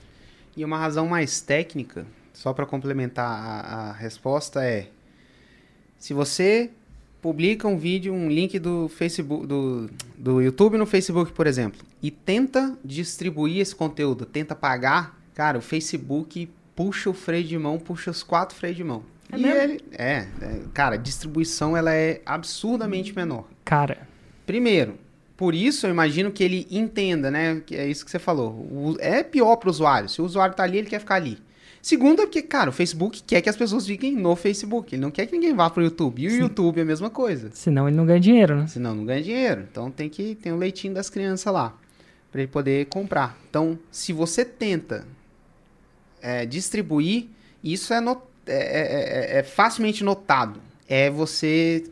E 0.56 0.64
uma 0.64 0.78
razão 0.78 1.06
mais 1.06 1.40
técnica, 1.40 2.06
só 2.32 2.52
para 2.52 2.64
complementar 2.64 3.28
a, 3.28 3.90
a 3.90 3.92
resposta, 3.92 4.64
é: 4.64 4.88
se 5.98 6.14
você 6.14 6.70
publica 7.20 7.66
um 7.66 7.76
vídeo, 7.76 8.14
um 8.14 8.28
link 8.28 8.58
do 8.58 8.88
Facebook, 8.88 9.46
do, 9.46 9.90
do 10.16 10.40
YouTube 10.40 10.78
no 10.78 10.86
Facebook, 10.86 11.32
por 11.32 11.46
exemplo, 11.46 11.84
e 12.00 12.10
tenta 12.10 12.78
distribuir 12.84 13.58
esse 13.58 13.74
conteúdo, 13.74 14.24
tenta 14.24 14.54
pagar, 14.54 15.18
cara, 15.36 15.58
o 15.58 15.62
Facebook 15.62 16.48
puxa 16.74 17.08
o 17.10 17.14
freio 17.14 17.44
de 17.44 17.56
mão, 17.56 17.78
puxa 17.78 18.10
os 18.10 18.24
quatro 18.24 18.56
freios 18.56 18.76
de 18.76 18.82
mão. 18.82 19.04
É 19.30 19.36
e 19.38 19.42
mesmo? 19.42 19.60
ele, 19.60 19.80
é, 19.92 20.26
é, 20.40 20.60
cara, 20.74 20.94
a 20.94 20.98
distribuição 20.98 21.76
ela 21.76 21.92
é 21.94 22.20
absurdamente 22.26 23.14
menor. 23.14 23.44
Cara, 23.64 24.08
Primeiro, 24.44 24.94
por 25.36 25.54
isso 25.54 25.86
eu 25.86 25.90
imagino 25.90 26.30
que 26.30 26.42
ele 26.44 26.66
entenda, 26.70 27.30
né? 27.30 27.60
Que 27.66 27.74
é 27.76 27.88
isso 27.88 28.04
que 28.04 28.10
você 28.10 28.18
falou. 28.18 28.50
O- 28.52 28.96
é 29.00 29.22
pior 29.24 29.56
para 29.56 29.66
o 29.68 29.70
usuário. 29.70 30.08
Se 30.08 30.22
o 30.22 30.24
usuário 30.24 30.54
tá 30.54 30.62
ali, 30.62 30.78
ele 30.78 30.88
quer 30.88 31.00
ficar 31.00 31.16
ali. 31.16 31.38
Segundo, 31.82 32.22
é 32.22 32.26
porque, 32.26 32.42
cara, 32.42 32.70
o 32.70 32.72
Facebook 32.72 33.22
quer 33.24 33.40
que 33.42 33.48
as 33.48 33.56
pessoas 33.56 33.84
fiquem 33.86 34.14
no 34.14 34.34
Facebook. 34.36 34.94
Ele 34.94 35.02
não 35.02 35.10
quer 35.10 35.26
que 35.26 35.32
ninguém 35.32 35.52
vá 35.54 35.68
pro 35.68 35.82
YouTube. 35.82 36.22
E 36.22 36.28
o 36.28 36.30
Sim. 36.30 36.38
YouTube 36.38 36.78
é 36.78 36.82
a 36.82 36.84
mesma 36.86 37.10
coisa. 37.10 37.50
senão 37.52 37.88
ele 37.88 37.96
não 37.96 38.06
ganha 38.06 38.20
dinheiro, 38.20 38.56
né? 38.56 38.66
Senão 38.68 38.94
não 38.94 39.04
ganha 39.04 39.22
dinheiro. 39.22 39.66
Então 39.70 39.90
tem 39.90 40.08
que 40.08 40.36
ter 40.36 40.52
o 40.52 40.56
leitinho 40.56 40.94
das 40.94 41.10
crianças 41.10 41.52
lá. 41.52 41.74
para 42.30 42.42
ele 42.42 42.50
poder 42.50 42.86
comprar. 42.86 43.36
Então, 43.50 43.78
se 43.90 44.12
você 44.12 44.44
tenta 44.44 45.04
é, 46.26 46.44
distribuir, 46.46 47.26
isso 47.62 47.92
é, 47.94 48.00
no- 48.00 48.20
é- 48.46 48.52
é- 48.52 49.36
é- 49.36 49.38
é 49.38 49.42
facilmente 49.42 50.02
notado. 50.02 50.60
É 50.88 51.08
você 51.10 51.84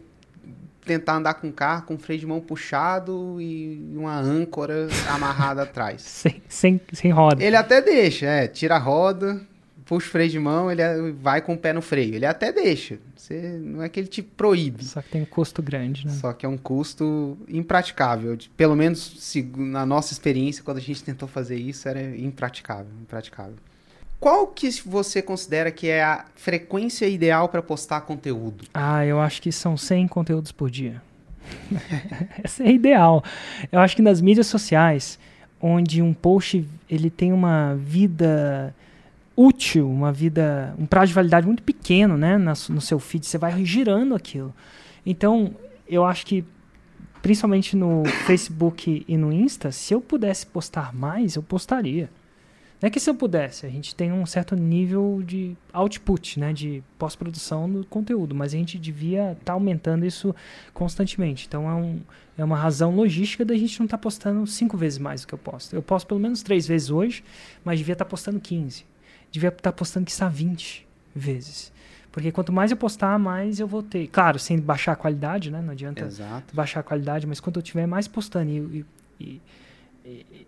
tentar 0.85 1.17
andar 1.17 1.35
com 1.35 1.49
o 1.49 1.53
carro 1.53 1.83
com 1.87 1.95
o 1.95 1.99
freio 1.99 2.21
de 2.21 2.27
mão 2.27 2.41
puxado 2.41 3.41
e 3.41 3.95
uma 3.97 4.19
âncora 4.19 4.89
amarrada 5.09 5.63
atrás. 5.65 6.03
Sem, 6.03 6.43
sem, 6.49 6.81
sem 6.93 7.11
roda. 7.11 7.43
Ele 7.43 7.57
até 7.57 7.81
deixa, 7.81 8.27
é, 8.27 8.47
tira 8.47 8.77
a 8.77 8.79
roda, 8.79 9.41
puxa 9.87 10.07
o 10.07 10.11
freio 10.11 10.31
de 10.31 10.39
mão, 10.39 10.71
ele 10.71 10.83
é- 10.83 11.13
vai 11.13 11.41
com 11.41 11.55
o 11.55 11.59
pé 11.59 11.73
no 11.73 11.81
freio. 11.81 12.15
Ele 12.15 12.27
até 12.27 12.53
deixa. 12.53 12.99
Você, 13.17 13.41
não 13.59 13.83
é 13.83 13.89
que 13.89 13.99
ele 13.99 14.07
te 14.09 14.23
proíbe. 14.23 14.85
Só 14.85 15.01
que 15.01 15.09
tem 15.13 15.23
um 15.23 15.27
custo 15.27 15.63
grande, 15.63 16.07
né? 16.07 16.13
Só 16.13 16.35
que 16.35 16.45
é 16.45 16.49
um 16.49 16.59
custo 16.59 17.39
impraticável. 17.49 18.37
Pelo 18.55 18.77
menos 18.77 19.17
se- 19.21 19.43
na 19.57 19.87
nossa 19.87 20.13
experiência, 20.13 20.63
quando 20.63 20.77
a 20.77 20.81
gente 20.83 21.03
tentou 21.03 21.27
fazer 21.27 21.57
isso, 21.57 21.89
era 21.89 22.03
impraticável, 22.17 22.93
impraticável. 23.01 23.55
Qual 24.25 24.47
que 24.47 24.71
você 24.87 25.21
considera 25.21 25.71
que 25.71 25.87
é 25.87 26.03
a 26.03 26.25
frequência 26.35 27.07
ideal 27.07 27.47
para 27.47 27.61
postar 27.61 28.01
conteúdo? 28.01 28.65
Ah, 28.73 29.05
eu 29.05 29.21
acho 29.21 29.43
que 29.43 29.53
são 29.53 29.77
100 29.77 30.09
conteúdos 30.09 30.51
por 30.51 30.71
dia. 30.71 31.03
Essa 32.43 32.65
é 32.65 32.73
ideal. 32.73 33.23
Eu 33.71 33.81
acho 33.81 33.95
que 33.95 34.01
nas 34.01 34.23
mídias 34.23 34.47
sociais, 34.47 35.19
onde 35.61 36.01
um 36.01 36.15
post 36.15 36.67
ele 36.89 37.11
tem 37.11 37.35
uma 37.35 37.75
vida 37.75 38.75
útil, 39.37 39.91
uma 39.91 40.11
vida, 40.11 40.75
um 40.79 40.87
prazo 40.87 41.09
de 41.09 41.15
validade 41.15 41.47
muito 41.47 41.63
pequeno, 41.63 42.17
né, 42.17 42.39
na 42.39 42.55
no 42.71 42.81
seu 42.81 42.99
feed, 42.99 43.27
você 43.27 43.37
vai 43.37 43.63
girando 43.63 44.15
aquilo. 44.15 44.55
Então, 45.05 45.55
eu 45.87 46.03
acho 46.03 46.25
que 46.25 46.43
principalmente 47.21 47.77
no 47.77 48.05
Facebook 48.25 49.05
e 49.07 49.17
no 49.19 49.31
Insta, 49.31 49.71
se 49.71 49.93
eu 49.93 50.01
pudesse 50.01 50.47
postar 50.47 50.95
mais, 50.95 51.37
eu 51.37 51.43
postaria. 51.43 52.09
Não 52.85 52.89
é 52.89 52.91
que 52.91 53.01
se 53.01 53.09
eu 53.09 53.15
pudesse, 53.15 53.65
a 53.65 53.69
gente 53.71 53.95
tem 53.95 54.13
um 54.13 54.27
certo 54.27 54.55
nível 54.55 55.23
de 55.27 55.57
output, 55.73 56.39
né, 56.39 56.53
de 56.53 56.83
pós-produção 56.99 57.67
do 57.67 57.83
conteúdo, 57.87 58.35
mas 58.35 58.53
a 58.53 58.59
gente 58.59 58.79
devia 58.79 59.33
estar 59.33 59.55
aumentando 59.55 60.05
isso 60.05 60.37
constantemente. 60.75 61.47
Então 61.49 61.67
é, 61.67 61.73
um, 61.75 62.01
é 62.37 62.45
uma 62.45 62.59
razão 62.59 62.95
logística 62.95 63.43
da 63.43 63.57
gente 63.57 63.81
não 63.81 63.87
estar 63.87 63.97
postando 63.97 64.47
cinco 64.47 64.77
vezes 64.77 64.99
mais 64.99 65.23
do 65.23 65.29
que 65.29 65.33
eu 65.33 65.39
posto. 65.39 65.75
Eu 65.75 65.81
posto 65.81 66.07
pelo 66.07 66.21
menos 66.21 66.43
três 66.43 66.67
vezes 66.67 66.91
hoje, 66.91 67.25
mas 67.65 67.79
devia 67.79 67.95
estar 67.95 68.05
postando 68.05 68.39
15. 68.39 68.85
Devia 69.31 69.49
estar 69.49 69.73
postando 69.73 70.05
que 70.05 70.13
está 70.13 70.29
20 70.29 70.87
vezes. 71.17 71.73
Porque 72.13 72.31
quanto 72.31 72.53
mais 72.53 72.71
eu 72.71 72.77
postar, 72.77 73.19
mais 73.19 73.61
eu 73.61 73.67
vou 73.67 73.83
ter. 73.83 74.09
Claro, 74.09 74.39
sem 74.39 74.61
baixar 74.61 74.93
a 74.93 74.97
qualidade, 74.97 75.51
né? 75.51 75.63
Não 75.63 75.71
adianta 75.73 76.05
Exato. 76.05 76.55
baixar 76.55 76.81
a 76.81 76.83
qualidade, 76.83 77.27
mas 77.27 77.41
quando 77.41 77.57
eu 77.57 77.63
tiver 77.63 77.87
mais 77.87 78.07
postando 78.07 78.51
e- 78.51 78.85
e- 79.19 79.25
e- 79.25 79.43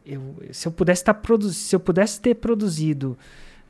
eu, 0.04 0.36
se 0.52 0.68
eu 0.68 0.72
pudesse 0.72 1.02
estar 1.02 1.14
produ 1.14 1.50
se 1.50 1.74
eu 1.74 1.80
pudesse 1.80 2.20
ter 2.20 2.34
produzido 2.34 3.16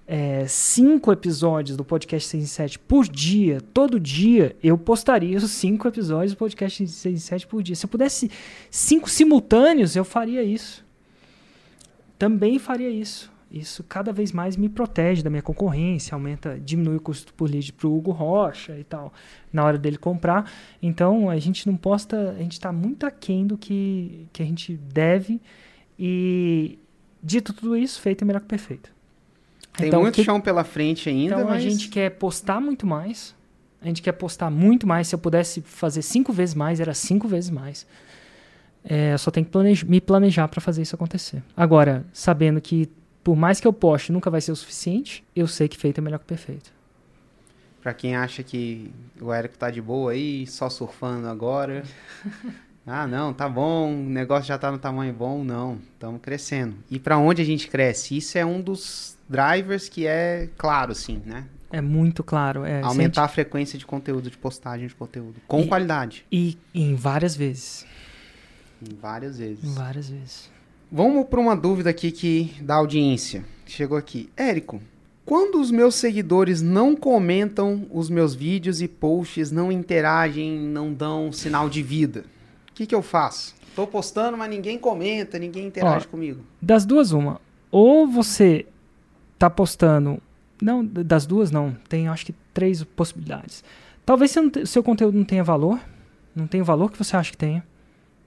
é, 0.07 0.47
cinco 0.47 1.11
episódios 1.13 1.77
do 1.77 1.85
podcast 1.85 2.29
6 2.29 2.43
em 2.45 2.47
7 2.47 2.79
por 2.79 3.09
dia, 3.09 3.61
todo 3.61 3.99
dia, 3.99 4.55
eu 4.63 4.79
postaria 4.79 5.37
os 5.37 5.51
cinco 5.51 5.89
episódios 5.89 6.33
do 6.33 6.37
podcast 6.37 6.87
6 6.87 7.15
em 7.15 7.19
7 7.19 7.47
por 7.47 7.63
dia. 7.63 7.75
Se 7.75 7.87
eu 7.87 7.91
pudesse 7.91 8.31
cinco 8.71 9.11
simultâneos, 9.11 9.97
eu 9.97 10.05
faria 10.05 10.45
isso. 10.45 10.85
Também 12.17 12.59
faria 12.59 12.89
isso. 12.89 13.33
Isso 13.51 13.85
cada 13.85 14.13
vez 14.13 14.33
mais 14.33 14.57
me 14.57 14.69
protege 14.69 15.23
da 15.23 15.31
minha 15.31 15.43
concorrência, 15.43 16.15
aumenta, 16.15 16.59
diminui 16.59 16.97
o 16.97 17.01
custo 17.01 17.33
por 17.35 17.49
lead 17.49 17.73
para 17.73 17.87
o 17.87 17.97
Hugo 17.97 18.11
Rocha 18.11 18.77
e 18.79 18.85
tal, 18.85 19.13
na 19.53 19.65
hora 19.65 19.79
dele 19.79 19.97
comprar. 19.97 20.51
Então 20.83 21.31
a 21.31 21.39
gente 21.39 21.67
não 21.67 21.77
posta, 21.77 22.31
a 22.31 22.43
gente 22.43 22.53
está 22.53 22.73
muito 22.73 23.07
aquém 23.07 23.47
do 23.47 23.57
que, 23.57 24.27
que 24.33 24.43
a 24.43 24.47
gente 24.47 24.77
deve. 24.77 25.41
E 25.99 26.79
dito 27.23 27.53
tudo 27.53 27.77
isso, 27.77 28.01
feito 28.01 28.23
é 28.23 28.25
melhor 28.25 28.41
que 28.41 28.47
perfeito. 28.47 28.91
Tem 29.77 29.89
Então, 29.89 30.01
muito 30.03 30.15
que- 30.15 30.25
chão 30.25 30.41
pela 30.41 30.65
frente 30.65 31.09
ainda, 31.09 31.35
então 31.35 31.49
mas 31.49 31.57
a 31.57 31.61
gente 31.61 31.89
quer 31.89 32.11
postar 32.11 32.61
muito 32.61 32.87
mais. 32.87 33.35
A 33.81 33.87
gente 33.87 34.01
quer 34.03 34.13
postar 34.13 34.51
muito 34.51 34.87
mais. 34.87 35.09
Se 35.09 35.15
eu 35.15 35.19
pudesse 35.19 35.61
fazer 35.61 36.03
cinco 36.03 36.33
vezes 36.33 36.55
mais, 36.55 36.81
era 36.81 36.95
cinco 36.95 37.29
vezes 37.29 37.51
mais. 37.51 37.87
É, 38.83 39.13
eu 39.13 39.19
só 39.19 39.31
tenho 39.31 39.45
que 39.45 39.53
planej- 39.53 39.85
me 39.85 40.01
planejar 40.01 40.49
para 40.49 40.61
fazer 40.61 40.83
isso 40.83 40.95
acontecer. 40.95 41.43
Agora, 41.57 42.05
sabendo 42.13 42.61
que 42.61 42.89
por 43.23 43.37
mais 43.37 43.59
que 43.61 43.67
eu 43.67 43.73
poste, 43.73 44.13
nunca 44.13 44.31
vai 44.31 44.41
ser 44.41 44.53
o 44.53 44.57
suficiente, 44.57 45.25
eu 45.35 45.47
sei 45.49 45.67
que 45.69 45.77
feito 45.77 45.99
é 45.99 46.01
melhor 46.01 46.19
que 46.21 46.25
perfeito. 46.27 46.73
Pra 47.83 47.93
quem 47.93 48.17
acha 48.17 48.43
que 48.43 48.91
o 49.21 49.33
Érico 49.33 49.59
tá 49.59 49.71
de 49.71 49.83
boa 49.83 50.13
aí, 50.13 50.47
só 50.47 50.71
surfando 50.71 51.27
agora. 51.29 51.83
ah, 52.87 53.07
não, 53.07 53.33
tá 53.33 53.49
bom, 53.49 53.93
o 53.93 54.09
negócio 54.09 54.45
já 54.47 54.57
tá 54.57 54.71
no 54.71 54.79
tamanho 54.79 55.13
bom. 55.13 55.43
Não, 55.43 55.79
estamos 55.93 56.21
crescendo. 56.21 56.77
E 56.91 56.99
pra 56.99 57.19
onde 57.19 57.43
a 57.43 57.45
gente 57.45 57.69
cresce? 57.69 58.17
Isso 58.17 58.39
é 58.39 58.45
um 58.47 58.61
dos 58.61 59.17
drivers 59.29 59.89
que 59.89 60.07
é 60.07 60.49
claro, 60.57 60.95
sim, 60.95 61.21
né? 61.27 61.45
É 61.73 61.81
muito 61.81 62.23
claro. 62.23 62.65
É, 62.65 62.81
Aumentar 62.83 63.25
a 63.25 63.29
frequência 63.29 63.77
de 63.79 63.85
conteúdo, 63.85 64.31
de 64.31 64.39
postagem 64.39 64.87
de 64.87 64.95
conteúdo. 64.95 65.35
Com 65.49 65.63
E- 65.63 65.67
qualidade. 65.67 66.25
gente- 66.31 66.59
E 66.73 66.81
em 66.81 66.95
várias 66.95 67.35
vezes. 67.37 67.85
Em 68.81 68.95
várias 68.95 69.39
vezes. 69.39 69.65
Em 69.65 69.73
várias 69.75 70.09
vezes. 70.09 70.51
Vamos 70.91 71.27
para 71.27 71.41
uma 71.41 71.57
dúvida 71.57 71.91
aqui 71.91 72.13
que 72.13 72.55
da 72.61 72.77
audiência. 72.77 73.45
Chegou 73.67 73.99
aqui. 73.99 74.31
Érico, 74.37 74.81
quando 75.25 75.61
os 75.61 75.73
meus 75.73 75.97
seguidores 75.97 76.63
não 76.63 76.95
comentam 76.95 77.85
os 77.91 78.09
meus 78.09 78.33
vídeos 78.33 78.81
e 78.81 78.87
posts, 78.87 79.51
não 79.51 79.73
interagem, 79.73 80.57
não 80.57 80.93
dão 80.93 81.33
sinal 81.33 81.69
de 81.69 81.83
vida, 81.83 82.25
que, 82.77 82.87
que 82.87 82.95
eu 82.95 83.03
faço? 83.03 83.55
Tô 83.75 83.87
postando, 83.87 84.37
mas 84.37 84.49
ninguém 84.51 84.79
comenta, 84.79 85.39
ninguém 85.39 85.67
interage 85.67 86.07
Ó, 86.07 86.11
comigo. 86.11 86.43
Das 86.61 86.85
duas, 86.85 87.13
uma. 87.13 87.41
Ou 87.71 88.07
você 88.07 88.67
tá 89.39 89.51
postando. 89.51 90.21
Não, 90.63 90.85
das 90.85 91.27
duas 91.27 91.51
não. 91.51 91.77
Tem 91.89 92.09
acho 92.09 92.25
que 92.27 92.35
três 92.55 92.83
possibilidades. 92.85 93.63
Talvez 94.05 94.31
seu, 94.31 94.51
seu 94.65 94.83
conteúdo 94.83 95.17
não 95.19 95.25
tenha 95.25 95.43
valor. 95.45 95.79
Não 96.35 96.47
tenha 96.47 96.63
o 96.63 96.67
valor 96.67 96.91
que 96.93 96.99
você 96.99 97.17
acha 97.17 97.31
que 97.31 97.37
tenha. 97.37 97.65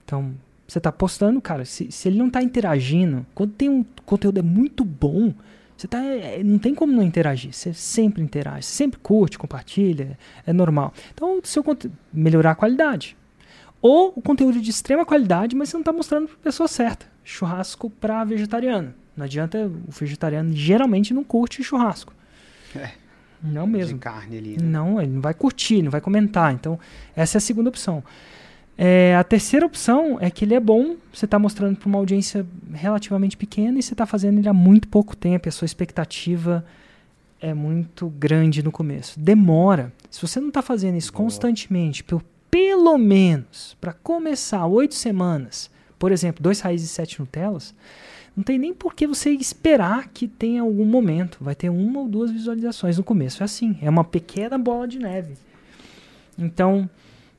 Então, 0.04 0.32
você 0.66 0.80
tá 0.80 0.90
postando, 0.92 1.40
cara. 1.40 1.64
Se, 1.64 1.90
se 1.90 2.08
ele 2.08 2.18
não 2.18 2.28
tá 2.30 2.42
interagindo, 2.42 3.24
quando 3.34 3.52
tem 3.52 3.68
um 3.68 3.84
conteúdo 4.04 4.38
é 4.38 4.42
muito 4.42 4.84
bom, 4.84 5.32
você 5.76 5.88
tá. 5.88 6.04
é, 6.04 6.42
não 6.44 6.58
tem 6.58 6.74
como 6.74 6.92
não 6.92 7.02
interagir. 7.02 7.52
Você 7.52 7.72
sempre 7.72 8.22
interage, 8.22 8.66
sempre 8.66 8.98
curte, 9.00 9.38
compartilha. 9.38 10.18
É 10.46 10.52
normal. 10.52 10.92
Então, 11.14 11.40
seu 11.42 11.62
conte- 11.64 11.90
melhorar 12.12 12.52
a 12.52 12.54
qualidade. 12.56 13.16
Ou 13.82 14.12
o 14.14 14.20
conteúdo 14.20 14.60
de 14.60 14.70
extrema 14.70 15.04
qualidade, 15.04 15.56
mas 15.56 15.68
você 15.68 15.76
não 15.76 15.82
está 15.82 15.92
mostrando 15.92 16.26
para 16.26 16.36
a 16.36 16.44
pessoa 16.44 16.68
certa. 16.68 17.06
Churrasco 17.24 17.88
para 17.88 18.24
vegetariano. 18.24 18.94
Não 19.16 19.24
adianta, 19.24 19.70
o 19.88 19.90
vegetariano 19.90 20.54
geralmente 20.54 21.14
não 21.14 21.24
curte 21.24 21.62
churrasco. 21.62 22.12
É. 22.74 22.90
Não 23.42 23.66
mesmo. 23.66 23.94
De 23.94 24.00
carne 24.00 24.38
ali. 24.38 24.56
Né? 24.56 24.62
Não, 24.62 25.00
ele 25.00 25.12
não 25.12 25.20
vai 25.20 25.34
curtir, 25.34 25.82
não 25.82 25.90
vai 25.90 26.00
comentar. 26.00 26.52
Então, 26.52 26.78
essa 27.16 27.36
é 27.36 27.38
a 27.38 27.40
segunda 27.40 27.70
opção. 27.70 28.02
É, 28.76 29.14
a 29.16 29.24
terceira 29.24 29.66
opção 29.66 30.16
é 30.20 30.30
que 30.30 30.44
ele 30.44 30.54
é 30.54 30.60
bom, 30.60 30.96
você 31.12 31.26
está 31.26 31.38
mostrando 31.38 31.76
para 31.76 31.86
uma 31.86 31.98
audiência 31.98 32.46
relativamente 32.72 33.36
pequena 33.36 33.78
e 33.78 33.82
você 33.82 33.92
está 33.92 34.06
fazendo 34.06 34.38
ele 34.38 34.48
há 34.48 34.54
muito 34.54 34.88
pouco 34.88 35.14
tempo, 35.14 35.46
e 35.46 35.50
a 35.50 35.52
sua 35.52 35.66
expectativa 35.66 36.64
é 37.40 37.52
muito 37.52 38.08
grande 38.08 38.62
no 38.62 38.72
começo. 38.72 39.20
Demora. 39.20 39.92
Se 40.10 40.20
você 40.20 40.40
não 40.40 40.48
está 40.48 40.62
fazendo 40.62 40.96
isso 40.96 41.12
Boa. 41.12 41.24
constantemente, 41.24 42.02
por 42.02 42.22
pelo 42.50 42.98
menos, 42.98 43.76
para 43.80 43.92
começar, 43.92 44.66
oito 44.66 44.94
semanas, 44.94 45.70
por 45.98 46.10
exemplo, 46.10 46.42
dois 46.42 46.60
raízes 46.60 46.90
e 46.90 46.92
sete 46.92 47.20
Nutelas, 47.20 47.74
não 48.36 48.42
tem 48.42 48.58
nem 48.58 48.72
por 48.72 48.94
que 48.94 49.06
você 49.06 49.30
esperar 49.30 50.08
que 50.08 50.26
tenha 50.26 50.62
algum 50.62 50.84
momento. 50.84 51.38
Vai 51.40 51.54
ter 51.54 51.68
uma 51.68 52.00
ou 52.00 52.08
duas 52.08 52.30
visualizações 52.30 52.96
no 52.96 53.04
começo. 53.04 53.42
É 53.42 53.44
assim, 53.44 53.76
é 53.82 53.90
uma 53.90 54.04
pequena 54.04 54.56
bola 54.56 54.88
de 54.88 54.98
neve. 54.98 55.34
Então, 56.38 56.88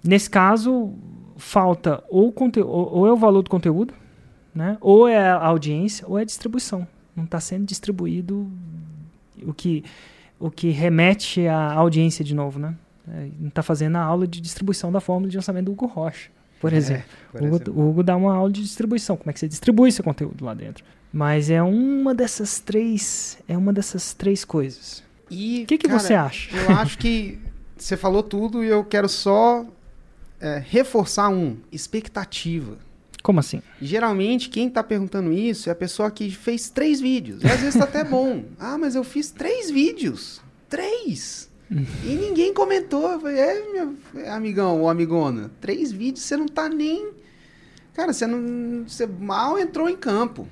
nesse 0.03 0.29
caso, 0.29 0.93
falta 1.37 2.03
ou, 2.09 2.33
ou 2.63 3.07
é 3.07 3.11
o 3.11 3.17
valor 3.17 3.41
do 3.41 3.49
conteúdo, 3.49 3.93
né? 4.53 4.77
ou 4.79 5.07
é 5.07 5.17
a 5.17 5.43
audiência, 5.45 6.05
ou 6.07 6.19
é 6.19 6.21
a 6.21 6.25
distribuição. 6.25 6.87
Não 7.15 7.23
está 7.23 7.39
sendo 7.39 7.65
distribuído 7.65 8.49
o 9.41 9.53
que, 9.53 9.83
o 10.39 10.51
que 10.51 10.69
remete 10.69 11.47
à 11.47 11.73
audiência 11.73 12.23
de 12.23 12.35
novo, 12.35 12.59
né? 12.59 12.75
É, 13.13 13.29
não 13.39 13.49
está 13.49 13.61
fazendo 13.61 13.97
a 13.97 14.01
aula 14.01 14.25
de 14.25 14.39
distribuição 14.39 14.91
da 14.91 15.01
fórmula 15.01 15.29
de 15.29 15.35
lançamento 15.37 15.65
do 15.65 15.71
Hugo 15.73 15.85
Rocha, 15.85 16.29
por 16.61 16.71
exemplo. 16.71 17.03
É, 17.03 17.31
por 17.31 17.41
O 17.41 17.45
Hugo, 17.45 17.55
exemplo. 17.55 17.73
o 17.83 17.89
Hugo 17.89 18.03
dá 18.03 18.15
uma 18.15 18.33
aula 18.33 18.51
de 18.51 18.61
distribuição, 18.61 19.17
como 19.17 19.29
é 19.29 19.33
que 19.33 19.39
você 19.39 19.47
distribui 19.47 19.91
seu 19.91 20.03
conteúdo 20.03 20.45
lá 20.45 20.53
dentro. 20.53 20.83
Mas 21.11 21.49
é 21.49 21.61
uma 21.61 22.15
dessas 22.15 22.59
três, 22.59 23.37
é 23.47 23.57
uma 23.57 23.73
dessas 23.73 24.13
três 24.13 24.45
coisas. 24.45 25.03
E, 25.29 25.63
O 25.63 25.65
que, 25.65 25.77
que 25.77 25.87
cara, 25.87 25.99
você 25.99 26.13
acha? 26.13 26.55
Eu 26.55 26.69
acho 26.77 26.97
que 26.97 27.37
você 27.77 27.97
falou 27.97 28.23
tudo 28.23 28.63
e 28.63 28.67
eu 28.67 28.83
quero 28.85 29.09
só 29.09 29.65
é, 30.39 30.63
reforçar 30.65 31.27
um: 31.29 31.57
expectativa. 31.71 32.77
Como 33.21 33.39
assim? 33.41 33.61
Geralmente, 33.81 34.47
quem 34.49 34.69
tá 34.69 34.81
perguntando 34.81 35.31
isso 35.33 35.67
é 35.69 35.73
a 35.73 35.75
pessoa 35.75 36.09
que 36.09 36.31
fez 36.31 36.69
três 36.69 36.99
vídeos. 37.01 37.43
E 37.43 37.47
às 37.47 37.59
vezes 37.59 37.75
tá 37.77 37.83
até 37.83 38.03
bom. 38.05 38.45
Ah, 38.57 38.77
mas 38.77 38.95
eu 38.95 39.03
fiz 39.03 39.29
três 39.31 39.69
vídeos. 39.69 40.41
Três! 40.69 41.50
E 41.71 42.15
ninguém 42.15 42.53
comentou. 42.53 43.11
Eu 43.11 43.19
falei, 43.21 43.39
é, 43.39 43.71
meu 43.71 43.95
amigão 44.31 44.81
ou 44.81 44.89
amigona, 44.89 45.49
três 45.61 45.91
vídeos, 45.91 46.25
você 46.25 46.35
não 46.35 46.47
tá 46.47 46.67
nem. 46.67 47.11
Cara, 47.93 48.11
você 48.11 48.27
não. 48.27 48.83
Você 48.87 49.07
mal 49.07 49.57
entrou 49.57 49.89
em 49.89 49.95
campo. 49.95 50.47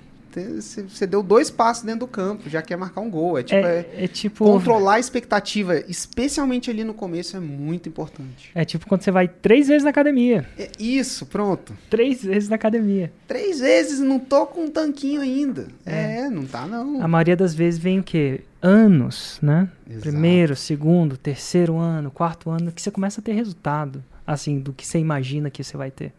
Você 0.88 1.05
deu 1.07 1.22
dois 1.24 1.49
passos 1.49 1.84
dentro 1.84 2.01
do 2.01 2.07
campo, 2.07 2.49
já 2.49 2.61
quer 2.61 2.76
marcar 2.78 3.01
um 3.01 3.09
gol. 3.09 3.38
É 3.38 3.43
tipo, 3.43 3.66
É, 3.66 3.80
é- 3.80 4.03
é 4.05 4.07
tipo. 4.07 4.45
controlar 4.45 4.95
a 4.95 4.99
expectativa, 4.99 5.78
especialmente 5.88 6.70
ali 6.70 6.84
no 6.84 6.93
começo, 6.93 7.36
é 7.38 7.39
muito 7.39 7.88
importante. 7.89 8.51
É 8.55 8.63
tipo 8.66 8.88
quando 8.88 9.01
você 9.01 9.11
vai 9.11 9.28
três 9.28 9.68
vezes 9.68 9.84
na 9.84 9.89
academia. 9.89 10.47
É 10.57 10.70
isso, 10.80 11.26
pronto. 11.26 11.74
Três 11.89 12.24
vezes 12.24 12.49
na 12.49 12.55
academia. 12.55 13.11
Três 13.28 13.59
vezes 13.59 13.99
não 13.99 14.20
tô 14.20 14.45
com 14.47 14.66
um 14.66 14.70
tanquinho 14.70 15.22
ainda. 15.22 15.68
É, 15.86 16.30
não 16.30 16.45
tá 16.45 16.66
não. 16.66 17.01
A 17.01 17.07
maioria 17.07 17.36
das 17.36 17.53
vezes 17.53 17.80
vem 17.80 17.99
o 17.99 18.03
quê? 18.03 18.41
Anos, 18.61 19.39
né? 19.41 19.70
Exato. 19.89 20.01
Primeiro, 20.09 20.55
segundo, 20.55 21.16
terceiro 21.18 21.78
ano, 21.78 22.11
quarto 22.11 22.49
ano, 22.49 22.72
que 22.72 22.82
você 22.82 22.91
começa 22.91 23.22
a 23.22 23.24
ter 23.24 23.32
resultado, 23.34 24.03
assim, 24.28 24.59
do 24.59 24.74
que 24.74 24.86
você 24.86 24.99
imagina 24.99 25.49
que 25.49 25.63
você 25.63 25.78
vai 25.78 25.89
ter. 25.89 26.11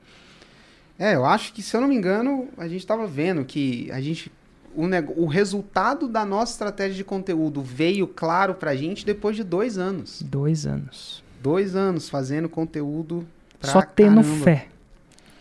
É, 1.00 1.14
eu 1.14 1.24
acho 1.24 1.54
que, 1.54 1.62
se 1.62 1.74
eu 1.74 1.80
não 1.80 1.88
me 1.88 1.94
engano, 1.96 2.48
a 2.58 2.68
gente 2.68 2.86
tava 2.86 3.06
vendo 3.06 3.42
que 3.44 3.90
a 3.90 4.00
gente. 4.02 4.30
O, 4.74 4.86
nego- 4.86 5.14
o 5.16 5.26
resultado 5.26 6.06
da 6.06 6.24
nossa 6.26 6.52
estratégia 6.52 6.94
de 6.94 7.02
conteúdo 7.02 7.62
veio 7.62 8.06
claro 8.06 8.54
pra 8.54 8.76
gente 8.76 9.04
depois 9.06 9.34
de 9.34 9.42
dois 9.42 9.78
anos. 9.78 10.20
Dois 10.22 10.66
anos. 10.66 11.24
Dois 11.42 11.74
anos 11.74 12.08
fazendo 12.10 12.48
conteúdo 12.50 13.26
pra 13.58 13.72
Só 13.72 13.80
tendo 13.82 14.22
caramba. 14.22 14.44
fé. 14.44 14.68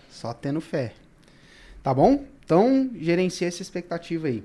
Só 0.09 0.33
tendo 0.33 0.61
fé. 0.61 0.93
Tá 1.83 1.93
bom? 1.93 2.23
Então, 2.45 2.89
gerencia 2.97 3.47
essa 3.47 3.61
expectativa 3.61 4.27
aí. 4.27 4.43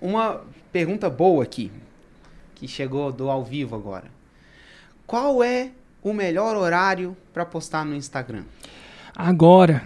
Uma 0.00 0.40
pergunta 0.72 1.10
boa 1.10 1.42
aqui, 1.42 1.70
que 2.54 2.66
chegou 2.68 3.12
do 3.12 3.28
ao 3.28 3.44
vivo 3.44 3.74
agora. 3.76 4.06
Qual 5.06 5.42
é 5.44 5.70
o 6.02 6.12
melhor 6.14 6.56
horário 6.56 7.16
para 7.34 7.44
postar 7.44 7.84
no 7.84 7.94
Instagram? 7.94 8.44
Agora. 9.14 9.82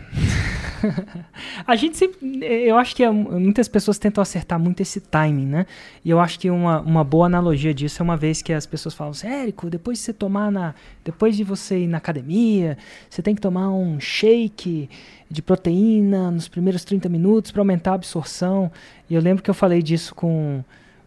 a 1.66 1.76
gente 1.76 1.96
sempre. 1.96 2.18
Eu 2.44 2.76
acho 2.78 2.94
que 2.94 3.02
é- 3.02 3.10
muitas 3.10 3.68
pessoas 3.68 3.98
tentam 3.98 4.22
acertar 4.22 4.58
muito 4.58 4.80
esse 4.80 5.00
timing, 5.00 5.46
né? 5.46 5.66
E 6.04 6.10
eu 6.10 6.20
acho 6.20 6.38
que 6.38 6.50
uma, 6.50 6.80
uma 6.80 7.04
boa 7.04 7.26
analogia 7.26 7.74
disso 7.74 8.02
é 8.02 8.04
uma 8.04 8.16
vez 8.16 8.42
que 8.42 8.52
as 8.52 8.66
pessoas 8.66 8.94
falam 8.94 9.10
assim, 9.10 9.26
Érico, 9.26 9.68
depois 9.68 9.98
de 9.98 10.04
você 10.04 10.12
tomar 10.12 10.50
na. 10.50 10.74
Depois 11.04 11.36
de 11.36 11.44
você 11.44 11.80
ir 11.80 11.86
na 11.86 11.98
academia, 11.98 12.78
você 13.08 13.22
tem 13.22 13.34
que 13.34 13.40
tomar 13.40 13.70
um 13.70 13.98
shake 14.00 14.88
de 15.30 15.42
proteína 15.42 16.30
nos 16.30 16.48
primeiros 16.48 16.84
30 16.84 17.08
minutos 17.08 17.50
para 17.50 17.60
aumentar 17.60 17.92
a 17.92 17.94
absorção. 17.94 18.70
E 19.08 19.14
eu 19.14 19.20
lembro 19.20 19.42
que 19.42 19.50
eu 19.50 19.54
falei 19.54 19.82
disso 19.82 20.14
com. 20.14 20.62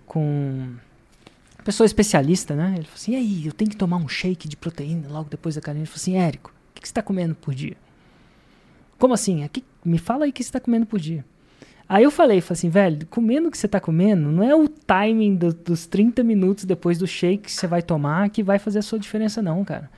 com 0.05 0.67
pessoa 1.63 1.85
especialista, 1.85 2.55
né? 2.55 2.73
Ele 2.75 2.83
falou 2.83 2.95
assim: 2.95 3.13
e 3.13 3.15
aí, 3.15 3.45
eu 3.45 3.53
tenho 3.53 3.69
que 3.69 3.77
tomar 3.77 3.97
um 3.97 4.07
shake 4.07 4.47
de 4.47 4.57
proteína 4.57 5.07
logo 5.09 5.29
depois 5.29 5.55
da 5.55 5.59
academia? 5.59 5.83
Ele 5.83 5.87
falou 5.87 6.01
assim: 6.01 6.17
Érico, 6.17 6.49
o 6.49 6.73
que 6.73 6.81
que 6.81 6.87
você 6.87 6.91
está 6.91 7.01
comendo 7.01 7.35
por 7.35 7.53
dia? 7.53 7.77
Como 8.99 9.13
assim? 9.13 9.43
Aqui, 9.43 9.63
me 9.83 9.97
fala 9.97 10.25
aí 10.25 10.29
o 10.29 10.33
que 10.33 10.43
você 10.43 10.49
está 10.49 10.59
comendo 10.59 10.85
por 10.85 10.99
dia. 10.99 11.25
Aí 11.87 12.03
eu 12.03 12.11
falei, 12.11 12.39
falei 12.39 12.53
assim, 12.59 12.69
velho, 12.69 13.07
comendo 13.07 13.47
o 13.47 13.51
que 13.51 13.57
você 13.57 13.65
está 13.65 13.79
comendo, 13.79 14.29
não 14.31 14.43
é 14.43 14.53
o 14.53 14.67
timing 14.67 15.35
do- 15.35 15.53
dos 15.53 15.87
30 15.87 16.23
minutos 16.23 16.63
depois 16.65 16.99
do 16.99 17.07
shake 17.07 17.45
que 17.45 17.51
você 17.51 17.65
vai 17.65 17.81
tomar 17.81 18.29
que 18.29 18.43
vai 18.43 18.59
fazer 18.59 18.77
a 18.79 18.83
sua 18.83 18.99
diferença, 18.99 19.41
não, 19.41 19.65
cara. 19.65 19.89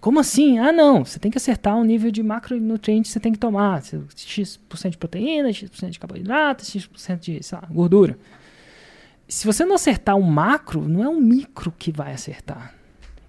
Como 0.00 0.18
assim? 0.20 0.58
Ah, 0.58 0.72
não, 0.72 1.04
você 1.04 1.18
tem 1.18 1.30
que 1.30 1.36
acertar 1.36 1.76
o 1.76 1.84
nível 1.84 2.10
de 2.10 2.22
macronutrientes 2.22 3.10
que 3.10 3.12
você 3.12 3.20
tem 3.20 3.32
que 3.32 3.38
tomar. 3.38 3.82
X% 3.82 4.90
de 4.90 4.96
proteína, 4.96 5.52
X% 5.52 5.90
de 5.90 5.98
carboidrato, 5.98 6.64
X% 6.64 7.18
de 7.20 7.42
sei 7.42 7.58
lá, 7.60 7.66
gordura. 7.70 8.16
Se 9.28 9.44
você 9.46 9.64
não 9.64 9.74
acertar 9.74 10.16
o 10.16 10.22
macro, 10.22 10.86
não 10.88 11.02
é 11.02 11.08
o 11.08 11.20
micro 11.20 11.72
que 11.76 11.90
vai 11.90 12.12
acertar. 12.12 12.72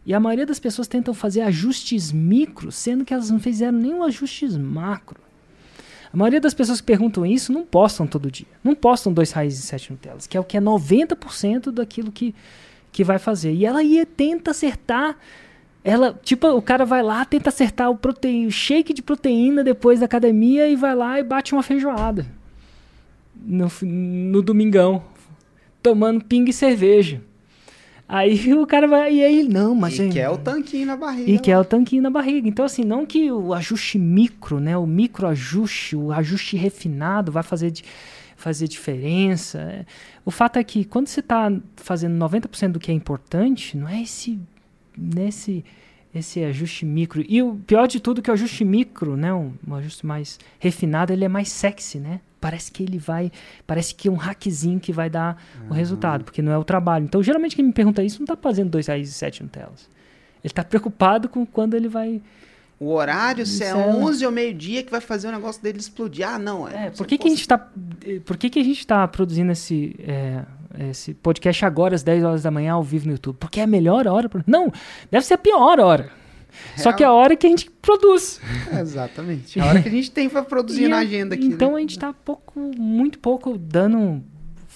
E 0.08 0.14
a 0.14 0.22
maioria 0.22 0.46
das 0.46 0.58
pessoas 0.58 0.88
tentam 0.88 1.14
fazer 1.14 1.42
ajustes 1.42 2.14
micro, 2.14 2.72
sendo 2.72 3.04
que 3.04 3.14
elas 3.14 3.30
não 3.30 3.42
fizeram 3.42 3.78
nenhum 3.78 4.02
ajustes 4.04 4.56
macro. 4.56 5.20
A 6.14 6.16
maioria 6.16 6.40
das 6.40 6.54
pessoas 6.54 6.80
que 6.80 6.88
perguntam 6.88 7.26
isso 7.26 7.52
não 7.52 7.66
postam 7.66 8.08
todo 8.08 8.32
dia. 8.32 8.48
Não 8.64 8.74
postam 8.74 9.12
dois 9.12 9.34
raízes 9.34 9.66
e 9.66 9.68
sete 9.68 9.92
Nutellas, 9.92 10.26
que 10.26 10.38
é 10.38 10.40
o 10.40 10.46
que 10.46 10.56
é 10.56 10.62
90% 10.62 11.72
daquilo 11.72 12.10
que, 12.10 12.34
que 12.90 13.04
vai 13.04 13.20
fazer. 13.20 13.52
E 13.52 13.66
ela 13.66 13.84
ia 13.84 14.06
tenta 14.06 14.52
acertar. 14.52 15.18
Ela, 15.84 16.18
tipo, 16.24 16.48
o 16.48 16.62
cara 16.62 16.86
vai 16.86 17.04
lá, 17.04 17.26
tenta 17.26 17.50
acertar 17.50 17.92
o, 17.92 18.00
shake 18.50 18.94
de 18.94 19.02
proteína 19.02 19.62
depois 19.62 20.00
da 20.00 20.06
academia 20.06 20.70
e 20.70 20.78
vai 20.78 20.96
lá 20.96 21.20
e 21.20 21.24
bate 21.24 21.52
uma 21.52 21.64
feijoada. 21.64 22.26
No, 23.36 23.70
no 23.82 24.42
domingão. 24.42 25.04
Tomando 25.84 26.24
pinga 26.24 26.50
e 26.50 26.54
cerveja. 26.54 27.22
Aí 28.08 28.54
o 28.56 28.66
cara 28.66 28.88
vai. 28.88 29.14
E 29.16 29.24
aí, 29.24 29.44
não, 29.44 29.76
mas. 29.76 29.98
e 30.00 30.04
é- 30.04 30.10
quer 30.10 30.30
o 30.30 30.38
tanquinho 30.38 30.86
na 30.88 30.96
barriga. 30.96 31.30
e 31.32 31.40
que 31.40 31.52
é 31.52 31.60
o 31.60 31.66
tanquinho 31.66 32.02
na 32.02 32.10
barriga. 32.10 32.48
Então, 32.48 32.64
assim, 32.66 32.84
não 32.84 33.06
que 33.06 33.32
o 33.32 33.54
ajuste 33.54 33.98
micro, 34.00 34.60
né? 34.60 34.78
O 34.78 34.86
micro 34.88 35.28
ajuste, 35.28 35.96
o 35.96 36.12
ajuste 36.12 36.56
refinado 36.56 37.32
vai 37.32 37.44
fazer, 37.44 37.70
di- 37.72 37.84
fazer 38.36 38.68
diferença. 38.68 39.86
O 40.24 40.32
fato 40.32 40.58
é 40.58 40.64
que 40.64 40.86
quando 40.86 41.08
você 41.08 41.20
está 41.20 41.52
fazendo 41.76 42.18
90% 42.18 42.72
do 42.74 42.80
que 42.80 42.92
é 42.92 42.94
importante, 42.94 43.76
não 43.78 43.90
é 43.90 44.02
esse, 44.02 44.40
nesse, 44.98 45.66
esse 46.16 46.44
ajuste 46.44 46.86
micro. 46.86 47.24
E 47.28 47.42
o 47.44 47.56
pior 47.56 47.88
de 47.88 48.00
tudo 48.00 48.20
é 48.20 48.24
que 48.24 48.30
o 48.30 48.34
ajuste 48.34 48.64
micro, 48.64 49.18
né? 49.18 49.34
Um, 49.34 49.52
um 49.68 49.76
ajuste 49.76 50.06
mais 50.06 50.40
refinado, 50.60 51.12
ele 51.12 51.26
é 51.26 51.28
mais 51.28 51.50
sexy, 51.50 51.98
né? 52.00 52.22
Parece 52.40 52.72
que 52.72 52.84
ele 52.84 52.98
vai. 52.98 53.32
Parece 53.66 53.96
que 53.96 54.08
é 54.08 54.12
um 54.12 54.16
hackzinho 54.16 54.80
que 54.80 54.94
vai 54.94 55.10
dar 55.10 55.42
o 55.70 55.74
resultado, 55.74 56.24
porque 56.24 56.42
não 56.42 56.52
é 56.52 56.58
o 56.58 56.64
trabalho. 56.64 57.06
Então, 57.06 57.22
geralmente, 57.24 57.56
quem 57.56 57.66
me 57.66 57.74
pergunta 57.74 58.04
isso 58.04 58.20
não 58.20 58.26
está 58.26 58.36
fazendo 58.36 58.70
dois 58.70 58.88
raízes 58.88 59.16
e 59.16 59.18
sete 59.18 59.42
Nutellas. 59.44 59.90
Ele 60.44 60.54
tá 60.54 60.64
preocupado 60.64 61.28
com 61.28 61.46
quando 61.46 61.74
ele 61.74 61.88
vai. 61.88 62.22
O 62.80 62.94
horário, 62.94 63.44
se 63.44 63.64
é 63.64 63.70
é- 63.70 63.76
11 63.76 64.24
ou 64.24 64.32
meio-dia 64.32 64.84
que 64.84 64.92
vai 64.92 65.02
fazer 65.02 65.28
o 65.30 65.32
negócio 65.32 65.62
dele 65.64 65.80
explodir. 65.80 66.28
Ah, 66.28 66.38
não. 66.38 66.68
É, 66.68 66.92
você 66.92 66.98
por 66.98 67.08
que, 67.08 67.18
que 67.18 67.28
a 67.28 67.32
posta- 67.32 67.36
gente 67.38 67.48
tá. 67.48 67.68
eh, 68.06 68.20
Por 68.24 68.38
que, 68.38 68.50
que 68.52 68.60
a 68.60 68.64
gente 68.64 68.86
tá 68.86 69.08
produzindo 69.08 69.52
esse, 69.52 69.96
é, 70.00 70.44
esse 70.90 71.16
podcast 71.16 71.66
agora 71.66 71.96
às 71.96 72.04
10 72.04 72.24
horas 72.24 72.44
da 72.44 72.52
manhã 72.52 72.74
ao 72.74 72.84
vivo 72.84 73.08
no 73.08 73.14
YouTube? 73.14 73.36
Porque 73.40 73.60
é 73.60 73.64
a 73.64 73.68
melhor 73.68 74.06
hora. 74.08 74.30
Pra... 74.30 74.44
Não, 74.46 74.72
deve 75.10 75.26
ser 75.26 75.34
a 75.34 75.38
pior 75.40 75.80
hora. 75.80 76.12
Só 76.76 76.94
que 76.94 77.04
é 77.04 77.08
a 77.08 77.12
hora 77.12 77.36
que 77.36 77.46
a 77.46 77.50
gente 77.50 77.70
produz. 77.82 78.40
É, 78.72 78.80
exatamente. 78.82 79.60
A 79.60 79.66
hora 79.66 79.82
que 79.82 79.88
a 79.88 79.92
gente 79.92 80.12
tem 80.12 80.30
pra 80.30 80.44
produzir 80.44 80.84
E 80.84 80.88
na 80.88 81.00
agenda 81.00 81.36
aqui. 81.36 81.46
Então 81.46 81.72
né? 81.72 81.78
a 81.78 81.80
gente 81.80 81.98
tá 81.98 82.14
pouco, 82.14 82.60
muito 82.60 83.20
pouco 83.20 83.58
dando 83.58 84.22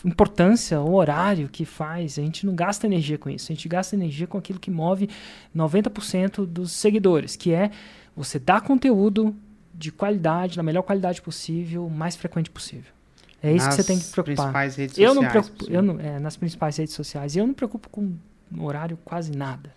importância 0.03 0.77
ao 0.77 0.93
horário 0.93 1.47
que 1.47 1.65
faz. 1.65 2.17
A 2.17 2.21
gente 2.21 2.45
não 2.45 2.55
gasta 2.55 2.87
energia 2.87 3.17
com 3.17 3.29
isso. 3.29 3.51
A 3.51 3.55
gente 3.55 3.67
gasta 3.67 3.95
energia 3.95 4.27
com 4.27 4.37
aquilo 4.37 4.59
que 4.59 4.71
move 4.71 5.09
90% 5.55 6.45
dos 6.45 6.71
seguidores, 6.71 7.35
que 7.35 7.53
é 7.53 7.71
você 8.15 8.39
dar 8.39 8.61
conteúdo 8.61 9.35
de 9.73 9.91
qualidade, 9.91 10.57
na 10.57 10.63
melhor 10.63 10.83
qualidade 10.83 11.21
possível, 11.21 11.85
o 11.85 11.89
mais 11.89 12.15
frequente 12.15 12.49
possível. 12.49 12.91
É 13.41 13.51
isso 13.51 13.67
que 13.67 13.73
você 13.73 13.83
tem 13.83 13.97
que 13.97 14.03
Nas 14.03 14.11
preocupar. 14.11 14.35
principais 14.35 14.75
redes 14.75 14.97
Eu 14.99 15.15
não 15.15 15.27
preocupo, 15.27 15.65
eu 15.67 15.81
não, 15.81 15.99
é, 15.99 16.19
nas 16.19 16.37
principais 16.37 16.77
redes 16.77 16.93
sociais. 16.93 17.35
Eu 17.35 17.41
não 17.41 17.49
me 17.49 17.55
preocupo 17.55 17.89
com 17.89 18.13
horário 18.59 18.97
quase 19.03 19.31
nada. 19.31 19.71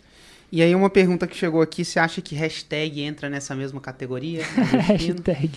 E 0.55 0.63
aí 0.63 0.73
uma 0.73 0.89
pergunta 0.89 1.27
que 1.27 1.37
chegou 1.37 1.61
aqui, 1.61 1.85
você 1.85 1.99
acha 1.99 2.23
que 2.23 2.33
hashtag 2.37 3.01
entra 3.01 3.29
nessa 3.29 3.57
mesma 3.57 3.81
categoria? 3.81 4.45
Hashtag. 4.87 5.51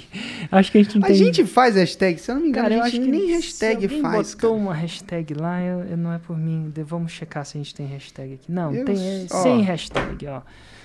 Acho 0.51 0.71
que 0.71 0.79
a 0.79 0.81
gente 0.81 0.97
não 0.97 1.05
a 1.05 1.07
tem... 1.09 1.15
gente 1.15 1.45
faz 1.45 1.75
hashtag, 1.75 2.19
se 2.19 2.31
eu 2.31 2.33
não 2.33 2.41
me 2.41 2.49
engano, 2.49 2.63
Cara, 2.63 2.79
eu 2.79 2.81
a 2.81 2.85
acho 2.87 2.99
que 2.99 3.07
nem 3.07 3.27
se 3.27 3.33
hashtag 3.33 3.83
alguém 3.85 4.01
faz. 4.01 4.33
botou 4.33 4.53
cara. 4.55 4.63
uma 4.63 4.73
hashtag 4.73 5.35
lá, 5.35 5.61
eu, 5.61 5.81
eu- 5.83 5.97
não 5.97 6.11
é 6.11 6.17
por 6.17 6.35
mim. 6.35 6.73
Vamos 6.83 7.11
checar 7.11 7.45
se 7.45 7.59
a 7.59 7.61
gente 7.61 7.75
tem 7.75 7.85
hashtag 7.85 8.33
aqui. 8.33 8.51
Não, 8.51 8.73
Eu 8.73 8.85
tem 8.85 8.95
é, 8.95 9.27
sem 9.27 9.61
hashtag, 9.61 10.25
ó. 10.25 10.41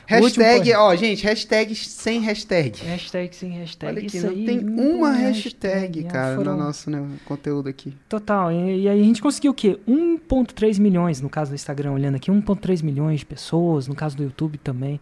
Hashtag, 0.07 0.73
ó, 0.75 0.95
gente, 0.97 1.25
hashtag 1.25 1.75
sem 1.75 2.21
hashtag. 2.21 2.79
Hashtag 2.85 3.35
sem 3.35 3.51
hashtag. 3.51 3.93
Olha 3.93 4.07
aqui, 4.07 4.17
Isso 4.17 4.27
não 4.27 4.35
aí, 4.35 4.45
tem 4.45 4.59
uma 4.59 5.13
hashtag, 5.13 6.01
é, 6.01 6.03
cara, 6.05 6.37
foram- 6.37 6.57
no 6.57 6.65
nosso 6.65 6.91
né, 6.91 7.03
conteúdo 7.25 7.69
aqui. 7.69 7.95
Total. 8.09 8.51
E, 8.53 8.83
e 8.83 8.89
aí 8.89 9.01
a 9.01 9.05
gente 9.05 9.23
conseguiu 9.23 9.53
o 9.53 9.55
quê? 9.55 9.79
1.3 9.89 10.79
milhões, 10.81 11.21
no 11.21 11.29
caso 11.31 11.51
do 11.51 11.55
Instagram, 11.55 11.93
olhando 11.93 12.17
aqui, 12.17 12.31
1.3 12.31 12.83
milhões 12.83 13.21
de 13.21 13.27
pessoas, 13.27 13.87
no 13.87 13.95
caso 13.95 14.17
do 14.17 14.23
YouTube 14.25 14.59
também. 14.59 15.01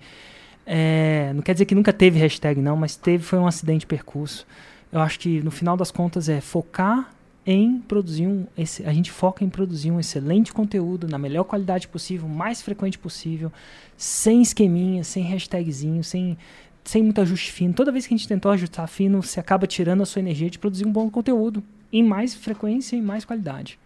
É, 0.67 1.33
não 1.35 1.43
quer 1.43 1.53
dizer 1.55 1.65
que 1.65 1.75
nunca 1.75 1.93
teve 1.93 2.19
hashtag, 2.19 2.61
não, 2.61 2.77
mas 2.77 2.95
teve, 2.95 3.25
foi 3.25 3.39
um 3.39 3.47
acidente 3.47 3.81
de 3.81 3.87
percurso. 3.87 4.47
Eu 4.93 5.01
acho 5.01 5.19
que 5.19 5.41
no 5.43 5.51
final 5.51 5.77
das 5.77 5.91
contas 5.91 6.29
é 6.29 6.41
focar 6.41 7.11
em 7.47 7.79
produzir 7.81 8.27
um. 8.27 8.47
a 8.85 8.93
gente 8.93 9.11
foca 9.11 9.45
em 9.45 9.49
produzir 9.49 9.91
um 9.91 9.99
excelente 9.99 10.53
conteúdo 10.53 11.09
na 11.09 11.19
melhor 11.19 11.45
qualidade 11.45 11.89
possível, 11.89 12.29
mais 12.29 12.61
frequente 12.61 12.99
possível, 12.99 13.53
sem 13.97 14.43
esqueminha, 14.43 15.03
sem 15.03 15.23
hashtagzinho, 15.23 16.05
sem, 16.05 16.37
sem 16.85 17.03
muito 17.03 17.21
ajuste 17.21 17.51
fino. 17.53 17.75
Toda 17.75 17.93
vez 17.93 18.07
que 18.07 18.15
a 18.15 18.17
gente 18.17 18.29
tentou 18.29 18.51
ajustar 18.53 18.87
fino, 18.89 19.23
você 19.23 19.41
acaba 19.41 19.67
tirando 19.67 20.03
a 20.03 20.07
sua 20.07 20.21
energia 20.21 20.51
de 20.51 20.59
produzir 20.59 20.87
um 20.87 20.93
bom 20.93 21.09
conteúdo 21.11 21.63
em 21.93 22.03
mais 22.03 22.35
frequência 22.35 22.97
e 22.97 23.03
mais 23.03 23.25
qualidade. 23.25 23.79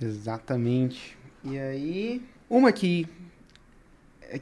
Exatamente. 0.00 1.16
E 1.44 1.58
aí, 1.58 2.22
uma 2.50 2.72
que, 2.72 3.06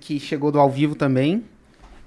que 0.01 0.18
chegou 0.18 0.51
do 0.51 0.59
ao 0.59 0.70
vivo 0.70 0.95
também. 0.95 1.45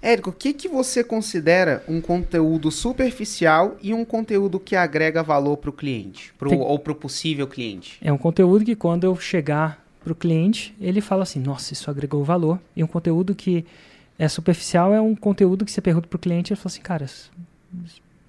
Érico, 0.01 0.29
o 0.29 0.33
que, 0.33 0.53
que 0.53 0.67
você 0.67 1.03
considera 1.03 1.83
um 1.87 1.99
conteúdo 1.99 2.69
superficial 2.69 3.77
e 3.81 3.93
um 3.93 4.05
conteúdo 4.05 4.59
que 4.59 4.75
agrega 4.75 5.23
valor 5.23 5.57
para 5.57 5.69
o 5.69 5.73
cliente? 5.73 6.33
Pro, 6.37 6.49
Tem- 6.49 6.59
Ou 6.59 6.79
para 6.79 6.91
o 6.91 6.95
possível 6.95 7.47
cliente? 7.47 7.97
É 8.01 8.13
um 8.13 8.17
conteúdo 8.17 8.63
que 8.63 8.75
quando 8.75 9.03
eu 9.05 9.15
chegar 9.15 9.83
para 10.03 10.13
o 10.13 10.15
cliente, 10.15 10.75
ele 10.79 11.01
fala 11.01 11.23
assim, 11.23 11.39
nossa, 11.39 11.73
isso 11.73 11.89
agregou 11.89 12.23
valor. 12.23 12.59
E 12.75 12.83
um 12.83 12.87
conteúdo 12.87 13.33
que 13.35 13.65
é 14.17 14.27
superficial 14.27 14.93
é 14.93 15.01
um 15.01 15.15
conteúdo 15.15 15.65
que 15.65 15.71
você 15.71 15.81
pergunta 15.81 16.07
para 16.07 16.15
o 16.15 16.19
cliente 16.19 16.51
e 16.51 16.53
ele 16.53 16.59
fala 16.59 16.71
assim, 16.71 16.81
cara, 16.81 17.05
isso 17.05 17.31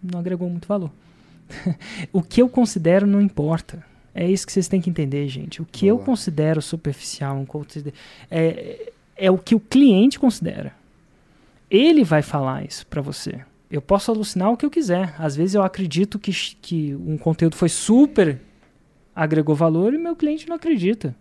não 0.02 0.20
agregou 0.20 0.48
muito 0.48 0.66
valor. 0.66 0.90
o 2.12 2.22
que 2.22 2.42
eu 2.42 2.48
considero 2.48 3.06
não 3.06 3.20
importa. 3.20 3.84
É 4.14 4.28
isso 4.28 4.46
que 4.46 4.52
vocês 4.52 4.68
têm 4.68 4.80
que 4.80 4.90
entender, 4.90 5.28
gente. 5.28 5.62
O 5.62 5.66
que 5.70 5.86
Boa. 5.88 6.00
eu 6.00 6.04
considero 6.04 6.60
superficial 6.60 7.46
é, 8.30 8.90
é 9.16 9.30
o 9.30 9.38
que 9.38 9.54
o 9.54 9.60
cliente 9.60 10.18
considera. 10.18 10.77
Ele 11.70 12.04
vai 12.04 12.22
falar 12.22 12.64
isso 12.64 12.86
para 12.86 13.02
você. 13.02 13.40
Eu 13.70 13.82
posso 13.82 14.10
alucinar 14.10 14.50
o 14.50 14.56
que 14.56 14.64
eu 14.64 14.70
quiser. 14.70 15.14
Às 15.18 15.36
vezes 15.36 15.54
eu 15.54 15.62
acredito 15.62 16.18
que, 16.18 16.32
que 16.32 16.94
um 16.94 17.18
conteúdo 17.18 17.56
foi 17.56 17.68
super 17.68 18.40
agregou 19.18 19.54
valor 19.56 19.92
e 19.92 19.98
meu 19.98 20.14
cliente 20.14 20.48
não 20.48 20.54
acredita. 20.54 21.14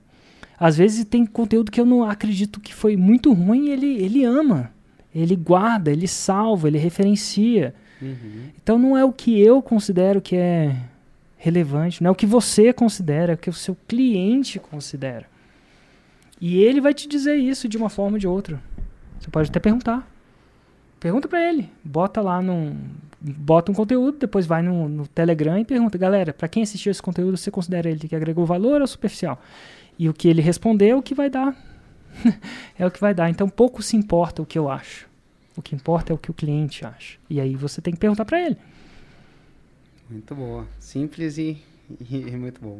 Às 0.59 0.77
vezes 0.77 1.03
tem 1.03 1.25
conteúdo 1.25 1.71
que 1.71 1.81
eu 1.81 1.85
não 1.85 2.03
acredito 2.03 2.59
que 2.59 2.73
foi 2.73 2.95
muito 2.95 3.33
ruim 3.33 3.67
e 3.67 3.71
ele, 3.71 4.03
ele 4.03 4.23
ama. 4.23 4.71
Ele 5.13 5.35
guarda, 5.35 5.91
ele 5.91 6.07
salva, 6.07 6.67
ele 6.67 6.77
referencia. 6.77 7.73
Uhum. 7.99 8.49
Então 8.61 8.77
não 8.77 8.95
é 8.95 9.03
o 9.03 9.11
que 9.11 9.41
eu 9.41 9.63
considero 9.63 10.21
que 10.21 10.35
é 10.35 10.75
relevante, 11.37 12.03
não 12.03 12.09
é 12.09 12.11
o 12.11 12.15
que 12.15 12.25
você 12.25 12.71
considera, 12.71 13.33
é 13.33 13.35
o 13.35 13.37
que 13.37 13.49
o 13.49 13.53
seu 13.53 13.75
cliente 13.87 14.59
considera. 14.59 15.25
E 16.39 16.57
ele 16.57 16.79
vai 16.79 16.93
te 16.93 17.07
dizer 17.07 17.35
isso 17.35 17.67
de 17.67 17.77
uma 17.77 17.89
forma 17.89 18.13
ou 18.13 18.19
de 18.19 18.27
outra. 18.27 18.61
Você 19.19 19.29
pode 19.31 19.49
até 19.49 19.59
perguntar. 19.59 20.07
Pergunta 20.99 21.27
para 21.27 21.47
ele. 21.47 21.69
Bota 21.83 22.21
lá 22.21 22.41
num. 22.41 22.75
Bota 23.19 23.71
um 23.71 23.75
conteúdo, 23.75 24.17
depois 24.19 24.45
vai 24.45 24.61
no, 24.61 24.87
no 24.87 25.07
Telegram 25.07 25.57
e 25.59 25.65
pergunta, 25.65 25.97
galera, 25.97 26.33
para 26.33 26.47
quem 26.47 26.61
assistiu 26.63 26.91
esse 26.91 27.01
conteúdo, 27.01 27.35
você 27.35 27.49
considera 27.49 27.89
ele 27.89 28.07
que 28.07 28.15
agregou 28.15 28.45
valor 28.45 28.79
ou 28.79 28.87
superficial? 28.87 29.41
E 29.97 30.07
o 30.07 30.13
que 30.13 30.27
ele 30.27 30.41
responder 30.41 30.89
é 30.89 30.95
o 30.95 31.01
que 31.01 31.15
vai 31.15 31.29
dar. 31.29 31.55
é 32.77 32.85
o 32.85 32.91
que 32.91 32.99
vai 33.01 33.13
dar. 33.13 33.29
Então 33.29 33.49
pouco 33.49 33.81
se 33.81 33.97
importa 33.97 34.41
o 34.41 34.45
que 34.45 34.57
eu 34.57 34.69
acho. 34.69 35.07
O 35.55 35.61
que 35.61 35.73
importa 35.75 36.13
é 36.13 36.15
o 36.15 36.17
que 36.17 36.29
o 36.29 36.33
cliente 36.33 36.85
acha. 36.85 37.17
E 37.27 37.41
aí 37.41 37.55
você 37.55 37.81
tem 37.81 37.91
que 37.93 37.99
perguntar 37.99 38.25
para 38.25 38.39
ele. 38.39 38.57
Muito 40.09 40.35
boa. 40.35 40.67
Simples 40.79 41.37
e, 41.39 41.57
e, 42.09 42.17
muito 42.37 42.61
bom. 42.61 42.79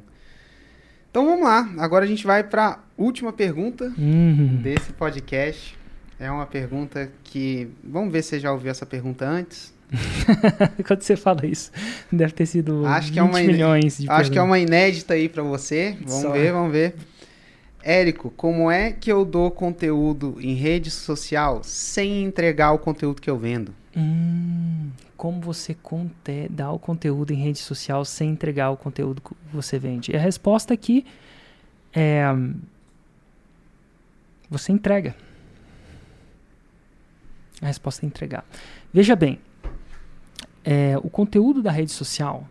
Então 1.10 1.26
vamos 1.26 1.44
lá. 1.44 1.68
Agora 1.80 2.06
a 2.06 2.08
gente 2.08 2.26
vai 2.26 2.44
para 2.44 2.68
a 2.74 2.80
última 2.96 3.34
pergunta 3.34 3.92
Uhum. 3.98 4.60
desse 4.62 4.94
podcast. 4.94 5.76
É 6.20 6.30
uma 6.32 6.46
pergunta 6.46 7.12
que. 7.24 7.68
Vamos 7.84 8.12
ver 8.12 8.22
se 8.24 8.30
você 8.30 8.40
já 8.40 8.52
ouviu 8.52 8.72
essa 8.72 8.86
pergunta 8.86 9.26
antes. 9.28 9.74
Quando 10.86 11.02
você 11.02 11.16
fala 11.16 11.46
isso, 11.46 11.72
deve 12.12 12.34
ter 12.34 12.46
sido 12.46 12.86
Acho 12.86 13.08
20 13.08 13.14
que 13.14 13.20
é 13.20 13.24
uma 13.24 13.40
milhões 13.42 13.98
de 14.00 14.10
Acho 14.10 14.32
que 14.32 14.38
é 14.38 14.42
perguntas. 14.42 14.44
uma 14.44 14.60
inédita 14.60 15.14
aí 15.14 15.30
para 15.30 15.44
você. 15.44 15.96
Vamos 16.02 16.22
Só. 16.24 16.32
ver, 16.32 16.52
vamos 16.52 16.72
ver. 16.72 16.96
Érico, 17.84 18.30
como 18.32 18.70
é 18.70 18.92
que 18.92 19.10
eu 19.10 19.24
dou 19.24 19.50
conteúdo 19.50 20.36
em 20.42 20.56
rede 20.56 20.92
social 20.92 21.62
sem 21.64 22.24
entregar 22.24 22.72
o 22.72 22.80
conteúdo 22.80 23.22
que 23.22 23.30
eu 23.30 23.38
vendo? 23.38 23.74
Hum, 23.96 24.90
como 25.16 25.40
você 25.40 25.74
conte- 25.74 26.48
dá 26.50 26.70
o 26.72 26.78
conteúdo 26.78 27.32
em 27.32 27.38
rede 27.38 27.60
social 27.60 28.04
sem 28.04 28.30
entregar 28.32 28.72
o 28.72 28.76
conteúdo 28.78 29.22
que 29.22 29.34
você 29.54 29.80
vende? 29.80 30.12
E 30.12 30.16
a 30.18 30.20
resposta 30.20 30.74
aqui 30.74 31.06
é. 31.94 32.26
Você 34.50 34.72
entrega. 34.72 35.16
A 37.62 37.68
resposta 37.68 38.06
é 38.06 38.08
entregar. 38.08 38.46
Veja 38.94 39.16
bem, 39.16 39.40
é, 40.64 40.98
o 40.98 41.10
conteúdo 41.10 41.62
da 41.62 41.72
rede 41.72 41.92
social, 41.92 42.48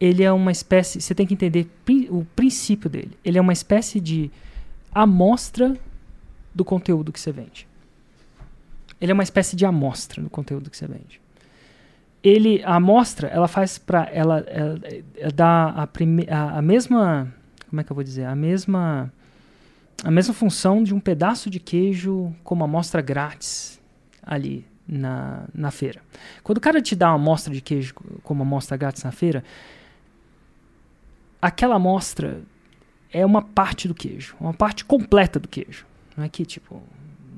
ele 0.00 0.22
é 0.22 0.30
uma 0.30 0.52
espécie. 0.52 1.00
Você 1.00 1.14
tem 1.14 1.26
que 1.26 1.34
entender 1.34 1.68
o 2.10 2.24
princípio 2.36 2.88
dele. 2.88 3.16
Ele 3.24 3.38
é 3.38 3.40
uma 3.40 3.52
espécie 3.52 4.00
de 4.00 4.30
amostra 4.94 5.76
do 6.54 6.64
conteúdo 6.64 7.12
que 7.12 7.18
você 7.18 7.32
vende. 7.32 7.66
Ele 9.00 9.12
é 9.12 9.14
uma 9.14 9.22
espécie 9.22 9.56
de 9.56 9.64
amostra 9.64 10.22
do 10.22 10.30
conteúdo 10.30 10.70
que 10.70 10.76
você 10.76 10.86
vende. 10.86 11.20
Ele, 12.22 12.62
a 12.64 12.74
amostra, 12.74 13.28
ela 13.28 13.46
faz 13.46 13.78
para 13.78 14.08
ela, 14.12 14.40
ela, 14.40 14.80
ela 15.16 15.32
dá 15.32 15.68
a, 15.68 15.86
prime, 15.86 16.26
a, 16.28 16.58
a 16.58 16.62
mesma, 16.62 17.32
como 17.70 17.80
é 17.80 17.84
que 17.84 17.90
eu 17.90 17.94
vou 17.94 18.02
dizer, 18.02 18.24
a 18.24 18.34
mesma, 18.34 19.12
a 20.02 20.10
mesma 20.10 20.34
função 20.34 20.82
de 20.82 20.92
um 20.92 20.98
pedaço 20.98 21.48
de 21.48 21.60
queijo 21.60 22.34
como 22.42 22.64
amostra 22.64 23.00
grátis 23.00 23.78
ali 24.28 24.64
na, 24.86 25.44
na 25.54 25.70
feira. 25.72 26.00
Quando 26.44 26.58
o 26.58 26.60
cara 26.60 26.80
te 26.80 26.94
dá 26.94 27.08
uma 27.08 27.16
amostra 27.16 27.52
de 27.52 27.60
queijo 27.60 27.94
como 28.22 28.42
amostra 28.42 28.76
grátis 28.76 29.02
na 29.02 29.10
feira, 29.10 29.42
aquela 31.40 31.76
amostra 31.76 32.40
é 33.12 33.24
uma 33.24 33.42
parte 33.42 33.88
do 33.88 33.94
queijo, 33.94 34.36
uma 34.40 34.52
parte 34.54 34.84
completa 34.84 35.38
do 35.40 35.48
queijo. 35.48 35.86
Não 36.16 36.24
é 36.24 36.28
que 36.28 36.44
tipo 36.44 36.76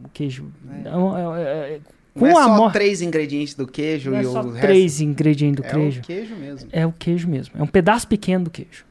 o 0.05 0.09
queijo 0.13 0.51
É. 0.85 0.91
não, 0.91 1.17
é- 1.37 1.43
é- 1.43 1.75
é- 1.77 1.81
Não 2.15 2.27
é 2.27 2.33
com 2.33 2.39
a 2.39 2.43
só 2.45 2.53
amostra 2.53 2.73
três 2.81 3.03
ingredientes 3.03 3.55
do 3.55 3.67
queijo 3.69 4.11
não 4.11 4.19
é 4.19 4.23
e 4.23 4.25
só 4.25 4.41
o 4.43 4.51
resto. 4.51 4.61
três 4.61 5.01
ingredientes 5.01 5.63
do 5.63 5.67
é 5.67 5.71
queijo. 5.71 6.01
o 6.01 6.05
queijo 6.05 6.37
mesmo. 6.37 6.69
É 6.73 6.87
o 6.87 6.93
queijo 6.93 7.29
mesmo. 7.29 7.55
É 7.59 7.63
um 7.63 7.67
pedaço 7.69 8.09
pequeno 8.09 8.45
do 8.45 8.51
queijo. 8.51 8.85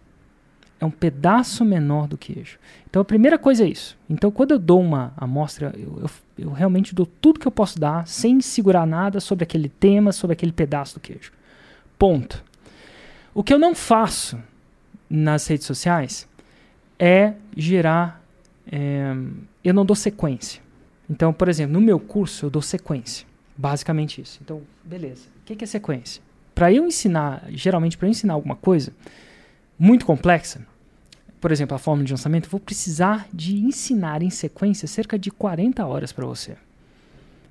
É 0.80 0.86
um 0.86 0.92
pedaço 0.92 1.66
menor 1.66 2.08
do 2.08 2.18
queijo. 2.18 2.58
Então 2.90 3.02
a 3.02 3.06
primeira 3.06 3.38
coisa 3.38 3.66
é 3.66 3.68
isso. 3.68 3.98
Então 4.10 4.32
quando 4.32 4.52
eu 4.52 4.60
dou 4.60 4.82
uma 4.82 5.14
amostra, 5.18 5.74
eu, 5.78 6.00
eu, 6.02 6.10
eu 6.38 6.52
realmente 6.52 6.96
dou 6.96 7.06
tudo 7.06 7.40
que 7.40 7.48
eu 7.48 7.52
posso 7.52 7.78
dar, 7.78 8.08
sem 8.08 8.40
segurar 8.40 8.86
nada 8.86 9.20
sobre 9.20 9.44
aquele 9.44 9.68
tema, 9.68 10.12
sobre 10.12 10.34
aquele 10.34 10.52
pedaço 10.54 10.96
do 10.96 11.00
queijo. 11.00 11.32
Ponto. 11.98 12.44
O 13.34 13.44
que 13.44 13.54
eu 13.54 13.60
não 13.60 13.76
faço 13.76 14.40
nas 15.10 15.46
redes 15.48 15.66
sociais 15.68 16.28
é 16.98 17.34
gerar. 17.56 18.24
é, 18.72 19.14
eu 19.64 19.74
não 19.74 19.86
dou 19.86 19.96
sequência. 19.96 20.62
Então, 21.10 21.34
por 21.34 21.50
exemplo, 21.50 21.74
no 21.74 21.82
meu 21.82 22.00
curso 22.00 22.46
eu 22.46 22.50
dou 22.50 22.62
sequência. 22.62 23.28
Basicamente 23.58 24.22
isso. 24.22 24.40
Então, 24.42 24.62
beleza. 24.84 25.28
O 25.42 25.46
que 25.46 25.56
que 25.56 25.64
é 25.64 25.68
sequência? 25.68 26.22
Para 26.56 26.72
eu 26.72 26.86
ensinar, 26.86 27.44
geralmente 27.50 27.98
para 27.98 28.08
eu 28.08 28.12
ensinar 28.12 28.34
alguma 28.34 28.56
coisa 28.56 28.94
muito 29.80 30.06
complexa, 30.06 30.62
por 31.40 31.52
exemplo, 31.52 31.74
a 31.76 31.80
fórmula 31.80 32.06
de 32.06 32.12
lançamento, 32.12 32.50
vou 32.50 32.60
precisar 32.60 33.28
de 33.34 33.56
ensinar 33.58 34.22
em 34.22 34.30
sequência 34.30 34.88
cerca 34.88 35.18
de 35.18 35.32
40 35.32 35.86
horas 35.86 36.12
para 36.12 36.26
você. 36.26 36.58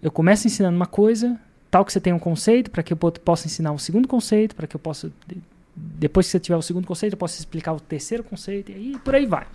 Eu 0.03 0.11
começo 0.13 0.47
ensinando 0.47 0.77
uma 0.77 0.87
coisa, 0.87 1.41
tal 1.71 1.85
que 1.85 1.93
você 1.93 2.01
tenha 2.01 2.15
um 2.15 2.19
conceito, 2.19 2.71
para 2.71 2.83
que 2.83 2.93
eu 2.93 2.97
po- 2.97 3.11
possa 3.13 3.47
ensinar 3.47 3.73
um 3.73 3.79
segundo 3.79 4.07
conceito, 4.07 4.55
para 4.55 4.67
que 4.67 4.77
eu 4.77 4.81
possa 4.81 5.11
de- 5.27 5.39
depois 5.75 6.27
que 6.27 6.33
você 6.33 6.41
tiver 6.41 6.57
o 6.57 6.63
segundo 6.63 6.87
conceito, 6.87 7.15
eu 7.15 7.19
possa 7.19 7.39
explicar 7.41 7.73
o 7.73 7.81
terceiro 7.81 8.23
conceito 8.23 8.71
e 8.71 8.75
aí 8.75 8.99
por 9.03 9.15
aí 9.15 9.25
vai. 9.25 9.47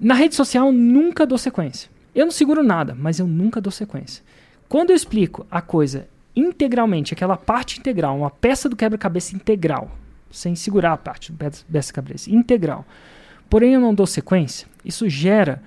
Na 0.00 0.14
rede 0.14 0.34
social, 0.34 0.72
nunca 0.72 1.24
dou 1.26 1.38
sequência. 1.38 1.88
Eu 2.14 2.24
não 2.26 2.32
seguro 2.32 2.62
nada, 2.62 2.94
mas 2.94 3.18
eu 3.20 3.26
nunca 3.26 3.60
dou 3.60 3.70
sequência. 3.70 4.24
Quando 4.68 4.90
eu 4.90 4.96
explico 4.96 5.46
a 5.50 5.60
coisa 5.62 6.08
integralmente, 6.34 7.14
aquela 7.14 7.36
parte 7.36 7.78
integral, 7.78 8.18
uma 8.18 8.30
peça 8.30 8.68
do 8.68 8.74
quebra-cabeça 8.76 9.36
integral, 9.36 9.90
sem 10.36 10.54
segurar 10.54 10.92
a 10.92 10.96
parte 10.96 11.32
do 11.32 11.38
pe- 11.38 11.64
dessa 11.68 11.92
cabeça, 11.92 12.30
integral, 12.30 12.84
porém 13.48 13.74
eu 13.74 13.80
não 13.80 13.94
dou 13.94 14.06
sequência, 14.06 14.68
isso 14.84 15.08
gera 15.08 15.62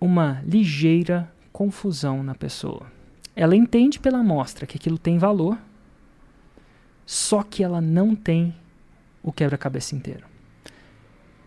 uma 0.00 0.42
ligeira 0.46 1.30
confusão 1.52 2.22
na 2.22 2.34
pessoa. 2.34 2.86
Ela 3.34 3.56
entende 3.56 3.98
pela 3.98 4.18
amostra 4.18 4.66
que 4.66 4.76
aquilo 4.76 4.98
tem 4.98 5.18
valor, 5.18 5.58
só 7.04 7.42
que 7.42 7.64
ela 7.64 7.80
não 7.80 8.14
tem 8.14 8.54
o 9.22 9.32
quebra-cabeça 9.32 9.94
inteiro. 9.96 10.26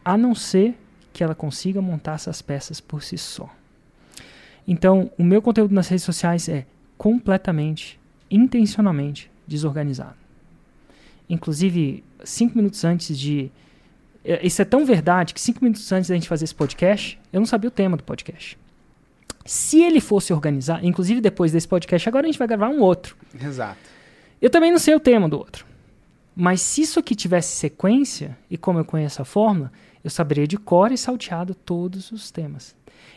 A 0.04 0.18
não 0.18 0.34
ser 0.34 0.78
que 1.14 1.24
ela 1.24 1.36
consiga 1.36 1.82
montar 1.82 2.14
essas 2.16 2.41
peças 2.41 2.82
por 2.82 3.04
si 3.04 3.18
só. 3.18 3.49
Então, 4.68 5.12
o 5.18 5.24
meu 5.24 5.41
conteúdo 5.41 5.74
nas 5.74 5.88
redes 5.88 6.04
sociais 6.04 6.47
é 6.49 6.66
completamente, 6.97 7.99
intencionalmente 8.30 9.30
desorganizado. 9.47 10.20
Inclusive, 11.32 12.03
cinco 12.23 12.57
minutos 12.57 12.84
antes 12.84 13.17
de. 13.17 13.51
eh, 14.23 14.45
Isso 14.45 14.61
é 14.61 14.65
tão 14.65 14.86
verdade 14.86 15.34
que 15.34 15.39
cinco 15.41 15.63
minutos 15.63 15.89
antes 15.91 16.09
da 16.09 16.15
gente 16.15 16.27
fazer 16.27 16.43
esse 16.45 16.55
podcast, 16.55 17.19
eu 17.32 17.39
não 17.39 17.45
sabia 17.47 17.67
o 17.69 17.71
tema 17.71 17.95
do 17.97 18.03
podcast. 18.03 18.57
Se 19.45 19.82
ele 19.82 19.99
fosse 20.01 20.32
organizar, 20.34 20.84
inclusive 20.86 21.19
depois 21.21 21.51
desse 21.51 21.67
podcast, 21.67 22.07
agora 22.07 22.25
a 22.27 22.29
gente 22.29 22.38
vai 22.38 22.47
gravar 22.47 22.69
um 22.69 22.82
outro. 22.82 23.15
Exato. 23.41 23.79
Eu 24.41 24.49
também 24.49 24.71
não 24.71 24.79
sei 24.79 24.93
o 24.93 24.99
tema 24.99 25.27
do 25.29 25.38
outro. 25.38 25.65
Mas 26.36 26.61
se 26.61 26.82
isso 26.82 26.99
aqui 26.99 27.15
tivesse 27.15 27.55
sequência, 27.55 28.38
e 28.49 28.57
como 28.57 28.79
eu 28.79 28.86
conheço 28.86 29.21
a 29.21 29.25
fórmula, 29.25 29.71
eu 30.03 30.09
saberia 30.09 30.47
de 30.47 30.57
cor 30.57 30.91
e 30.91 30.97
salteado 30.97 31.53
todos 31.55 32.11
os 32.11 32.29
temas. 32.32 32.75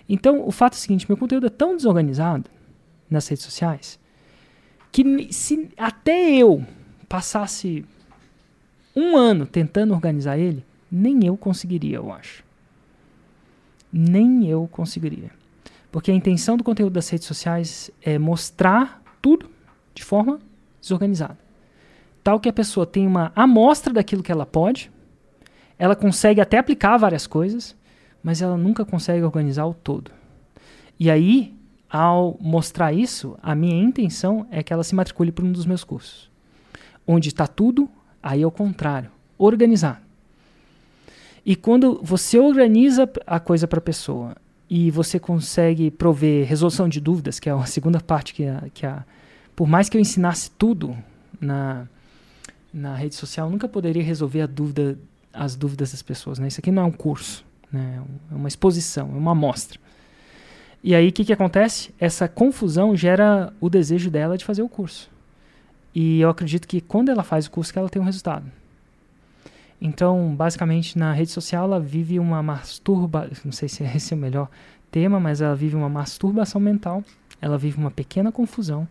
Então, 0.09 0.47
o 0.47 0.51
fato 0.51 0.75
é 0.75 0.77
o 0.77 0.81
seguinte: 0.81 1.07
meu 1.09 1.17
conteúdo 1.17 1.47
é 1.47 1.51
tão 1.51 1.77
desorganizado 1.77 2.51
nas 3.11 3.27
redes 3.29 3.45
sociais 3.45 3.99
que 4.91 5.33
se 5.33 5.69
até 5.77 6.31
eu 6.37 6.65
passasse 7.09 7.85
um 8.95 9.17
ano 9.17 9.47
tentando 9.47 9.93
organizar 9.93 10.39
ele, 10.39 10.65
nem 10.91 11.27
eu 11.27 11.37
conseguiria, 11.37 11.97
eu 11.97 12.13
acho. 12.13 12.45
Nem 13.93 14.47
eu 14.49 14.69
conseguiria. 14.71 15.31
Porque 15.91 16.11
a 16.11 16.15
intenção 16.15 16.57
do 16.57 16.65
conteúdo 16.65 16.93
das 16.93 17.09
redes 17.09 17.27
sociais 17.27 17.91
é 18.03 18.19
mostrar 18.19 19.03
tudo 19.23 19.51
de 19.95 20.05
forma 20.05 20.41
desorganizada. 20.81 21.39
Tal 22.23 22.41
que 22.41 22.49
a 22.49 22.53
pessoa 22.53 22.87
tem 22.87 23.07
uma 23.07 23.33
amostra 23.37 23.93
daquilo 23.93 24.23
que 24.23 24.33
ela 24.33 24.47
pode, 24.47 24.91
ela 25.79 25.95
consegue 25.95 26.41
até 26.41 26.59
aplicar 26.59 26.97
várias 26.97 27.27
coisas, 27.27 27.77
mas 28.23 28.41
ela 28.41 28.57
nunca 28.57 28.85
consegue 28.85 29.23
organizar 29.23 29.67
o 29.67 29.75
todo. 29.75 30.11
E 30.99 31.11
aí, 31.11 31.55
ao 31.91 32.37
mostrar 32.41 32.93
isso, 32.93 33.39
a 33.43 33.55
minha 33.55 33.83
intenção 33.83 34.47
é 34.51 34.63
que 34.63 34.73
ela 34.73 34.83
se 34.83 34.95
matricule 34.95 35.31
por 35.31 35.45
um 35.45 35.53
dos 35.53 35.67
meus 35.67 35.85
cursos, 35.85 36.31
onde 37.07 37.29
está 37.29 37.47
tudo 37.47 37.89
Aí 38.27 38.41
é 38.41 38.47
o 38.47 38.51
contrário, 38.51 39.11
organizar. 39.37 40.03
E 41.45 41.55
quando 41.55 42.01
você 42.03 42.39
organiza 42.39 43.07
a 43.27 43.39
coisa 43.39 43.69
para 43.69 43.81
a 43.81 43.83
pessoa 43.83 44.35
e 44.69 44.91
você 44.91 45.19
consegue 45.19 45.91
prover 45.91 46.49
resolução 46.49 46.89
de 46.89 47.03
dúvidas, 47.03 47.39
que 47.39 47.51
é 47.51 47.53
a 47.53 47.67
segunda 47.67 48.01
parte 48.01 48.33
que 48.33 48.47
a, 48.47 48.65
que 48.73 48.87
a 48.87 49.05
por 49.55 49.69
mais 49.69 49.91
que 49.91 49.99
eu 49.99 50.01
ensinasse 50.01 50.51
tudo 50.53 50.97
na, 51.39 51.87
na 52.73 52.97
rede 52.97 53.15
social, 53.15 53.51
nunca 53.51 53.69
poderia 53.69 54.03
resolver 54.03 54.47
dúvida, 54.47 54.99
as 55.31 55.55
dúvidas 55.55 55.93
das 55.93 56.01
pessoas. 56.01 56.39
Né? 56.39 56.49
Isso 56.49 56.61
aqui 56.61 56.73
não 56.73 56.83
é 56.83 56.87
um 56.87 56.93
curso, 56.93 57.45
né? 57.71 58.03
é 58.33 58.35
uma 58.35 58.49
exposição, 58.49 59.11
é 59.15 59.19
uma 59.19 59.33
amostra. 59.33 59.79
E 60.83 60.95
aí 60.95 61.11
o 61.11 61.13
que, 61.13 61.27
que 61.27 61.33
acontece? 61.33 61.95
Essa 62.01 62.27
confusão 62.27 62.97
gera 62.97 63.53
o 63.61 63.69
desejo 63.69 64.11
dela 64.11 64.39
de 64.39 64.47
fazer 64.47 64.63
o 64.63 64.69
curso. 64.69 65.13
E 65.95 66.21
eu 66.21 66.29
acredito 66.29 66.67
que 66.67 66.81
quando 66.81 67.11
ela 67.11 67.23
faz 67.23 67.47
o 67.47 67.51
curso, 67.51 67.73
que 67.73 67.79
ela 67.79 67.89
tem 67.89 68.03
um 68.03 68.05
resultado. 68.05 68.45
Então, 69.81 70.35
basicamente, 70.35 70.99
na 70.99 71.13
rede 71.13 71.31
social, 71.31 71.65
ela 71.65 71.79
vive 71.79 72.19
uma 72.19 72.43
masturba... 72.43 73.31
Não 73.45 73.53
sei 73.53 73.69
se 73.69 73.85
esse 73.85 74.13
é 74.13 74.17
o 74.17 74.21
melhor 74.21 74.49
tema, 74.91 75.21
mas 75.21 75.41
ela 75.41 75.55
vive 75.55 75.77
uma 75.77 75.89
masturbação 75.89 76.61
mental. 76.61 77.05
Ela 77.41 77.59
vive 77.59 77.79
uma 77.79 77.91
pequena 77.91 78.33
confusão. 78.33 78.89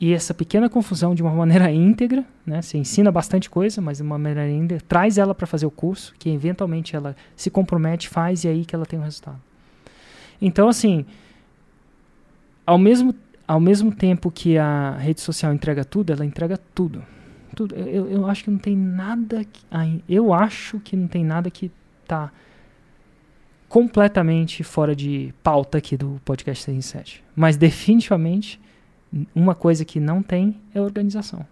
E 0.00 0.12
essa 0.12 0.34
pequena 0.34 0.68
confusão, 0.68 1.14
de 1.14 1.22
uma 1.22 1.32
maneira 1.32 1.70
íntegra, 1.70 2.24
né? 2.44 2.60
Você 2.60 2.76
ensina 2.76 3.12
bastante 3.12 3.48
coisa, 3.48 3.80
mas 3.80 3.98
de 3.98 4.02
uma 4.02 4.18
maneira 4.18 4.50
íntegra, 4.50 4.84
traz 4.86 5.16
ela 5.18 5.34
para 5.34 5.46
fazer 5.46 5.66
o 5.66 5.70
curso, 5.70 6.14
que 6.18 6.28
eventualmente 6.28 6.96
ela 6.96 7.16
se 7.36 7.48
compromete, 7.48 8.08
faz, 8.08 8.44
e 8.44 8.48
é 8.48 8.50
aí 8.50 8.64
que 8.64 8.74
ela 8.74 8.84
tem 8.84 8.98
um 8.98 9.02
resultado. 9.02 9.40
Então, 10.42 10.68
assim 10.68 11.06
ao 12.66 12.78
mesmo, 12.78 13.14
ao 13.46 13.60
mesmo 13.60 13.94
tempo 13.94 14.30
que 14.30 14.56
a 14.58 14.96
rede 14.96 15.20
social 15.20 15.52
entrega 15.52 15.84
tudo, 15.84 16.12
ela 16.12 16.24
entrega 16.24 16.58
tudo. 16.74 17.04
tudo. 17.54 17.74
Eu, 17.74 18.08
eu 18.08 18.26
acho 18.26 18.44
que 18.44 18.50
não 18.50 18.58
tem 18.58 18.76
nada. 18.76 19.44
Que, 19.44 19.62
eu 20.08 20.32
acho 20.32 20.80
que 20.80 20.96
não 20.96 21.06
tem 21.06 21.24
nada 21.24 21.50
que 21.50 21.70
tá 22.06 22.32
completamente 23.68 24.62
fora 24.62 24.94
de 24.94 25.34
pauta 25.42 25.78
aqui 25.78 25.96
do 25.96 26.20
podcast 26.24 26.64
67. 26.64 27.24
Mas 27.34 27.56
definitivamente 27.56 28.60
uma 29.34 29.54
coisa 29.54 29.84
que 29.84 30.00
não 30.00 30.22
tem 30.22 30.60
é 30.74 30.80
organização. 30.80 31.46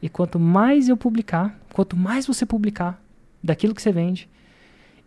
E 0.00 0.08
quanto 0.08 0.38
mais 0.38 0.88
eu 0.88 0.96
publicar, 0.96 1.58
quanto 1.72 1.96
mais 1.96 2.26
você 2.26 2.44
publicar 2.44 3.00
daquilo 3.42 3.74
que 3.74 3.82
você 3.82 3.90
vende, 3.90 4.28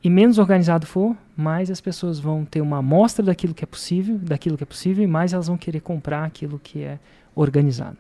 e 0.04 0.10
menos 0.10 0.38
organizado 0.38 0.86
for, 0.86 1.16
mais 1.36 1.70
as 1.70 1.82
pessoas 1.82 2.20
vão 2.20 2.46
ter 2.46 2.62
uma 2.62 2.78
amostra 2.78 3.24
daquilo 3.24 3.54
que 3.54 3.64
é 3.64 3.68
possível, 3.68 4.18
daquilo 4.18 4.58
que 4.58 4.64
é 4.64 4.66
possível, 4.66 5.04
e 5.04 5.08
mais 5.08 5.34
elas 5.34 5.48
vão 5.48 5.58
querer 5.58 5.82
comprar 5.82 6.24
aquilo 6.24 6.60
que 6.60 6.84
é 6.84 7.00
organizado. 7.36 7.98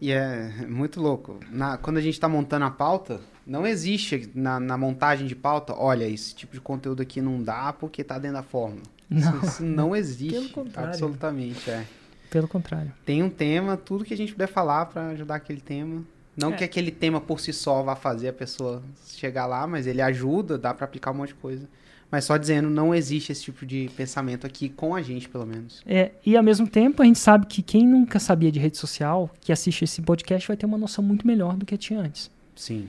E 0.00 0.10
é 0.10 0.66
muito 0.66 1.00
louco. 1.00 1.38
Na, 1.50 1.76
quando 1.76 1.98
a 1.98 2.00
gente 2.00 2.14
está 2.14 2.28
montando 2.28 2.64
a 2.64 2.70
pauta, 2.70 3.20
não 3.46 3.66
existe 3.66 4.30
na, 4.34 4.58
na, 4.58 4.76
montagem 4.76 5.26
de 5.26 5.36
pauta, 5.36 5.74
olha, 5.74 6.08
esse 6.08 6.34
tipo 6.34 6.54
de 6.54 6.60
conteúdo 6.60 7.02
aqui 7.02 7.20
não 7.20 7.42
dá 7.42 7.72
porque 7.72 8.02
está 8.02 8.18
dentro 8.18 8.38
da 8.38 8.42
fórmula. 8.42 8.82
Não, 9.08 9.36
isso, 9.36 9.46
isso 9.46 9.62
não 9.62 9.94
existe. 9.96 10.34
Pelo 10.34 10.48
contrário. 10.48 10.90
Absolutamente, 10.90 11.70
é. 11.70 11.86
Pelo 12.30 12.48
contrário. 12.48 12.92
Tem 13.04 13.22
um 13.22 13.30
tema, 13.30 13.76
tudo 13.76 14.04
que 14.04 14.14
a 14.14 14.16
gente 14.16 14.32
puder 14.32 14.48
falar 14.48 14.86
para 14.86 15.08
ajudar 15.08 15.36
aquele 15.36 15.60
tema, 15.60 16.02
não 16.36 16.52
é. 16.52 16.56
que 16.56 16.64
aquele 16.64 16.90
tema 16.90 17.20
por 17.20 17.40
si 17.40 17.52
só 17.52 17.82
vá 17.82 17.94
fazer 17.94 18.28
a 18.28 18.32
pessoa 18.32 18.82
chegar 19.14 19.46
lá, 19.46 19.66
mas 19.66 19.86
ele 19.86 20.00
ajuda, 20.00 20.56
dá 20.56 20.72
para 20.72 20.84
aplicar 20.84 21.10
um 21.10 21.14
monte 21.14 21.28
de 21.28 21.34
coisa. 21.34 21.68
Mas 22.10 22.26
só 22.26 22.36
dizendo, 22.36 22.68
não 22.68 22.94
existe 22.94 23.32
esse 23.32 23.44
tipo 23.44 23.64
de 23.64 23.90
pensamento 23.96 24.46
aqui 24.46 24.68
com 24.68 24.94
a 24.94 25.00
gente, 25.00 25.28
pelo 25.28 25.46
menos. 25.46 25.82
É, 25.86 26.12
e 26.24 26.36
ao 26.36 26.42
mesmo 26.42 26.66
tempo, 26.66 27.02
a 27.02 27.06
gente 27.06 27.18
sabe 27.18 27.46
que 27.46 27.62
quem 27.62 27.86
nunca 27.86 28.18
sabia 28.18 28.52
de 28.52 28.58
rede 28.58 28.76
social, 28.76 29.30
que 29.40 29.50
assiste 29.50 29.84
esse 29.84 30.02
podcast, 30.02 30.46
vai 30.46 30.56
ter 30.56 30.66
uma 30.66 30.76
noção 30.76 31.02
muito 31.02 31.26
melhor 31.26 31.56
do 31.56 31.64
que 31.64 31.76
tinha 31.78 32.00
antes. 32.00 32.30
Sim. 32.54 32.86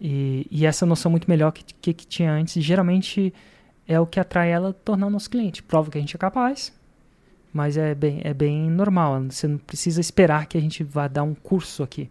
E, 0.00 0.46
e 0.48 0.64
essa 0.64 0.86
noção 0.86 1.10
muito 1.10 1.28
melhor 1.28 1.50
que, 1.50 1.64
que, 1.64 1.92
que 1.92 2.06
tinha 2.06 2.32
antes, 2.32 2.62
geralmente 2.62 3.34
é 3.86 3.98
o 3.98 4.06
que 4.06 4.20
atrai 4.20 4.50
ela 4.50 4.70
a 4.70 4.72
tornar 4.72 5.10
nosso 5.10 5.28
cliente. 5.28 5.60
Prova 5.60 5.90
que 5.90 5.98
a 5.98 6.00
gente 6.00 6.14
é 6.14 6.18
capaz, 6.18 6.72
mas 7.52 7.76
é 7.76 7.96
bem, 7.96 8.20
é 8.22 8.32
bem 8.32 8.70
normal. 8.70 9.20
Você 9.28 9.48
não 9.48 9.58
precisa 9.58 10.00
esperar 10.00 10.46
que 10.46 10.56
a 10.56 10.60
gente 10.60 10.84
vá 10.84 11.08
dar 11.08 11.24
um 11.24 11.34
curso 11.34 11.82
aqui 11.82 12.08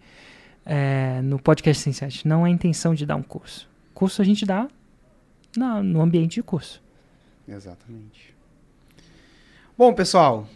é, 0.66 1.22
no 1.22 1.40
podcast 1.40 1.84
Sensei. 1.84 2.10
Não 2.26 2.46
é 2.46 2.50
a 2.50 2.52
intenção 2.52 2.94
de 2.94 3.06
dar 3.06 3.16
um 3.16 3.24
curso. 3.24 3.70
Curso 3.94 4.22
a 4.22 4.26
gente 4.26 4.46
dá 4.46 4.68
na, 5.56 5.82
no 5.82 6.02
ambiente 6.02 6.36
de 6.36 6.44
curso. 6.44 6.82
Exatamente. 7.48 8.34
Bom, 9.78 9.94
pessoal, 9.94 10.48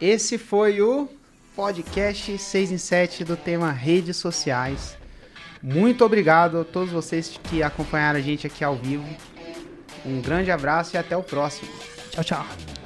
esse 0.00 0.38
foi 0.38 0.80
o 0.80 1.08
podcast 1.54 2.38
6 2.38 2.72
em 2.72 2.78
7 2.78 3.24
do 3.24 3.36
tema 3.36 3.70
redes 3.70 4.16
sociais. 4.16 4.96
Muito 5.62 6.04
obrigado 6.04 6.58
a 6.58 6.64
todos 6.64 6.90
vocês 6.90 7.38
que 7.44 7.62
acompanharam 7.62 8.18
a 8.18 8.22
gente 8.22 8.46
aqui 8.46 8.64
ao 8.64 8.76
vivo. 8.76 9.06
Um 10.06 10.20
grande 10.22 10.50
abraço 10.50 10.96
e 10.96 10.98
até 10.98 11.16
o 11.16 11.22
próximo. 11.22 11.70
Tchau, 12.10 12.24
tchau. 12.24 12.79